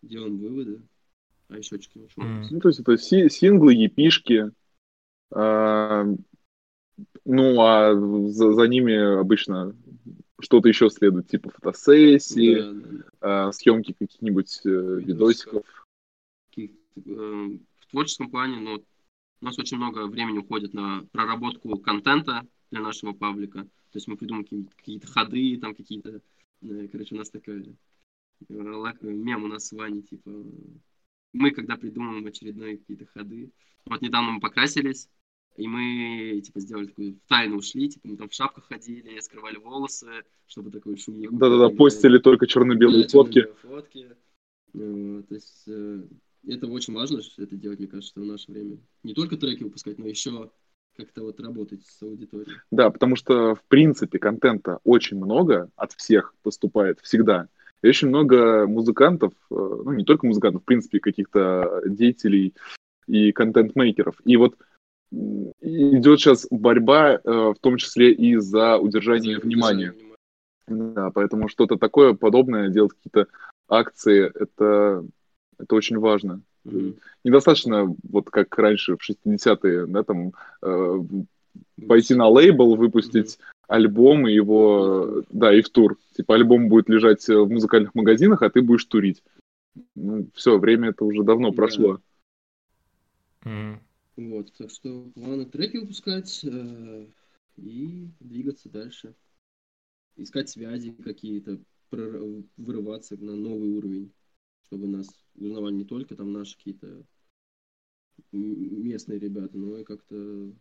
делаем 0.02 0.38
выводы. 0.38 0.82
А 1.48 1.58
еще 1.58 1.80
что 1.80 2.00
у 2.00 2.22
нас? 2.22 2.50
Ну, 2.50 2.60
то 2.60 2.68
есть 2.68 2.80
это 2.80 2.96
си- 2.96 3.28
синглы, 3.28 3.74
EP 3.74 3.96
шки. 3.96 4.50
а, 5.32 6.04
ну, 7.24 7.60
а 7.60 7.94
за, 8.30 8.52
за 8.52 8.68
ними 8.68 9.18
обычно 9.18 9.74
что-то 10.40 10.68
еще 10.68 10.90
следует, 10.90 11.28
типа 11.28 11.50
фотосессии, 11.50 12.54
Да, 12.56 12.72
да, 12.72 12.80
да. 13.20 13.48
а, 13.48 13.52
съемки 13.52 13.92
каких-нибудь 13.92 14.60
э, 14.64 14.68
видосиков. 15.00 15.64
Каких- 16.50 16.70
э, 16.96 17.58
В 17.80 17.86
творческом 17.90 18.30
плане, 18.30 18.56
ну, 18.60 18.82
у 19.40 19.44
нас 19.44 19.58
очень 19.58 19.76
много 19.76 20.06
времени 20.06 20.38
уходит 20.38 20.72
на 20.72 21.04
проработку 21.12 21.76
контента 21.78 22.46
для 22.70 22.80
нашего 22.80 23.12
паблика. 23.12 23.62
То 23.64 23.96
есть 23.96 24.06
мы 24.08 24.16
придумываем 24.16 24.68
какие-то, 24.76 25.06
ходы, 25.08 25.58
там 25.58 25.74
какие-то... 25.74 26.20
э, 26.62 26.88
Короче, 26.90 27.14
у 27.14 27.18
нас 27.18 27.30
такой 27.30 27.74
э, 28.48 28.54
лак- 28.54 29.02
мем 29.02 29.44
у 29.44 29.48
нас 29.48 29.68
с 29.68 29.72
Ваней, 29.72 30.02
типа... 30.02 30.30
Мы, 31.32 31.52
когда 31.52 31.76
придумываем 31.76 32.26
очередные 32.26 32.78
какие-то 32.78 33.06
ходы... 33.06 33.52
Вот 33.86 34.02
недавно 34.02 34.32
мы 34.32 34.40
покрасились, 34.40 35.08
и 35.56 35.66
мы, 35.66 36.40
типа, 36.44 36.60
сделали 36.60 36.86
такую... 36.86 37.20
Тайну 37.28 37.56
ушли, 37.56 37.88
типа, 37.88 38.08
мы 38.08 38.16
там 38.16 38.28
в 38.28 38.34
шапках 38.34 38.66
ходили, 38.66 39.20
скрывали 39.20 39.56
волосы, 39.56 40.24
чтобы 40.46 40.70
такой 40.70 40.96
шумик... 40.96 41.30
Да-да-да, 41.32 41.68
постили 41.70 42.18
только 42.18 42.46
черно-белые 42.46 43.04
Да, 43.04 43.08
фотки. 43.08 43.46
фотки. 43.62 44.16
Ну, 44.72 45.22
То 45.24 45.34
есть 45.34 45.64
э, 45.66 46.02
это 46.46 46.66
очень 46.66 46.94
важно, 46.94 47.22
что 47.22 47.42
это 47.42 47.56
делать, 47.56 47.78
мне 47.78 47.88
кажется, 47.88 48.20
в 48.20 48.24
наше 48.24 48.50
время. 48.50 48.78
Не 49.02 49.14
только 49.14 49.36
треки 49.36 49.62
выпускать, 49.62 49.98
но 49.98 50.06
еще 50.06 50.50
как-то 50.96 51.22
вот 51.22 51.40
работать 51.40 51.84
с 51.86 52.02
аудиторией. 52.02 52.58
Да, 52.70 52.90
потому 52.90 53.16
что, 53.16 53.54
в 53.54 53.64
принципе, 53.64 54.18
контента 54.18 54.80
очень 54.84 55.16
много 55.16 55.70
от 55.76 55.92
всех 55.92 56.34
поступает 56.42 57.00
всегда. 57.00 57.48
И 57.82 57.88
очень 57.88 58.08
много 58.08 58.66
музыкантов, 58.66 59.32
э, 59.50 59.54
ну, 59.54 59.92
не 59.92 60.04
только 60.04 60.26
музыкантов, 60.26 60.62
в 60.62 60.64
принципе, 60.64 61.00
каких-то 61.00 61.82
деятелей 61.86 62.54
и 63.06 63.32
контент-мейкеров. 63.32 64.16
И 64.24 64.36
вот 64.36 64.56
идет 65.12 66.20
сейчас 66.20 66.46
борьба, 66.50 67.14
э, 67.14 67.18
в 67.24 67.56
том 67.60 67.76
числе 67.76 68.12
и 68.12 68.36
за 68.36 68.76
удержание 68.78 69.36
За 69.36 69.42
внимания. 69.42 69.92
внимания. 69.92 70.94
Да, 70.94 71.10
поэтому 71.10 71.48
что-то 71.48 71.76
такое 71.76 72.14
подобное, 72.14 72.68
делать 72.68 72.92
какие-то 72.92 73.26
акции, 73.68 74.30
это, 74.34 75.04
это 75.58 75.74
очень 75.74 75.98
важно. 75.98 76.42
Мгм. 76.64 76.96
Недостаточно, 77.24 77.94
вот 78.08 78.30
как 78.30 78.56
раньше 78.58 78.96
в 78.96 79.02
60-е, 79.02 79.86
да, 79.86 80.04
там, 80.04 80.32
э, 80.62 80.98
пойти 81.88 82.14
на 82.14 82.28
лейбл, 82.28 82.76
выпустить 82.76 83.38
альбом 83.70 84.26
и 84.26 84.32
его, 84.32 85.22
да, 85.30 85.56
и 85.56 85.62
в 85.62 85.70
тур. 85.70 85.96
Типа 86.16 86.34
альбом 86.34 86.68
будет 86.68 86.88
лежать 86.88 87.26
в 87.28 87.46
музыкальных 87.46 87.94
магазинах, 87.94 88.42
а 88.42 88.50
ты 88.50 88.62
будешь 88.62 88.84
турить. 88.84 89.22
Ну, 89.94 90.28
все, 90.34 90.58
время 90.58 90.90
это 90.90 91.04
уже 91.04 91.22
давно 91.22 91.50
Да. 91.50 91.56
прошло. 91.56 92.00
М. 93.44 93.80
Вот, 94.16 94.52
так 94.58 94.70
что 94.70 95.10
главное 95.14 95.46
треки 95.46 95.76
выпускать 95.76 96.44
э, 96.44 97.06
и 97.56 98.08
двигаться 98.18 98.68
дальше. 98.68 99.14
Искать 100.16 100.48
связи 100.48 100.90
какие-то, 100.90 101.60
прор- 101.90 102.44
вырываться 102.56 103.16
на 103.16 103.36
новый 103.36 103.70
уровень, 103.70 104.12
чтобы 104.66 104.88
нас 104.88 105.08
узнавали 105.36 105.74
не 105.74 105.84
только 105.84 106.16
там 106.16 106.32
наши 106.32 106.56
какие-то 106.56 107.04
местные 108.32 109.20
ребята, 109.20 109.56
но 109.56 109.78
и 109.78 109.84
как-то... 109.84 110.52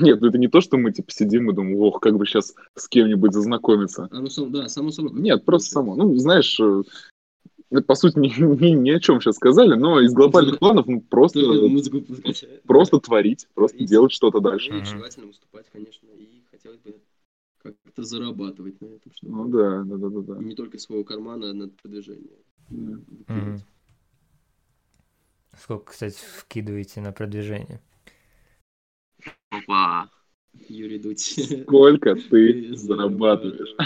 Нет, 0.00 0.20
ну 0.20 0.28
это 0.28 0.38
не 0.38 0.48
то, 0.48 0.60
что 0.60 0.76
мы 0.76 0.92
типа 0.92 1.10
сидим 1.10 1.50
и 1.50 1.54
думаем, 1.54 1.76
ох, 1.78 2.00
как 2.00 2.16
бы 2.16 2.26
сейчас 2.26 2.54
с 2.74 2.88
кем-нибудь 2.88 3.32
зазнакомиться. 3.32 4.08
А, 4.10 4.20
ну, 4.20 4.28
сам, 4.28 4.52
да, 4.52 4.68
само 4.68 4.90
собой. 4.90 5.12
Нет, 5.20 5.44
просто 5.44 5.70
само. 5.70 5.94
Ну, 5.96 6.14
знаешь, 6.16 6.58
э, 6.60 6.82
мы, 7.70 7.82
по 7.82 7.94
сути, 7.94 8.18
ни, 8.18 8.28
ни- 8.38 8.70
ни 8.70 8.90
о 8.90 9.00
чем 9.00 9.20
сейчас 9.20 9.36
сказали, 9.36 9.74
но 9.74 10.00
из 10.00 10.12
глобальных 10.12 10.58
планов 10.58 10.86
ну, 10.86 11.00
просто, 11.00 11.40
просто 12.66 13.00
творить, 13.00 13.48
просто 13.54 13.76
Творить. 13.76 13.90
делать 13.90 14.12
что-то 14.12 14.40
дальше. 14.40 14.72
Ну, 14.72 14.78
и 14.78 14.84
желательно 14.84 15.26
выступать, 15.26 15.66
конечно, 15.72 16.06
и 16.08 16.44
хотелось 16.50 16.78
бы 16.80 16.96
как-то 17.62 18.02
зарабатывать 18.02 18.80
на 18.80 18.86
этом, 18.86 19.12
чтобы 19.12 19.34
Ну 19.34 19.48
да, 19.48 19.82
да, 19.84 19.96
да, 19.96 20.08
да, 20.08 20.34
да. 20.34 20.44
не 20.44 20.54
только 20.54 20.78
своего 20.78 21.02
кармана 21.02 21.52
на 21.52 21.68
продвижение. 21.68 22.38
Да. 22.68 22.98
Мгм. 23.28 23.60
Сколько, 25.58 25.92
кстати, 25.92 26.18
вкидываете 26.38 27.00
на 27.00 27.12
продвижение? 27.12 27.80
Опа! 29.50 30.10
Юрий 30.68 30.98
Дудь. 30.98 31.20
Сколько 31.64 32.14
ты 32.14 32.20
Ты 32.70 32.76
зарабатываешь? 32.76 33.76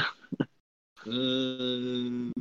М, 1.07 2.32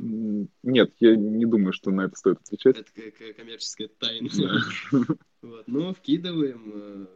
Нет, 0.62 0.92
я 1.00 1.16
не 1.16 1.46
думаю, 1.46 1.72
что 1.72 1.90
на 1.90 2.02
это 2.02 2.16
стоит 2.16 2.38
отвечать. 2.38 2.78
Это 2.78 2.90
как 2.92 3.36
коммерческая 3.36 3.88
тайна. 3.98 4.28
Да. 4.38 5.06
Вот. 5.40 5.68
Но 5.68 5.94
вкидываем. 5.94 6.72
э, 6.74 7.06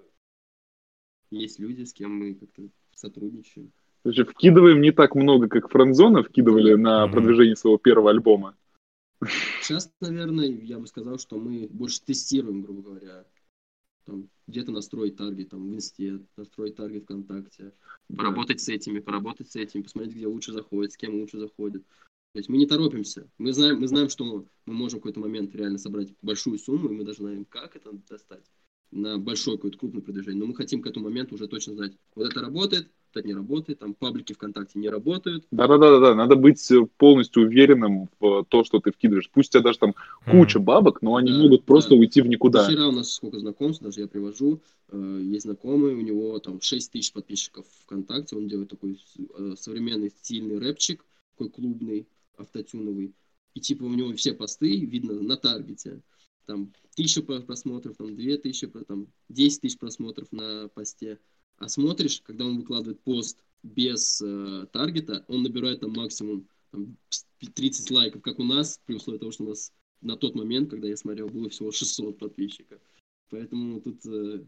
Есть 1.33 1.59
люди, 1.59 1.83
с 1.83 1.93
кем 1.93 2.12
мы 2.14 2.35
как-то 2.35 2.62
сотрудничаем. 2.95 3.72
Короче, 4.05 4.24
вкидываем 4.24 4.80
не 4.80 4.93
так 4.93 5.16
много, 5.16 5.49
как 5.49 5.68
Френдзона 5.70 6.22
вкидывали 6.22 6.74
на 6.74 7.09
продвижение 7.09 7.57
своего 7.57 7.78
первого 7.78 8.11
альбома. 8.11 8.57
Сейчас, 9.61 9.93
наверное, 10.01 10.47
я 10.47 10.78
бы 10.78 10.87
сказал, 10.87 11.18
что 11.18 11.37
мы 11.37 11.66
больше 11.68 12.01
тестируем, 12.03 12.62
грубо 12.62 12.83
говоря. 12.83 13.24
Там, 14.05 14.28
где-то 14.46 14.72
настроить 14.72 15.16
таргет 15.16 15.50
там, 15.50 15.68
в 15.68 15.74
Инсте, 15.74 16.20
настроить 16.36 16.76
таргет 16.76 17.05
ВКонтакте, 17.05 17.72
поработать 18.09 18.61
с 18.61 18.68
этими, 18.68 18.98
поработать 18.98 19.50
с 19.50 19.57
этими, 19.57 19.82
посмотреть, 19.82 20.14
где 20.16 20.26
лучше 20.26 20.53
заходит, 20.53 20.92
с 20.92 20.96
кем 20.96 21.14
лучше 21.20 21.38
заходит. 21.38 21.84
То 22.32 22.38
есть 22.38 22.48
мы 22.48 22.57
не 22.57 22.66
торопимся. 22.66 23.30
Мы 23.38 23.53
знаем, 23.53 23.78
мы 23.78 23.86
знаем, 23.86 24.09
что 24.09 24.24
мы 24.24 24.72
можем 24.72 24.98
в 24.98 25.03
какой-то 25.03 25.20
момент 25.20 25.55
реально 25.55 25.78
собрать 25.78 26.14
большую 26.22 26.59
сумму, 26.59 26.88
и 26.88 26.94
мы 26.94 27.05
даже 27.05 27.18
знаем, 27.18 27.44
как 27.44 27.76
это 27.76 27.92
достать 28.09 28.44
на 28.90 29.18
большое 29.18 29.57
какое-то 29.57 29.78
крупное 29.78 30.03
продвижение. 30.03 30.40
Но 30.40 30.46
мы 30.46 30.55
хотим 30.55 30.82
к 30.82 30.86
этому 30.86 31.07
моменту 31.07 31.34
уже 31.34 31.48
точно 31.48 31.74
знать, 31.74 31.96
вот 32.14 32.30
это 32.30 32.40
работает, 32.40 32.90
это 33.15 33.27
не 33.27 33.35
работает, 33.35 33.79
там 33.79 33.95
паблики 33.95 34.33
ВКонтакте 34.33 34.79
не 34.79 34.89
работают. 34.89 35.47
Да-да-да, 35.51 36.15
надо 36.15 36.37
быть 36.37 36.71
э, 36.71 36.87
полностью 36.97 37.45
уверенным 37.45 38.09
в 38.21 38.45
то, 38.45 38.65
что 38.65 38.81
ты 38.81 38.91
вкидываешь. 38.93 39.31
Пусть 39.31 39.51
у 39.51 39.53
тебя 39.53 39.63
даже 39.63 39.79
там 39.79 39.95
куча 40.25 40.59
бабок, 40.59 41.03
но 41.03 41.17
они 41.17 41.33
Да, 41.33 41.39
могут 41.39 41.65
просто 41.65 41.91
да. 41.91 41.97
уйти 41.97 42.23
в 42.23 42.27
никуда. 42.27 42.67
Вчера 42.67 42.89
у 42.89 42.93
нас 42.93 43.13
сколько 43.13 43.39
знакомств, 43.39 43.83
даже 43.83 44.01
я 44.01 44.09
привожу, 44.09 44.61
э, 44.91 45.21
есть 45.25 45.43
знакомый, 45.43 45.95
у 45.95 46.01
него 46.01 46.39
там 46.39 46.61
6 46.61 46.93
тысяч 46.93 47.13
подписчиков 47.13 47.67
ВКонтакте, 47.85 48.37
он 48.37 48.49
делает 48.49 48.71
такой 48.71 49.01
э, 49.39 49.55
современный 49.59 50.11
стильный 50.11 50.59
рэпчик, 50.59 51.05
такой 51.37 51.51
клубный, 51.51 52.07
автотюновый, 52.37 53.15
и 53.55 53.61
типа 53.61 53.85
у 53.85 53.93
него 53.93 54.13
все 54.15 54.33
посты 54.33 54.81
видно 54.87 55.15
на 55.21 55.37
таргете, 55.37 56.01
там 56.47 56.73
тысяча 56.97 57.23
про- 57.23 57.41
просмотров, 57.41 57.97
там 57.97 58.15
две 58.15 58.37
тысячи, 58.37 58.67
там 58.67 59.07
10 59.29 59.61
тысяч 59.61 59.79
просмотров 59.79 60.31
на 60.33 60.69
посте, 60.69 61.19
а 61.59 61.68
смотришь, 61.68 62.20
когда 62.22 62.44
он 62.44 62.59
выкладывает 62.59 63.00
пост 63.00 63.38
без 63.62 64.20
э, 64.24 64.66
таргета, 64.72 65.24
он 65.28 65.42
набирает 65.42 65.80
там 65.80 65.92
максимум 65.92 66.46
там, 66.70 66.96
30 67.55 67.90
лайков, 67.90 68.22
как 68.22 68.38
у 68.38 68.44
нас, 68.44 68.80
при 68.86 68.94
условии 68.96 69.18
того, 69.18 69.30
что 69.32 69.44
у 69.44 69.48
нас 69.48 69.72
на 70.00 70.16
тот 70.16 70.34
момент, 70.34 70.70
когда 70.70 70.88
я 70.88 70.96
смотрел, 70.96 71.28
было 71.28 71.48
всего 71.48 71.70
600 71.70 72.18
подписчиков. 72.18 72.80
Поэтому 73.30 73.80
тут 73.80 74.05
э, 74.07 74.44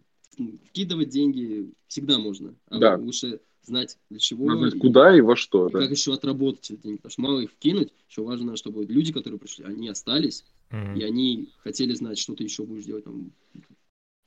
вкидывать 0.68 1.11
деньги 1.11 1.70
всегда 1.86 2.18
можно. 2.18 2.55
А 2.68 2.78
Да. 2.78 2.96
лучше 2.96 3.40
знать 3.62 3.98
для 4.11 4.18
чего. 4.18 4.46
Надо 4.46 4.61
знать, 4.62 4.74
и- 4.74 4.78
куда 4.78 5.16
и 5.16 5.20
во 5.20 5.36
что. 5.36 5.68
и 5.68 5.72
да. 5.72 5.78
как 5.80 5.90
еще 5.92 6.12
отработать 6.12 6.70
эти 6.72 6.80
деньги. 6.82 6.96
Потому 6.96 7.11
что 7.12 7.22
мало 7.22 7.40
их 7.40 7.52
вкинуть, 7.52 7.92
еще 8.09 8.22
важно, 8.22 8.57
чтобы 8.57 8.84
люди, 8.84 9.12
которые 9.12 9.38
пришли, 9.38 9.64
они 9.64 9.88
остались, 9.88 10.44
Мгм. 10.70 10.96
и 10.96 11.02
они 11.02 11.48
хотели 11.59 11.94
знать, 11.94 12.18
что 12.18 12.34
ты 12.34 12.44
еще 12.44 12.64
будешь 12.64 12.84
делать 12.84 13.05
там. 13.05 13.30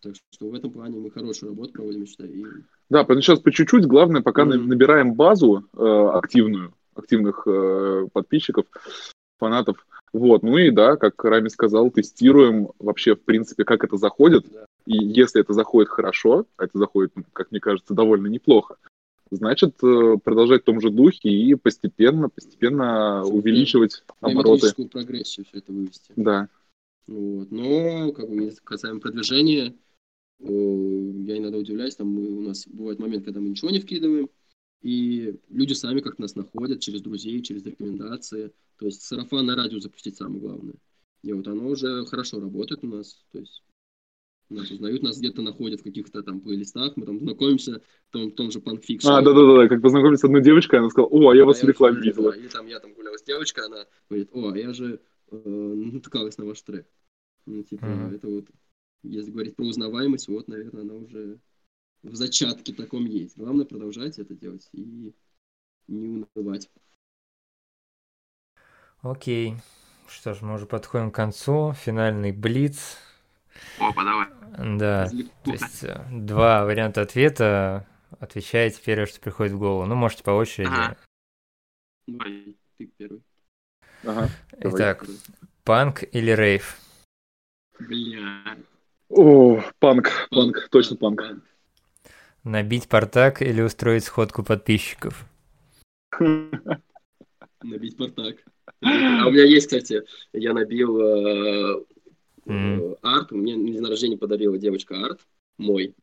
Так 0.01 0.13
что 0.31 0.49
в 0.49 0.53
этом 0.53 0.71
плане 0.71 0.99
мы 0.99 1.09
хорошую 1.09 1.49
работу 1.51 1.73
проводим, 1.73 2.01
я 2.01 2.05
считаю. 2.05 2.31
И 2.33 2.43
Да, 2.89 2.99
поэтому 3.03 3.21
сейчас 3.21 3.39
по 3.39 3.51
чуть-чуть. 3.51 3.85
Главное, 3.85 4.21
пока 4.21 4.45
Мгм. 4.45 4.67
набираем 4.67 5.13
базу 5.13 5.65
э, 5.75 6.09
активную, 6.13 6.73
активных 6.95 7.43
э, 7.47 8.07
подписчиков, 8.13 8.65
фанатов. 9.39 9.85
Вот, 10.13 10.43
ну 10.43 10.57
и 10.57 10.71
да, 10.71 10.95
как 10.95 11.23
Рами 11.23 11.49
сказал, 11.49 11.91
тестируем 11.91 12.69
вообще, 12.79 13.15
в 13.15 13.21
принципе, 13.21 13.65
как 13.65 13.83
это 13.83 13.97
заходит. 13.97 14.45
Да. 14.51 14.65
И 14.85 14.97
если 14.97 15.41
это 15.41 15.53
заходит 15.53 15.89
хорошо, 15.89 16.45
а 16.57 16.65
это 16.65 16.77
заходит, 16.77 17.11
ну, 17.15 17.23
как 17.33 17.51
мне 17.51 17.59
кажется, 17.59 17.93
довольно 17.93 18.27
неплохо, 18.27 18.77
значит, 19.31 19.75
э, 19.83 20.17
продолжать 20.23 20.61
в 20.61 20.65
том 20.65 20.79
же 20.79 20.89
духе 20.91 21.29
и 21.29 21.55
постепенно, 21.55 22.29
постепенно 22.29 23.21
Чтобы 23.23 23.39
увеличивать 23.39 24.03
обороты. 24.21 24.73
прогрессию 24.87 25.45
все 25.49 25.57
это 25.57 25.71
вывести. 25.73 26.13
Да. 26.15 26.47
Вот. 27.07 27.51
Но, 27.51 28.11
как 28.13 28.29
бы, 28.29 28.51
касаемо 28.63 28.99
продвижения, 28.99 29.75
я 30.39 31.37
иногда 31.37 31.57
удивляюсь, 31.57 31.95
там 31.95 32.09
мы, 32.09 32.27
у 32.27 32.41
нас 32.41 32.67
бывает 32.67 32.99
момент, 32.99 33.25
когда 33.25 33.39
мы 33.39 33.49
ничего 33.49 33.69
не 33.71 33.79
вкидываем, 33.79 34.29
и 34.81 35.35
люди 35.49 35.73
сами 35.73 36.01
как 36.01 36.19
нас 36.19 36.35
находят 36.35 36.79
через 36.79 37.01
друзей, 37.01 37.41
через 37.41 37.65
рекомендации. 37.65 38.53
То 38.77 38.85
есть 38.85 39.01
сарафан 39.01 39.45
на 39.45 39.55
радио 39.55 39.79
запустить 39.79 40.15
самое 40.17 40.39
главное. 40.39 40.75
И 41.23 41.33
вот 41.33 41.47
оно 41.47 41.67
уже 41.67 42.05
хорошо 42.05 42.39
работает 42.39 42.83
у 42.83 42.87
нас. 42.87 43.25
То 43.31 43.39
есть 43.39 43.63
нас 44.49 44.71
узнают, 44.71 45.03
нас 45.03 45.17
где-то 45.17 45.41
находят 45.41 45.81
в 45.81 45.83
каких-то 45.83 46.23
там 46.23 46.39
плейлистах, 46.39 46.95
мы 46.95 47.05
там 47.05 47.19
знакомимся 47.19 47.81
в 48.09 48.11
том, 48.11 48.29
в 48.31 48.35
том 48.35 48.51
же 48.51 48.59
Fiction. 48.59 49.09
А, 49.09 49.21
да-да-да, 49.21 49.67
как 49.67 49.81
познакомились 49.81 50.19
с 50.19 50.23
одной 50.23 50.41
девочкой, 50.41 50.79
она 50.79 50.89
сказала, 50.89 51.09
о, 51.09 51.29
а 51.29 51.35
я 51.35 51.45
вас 51.45 51.59
в 51.59 51.63
А 51.63 51.67
рекламе 51.67 51.99
видела. 51.99 52.31
да, 52.31 52.37
Или 52.37 52.47
там 52.47 52.67
я 52.67 52.79
там 52.79 52.93
гулял 52.93 53.17
с 53.17 53.23
девочкой, 53.23 53.65
она 53.65 53.85
говорит, 54.09 54.29
о, 54.31 54.49
а 54.49 54.57
я 54.57 54.73
же 54.73 55.01
э, 55.31 55.37
натыкалась 55.93 56.37
на 56.37 56.45
ваш 56.45 56.61
трек. 56.61 56.87
Ну, 57.45 57.63
типа, 57.63 57.85
Мгм. 57.85 58.15
это 58.15 58.27
вот, 58.27 58.45
если 59.03 59.31
говорить 59.31 59.55
про 59.55 59.65
узнаваемость, 59.65 60.27
вот, 60.27 60.47
наверное, 60.47 60.81
она 60.81 60.93
уже 60.93 61.39
в 62.03 62.15
зачатке 62.15 62.73
таком 62.73 63.05
есть. 63.05 63.37
Главное 63.37 63.65
продолжать 63.65 64.19
это 64.19 64.33
делать 64.33 64.69
и 64.73 65.13
не 65.87 66.25
унывать. 66.35 66.69
Окей. 69.01 69.55
Что 70.07 70.33
ж, 70.33 70.41
мы 70.41 70.55
уже 70.55 70.65
подходим 70.65 71.11
к 71.11 71.15
концу. 71.15 71.73
Финальный 71.73 72.31
блиц. 72.31 72.97
Опа, 73.79 74.03
давай. 74.03 74.77
Да. 74.77 75.09
То 75.43 75.51
есть 75.51 75.83
э, 75.83 76.05
два 76.11 76.65
варианта 76.65 77.01
ответа. 77.01 77.87
Отвечаете 78.19 78.81
первое, 78.83 79.05
что 79.05 79.19
приходит 79.19 79.53
в 79.53 79.59
голову. 79.59 79.85
Ну, 79.85 79.95
можете 79.95 80.23
по 80.23 80.31
очереди. 80.31 80.69
Ага. 80.69 80.97
Давай, 82.07 82.55
ты 82.77 82.85
первый. 82.97 83.21
Ага. 84.03 84.29
давай. 84.51 84.75
Итак, 84.75 85.05
панк 85.63 86.03
или 86.11 86.31
рейв? 86.31 86.79
Бля. 87.79 88.57
О, 89.09 89.61
панк, 89.79 90.27
панк, 90.29 90.67
точно 90.69 90.97
панк. 90.97 91.21
Набить 92.43 92.87
портак 92.87 93.41
или 93.41 93.61
устроить 93.61 94.03
сходку 94.03 94.43
подписчиков? 94.43 95.25
Набить 97.61 97.97
портак. 97.97 98.37
А 98.81 99.27
у 99.27 99.31
меня 99.31 99.43
есть, 99.43 99.67
кстати, 99.67 100.03
я 100.33 100.53
набил 100.53 100.99
э, 100.99 101.83
э, 102.45 102.95
арт. 103.01 103.31
Мне 103.31 103.55
на 103.55 103.71
день 103.71 103.85
рождения 103.85 104.17
подарила 104.17 104.57
девочка 104.57 104.95
арт 105.05 105.21
мой. 105.57 105.95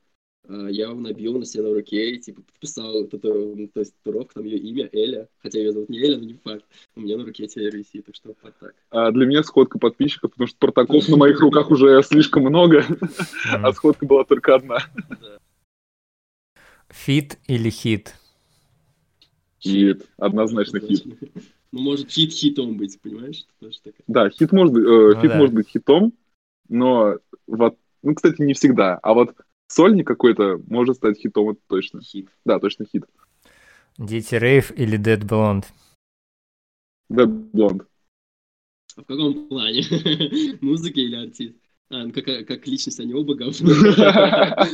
А 0.46 0.68
Я 0.68 0.90
его 0.90 1.00
набил 1.00 1.38
на 1.38 1.44
себе 1.46 1.62
на 1.62 1.74
руке 1.74 2.10
и 2.14 2.18
типа 2.18 2.42
подписал 2.42 3.04
тату- 3.06 3.68
то 3.72 3.80
есть 3.80 3.94
татуировку, 3.96 4.34
там 4.34 4.44
ее 4.44 4.58
имя 4.58 4.88
Эля. 4.92 5.28
Хотя 5.42 5.58
ее 5.58 5.72
зовут 5.72 5.88
не 5.88 5.98
Эля, 6.00 6.18
но 6.18 6.24
не 6.24 6.34
факт. 6.34 6.64
У 6.96 7.00
меня 7.00 7.16
на 7.16 7.24
руке 7.24 7.46
теперь 7.46 7.74
висит, 7.74 8.04
так 8.06 8.14
что 8.14 8.34
портак. 8.34 8.74
А 8.90 9.10
для 9.10 9.26
меня 9.26 9.42
сходка 9.42 9.78
подписчиков, 9.78 10.32
потому 10.32 10.46
что 10.46 10.58
протоколов 10.58 11.08
на 11.08 11.16
моих 11.16 11.40
руках 11.40 11.70
уже 11.70 12.02
слишком 12.06 12.42
много, 12.42 12.84
а 13.52 13.72
сходка 13.72 14.04
была 14.06 14.24
только 14.24 14.54
одна. 14.54 14.78
Фит 16.90 17.38
или 17.48 17.70
хит? 17.70 18.14
Хит, 19.60 20.06
однозначно 20.18 20.78
хит. 20.80 21.04
Ну, 21.72 21.80
может 21.80 22.10
хит 22.10 22.32
хитом 22.32 22.76
быть, 22.76 23.00
понимаешь? 23.00 23.46
Это 23.58 23.66
тоже 23.66 23.78
такая- 23.82 24.04
Да, 24.06 24.28
хит 24.30 24.52
может 24.52 24.76
э, 24.76 24.80
Ну 24.80 25.20
хит 25.22 25.34
может 25.34 25.54
быть 25.54 25.68
хитом, 25.68 26.12
но 26.68 27.16
вот, 27.46 27.76
ну, 28.02 28.14
кстати, 28.14 28.42
не 28.42 28.52
всегда. 28.54 28.98
А 29.02 29.14
вот 29.14 29.34
сольник 29.74 30.06
какой-то 30.06 30.60
может 30.68 30.96
стать 30.96 31.18
хитом, 31.18 31.50
это 31.50 31.60
точно. 31.66 32.00
Хит. 32.00 32.28
Да, 32.44 32.58
точно 32.58 32.86
хит. 32.86 33.04
Дети 33.98 34.36
Рейв 34.36 34.70
или 34.70 34.98
Dead 34.98 35.20
Blonde? 35.20 35.64
Dead 37.10 37.50
Blonde. 37.52 37.86
А 38.96 39.02
в 39.02 39.04
каком 39.04 39.48
плане? 39.48 39.82
Музыки 40.60 41.00
или 41.00 41.16
артист? 41.16 41.56
А, 41.90 42.04
ну 42.04 42.12
как, 42.12 42.24
как 42.24 42.66
личность 42.66 43.00
они 43.00 43.14
оба 43.14 43.34
говно. 43.34 43.54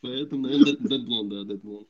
Поэтому, 0.00 0.42
наверное, 0.42 0.74
Dead 0.74 1.04
Blonde, 1.04 1.28
да, 1.28 1.54
Dead 1.54 1.60
Blonde. 1.60 1.86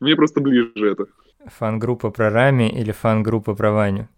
Мне 0.00 0.16
просто 0.16 0.40
ближе 0.40 0.90
это. 0.90 1.06
Фан-группа 1.46 2.10
про 2.10 2.30
Рами 2.30 2.68
или 2.68 2.92
фан-группа 2.92 3.54
про 3.54 3.72
Ваню? 3.72 4.08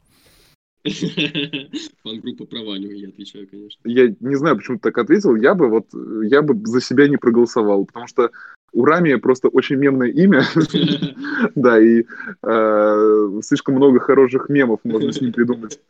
Фан-группа 2.03 2.47
про 2.47 2.63
Ваню, 2.63 2.91
я 2.93 3.09
отвечаю, 3.09 3.47
конечно. 3.49 3.81
Я 3.85 4.15
не 4.21 4.35
знаю, 4.37 4.57
почему 4.57 4.79
ты 4.79 4.85
так 4.85 4.99
ответил. 4.99 5.37
Я 5.37 5.55
бы 5.55 5.69
вот, 5.69 5.87
я 6.25 6.43
бы 6.43 6.59
за 6.67 6.81
себя 6.81 7.07
не 7.09 7.17
проголосовал, 7.17 7.85
потому 7.85 8.07
что 8.07 8.31
у 8.73 8.85
Рами 8.85 9.15
просто 9.17 9.49
очень 9.49 9.77
мемное 9.77 10.09
имя. 10.09 10.43
Да, 11.55 11.81
и 11.81 12.05
э, 12.43 13.41
слишком 13.43 13.75
много 13.77 13.99
хороших 13.99 14.51
мемов 14.51 14.81
можно 14.85 15.11
с 15.11 15.21
ним 15.21 15.33
придумать. 15.33 15.81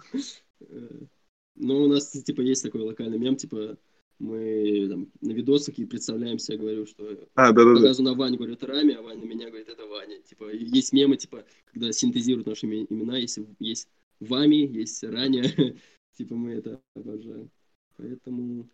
Ну, 1.56 1.84
у 1.84 1.88
нас, 1.88 2.08
типа, 2.10 2.40
есть 2.40 2.62
такой 2.62 2.82
локальный 2.82 3.18
мем, 3.18 3.36
типа, 3.36 3.76
мы 4.20 4.86
там, 4.88 5.08
на 5.20 5.32
видосах 5.32 5.78
и 5.78 5.86
представляемся, 5.86 6.52
я 6.52 6.58
говорю, 6.58 6.86
что 6.86 7.04
А, 7.34 7.52
да-да-да. 7.52 7.74
показываю 7.74 8.12
на 8.12 8.18
Ваню, 8.18 8.36
говорю, 8.36 8.52
это 8.54 8.66
Рами, 8.66 8.94
а 8.94 9.02
Ваня 9.02 9.20
на 9.22 9.28
меня 9.28 9.48
говорит, 9.48 9.68
это 9.68 9.86
Ваня. 9.86 10.20
Типа, 10.22 10.50
есть 10.52 10.92
мемы, 10.92 11.16
типа, 11.16 11.44
когда 11.72 11.90
синтезируют 11.92 12.46
наши 12.46 12.66
име- 12.66 12.86
имена, 12.88 13.18
есть, 13.18 13.38
есть 13.58 13.88
Вами, 14.20 14.56
есть 14.56 15.02
Раня, 15.02 15.42
типа, 16.16 16.34
мы 16.34 16.52
это 16.52 16.80
обожаем. 16.94 17.50
Поэтому, 17.96 18.68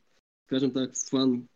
скажем 0.46 0.70
так, 0.72 0.94
фан 0.94 1.48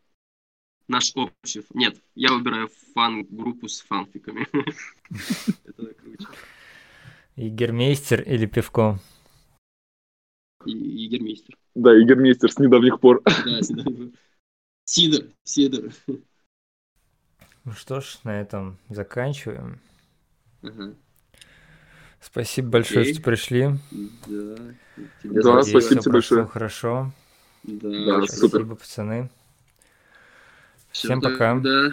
наш 0.89 1.13
общий. 1.15 1.63
Нет, 1.75 2.01
я 2.15 2.33
выбираю 2.33 2.69
фан-группу 2.95 3.69
с 3.69 3.81
фанфиками. 3.81 4.47
Это 5.65 5.95
круче. 5.95 6.27
Игермейстер 7.37 8.23
или 8.23 8.47
Пивко? 8.47 8.99
И 10.67 10.73
Егермейстер. 10.73 11.57
Да, 11.75 11.97
Игорь 11.97 12.19
Мейстер 12.19 12.51
с 12.51 12.59
недавних 12.59 13.01
пор. 13.01 13.23
Да, 13.25 13.61
всегда. 13.61 13.85
Сидор, 14.85 15.25
Сидор. 15.45 15.93
Ну 17.65 17.73
что 17.73 18.01
ж, 18.01 18.19
на 18.25 18.41
этом 18.41 18.79
заканчиваем. 18.89 19.81
Ага. 20.63 20.95
Спасибо 22.21 22.69
большое, 22.69 23.03
Окей. 23.03 23.15
что 23.15 23.23
пришли. 23.23 23.71
Да. 23.91 24.57
Да, 24.57 25.05
тебе 25.23 25.43
Надеюсь, 25.43 25.69
спасибо 25.71 26.01
тебе 26.03 26.13
большое. 26.13 26.47
Хорошо. 26.47 27.13
Да, 27.63 27.89
Да, 27.89 28.27
спасибо. 28.27 28.49
Спасибо, 28.49 28.75
пацаны. 28.77 29.31
Всё 30.93 31.09
Всем 31.09 31.21
пока. 31.21 31.55
тогда. 31.55 31.93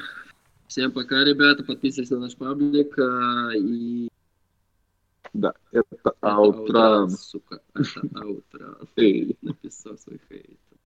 Всем 0.67 0.91
пока, 0.91 1.23
ребята. 1.23 1.63
Подписывайтесь 1.63 2.11
на 2.11 2.19
наш 2.19 2.35
паблик. 2.35 2.97
а, 2.99 3.51
И... 3.55 4.09
Да, 5.33 5.53
это 5.71 5.85
Это 5.93 6.13
Аутран. 6.21 7.09
сука. 7.11 7.61
Это 7.73 8.01
аутран. 8.15 8.77
Эй. 8.97 9.37
Написал 9.41 9.97
свой 9.97 10.19
хейт. 10.29 10.59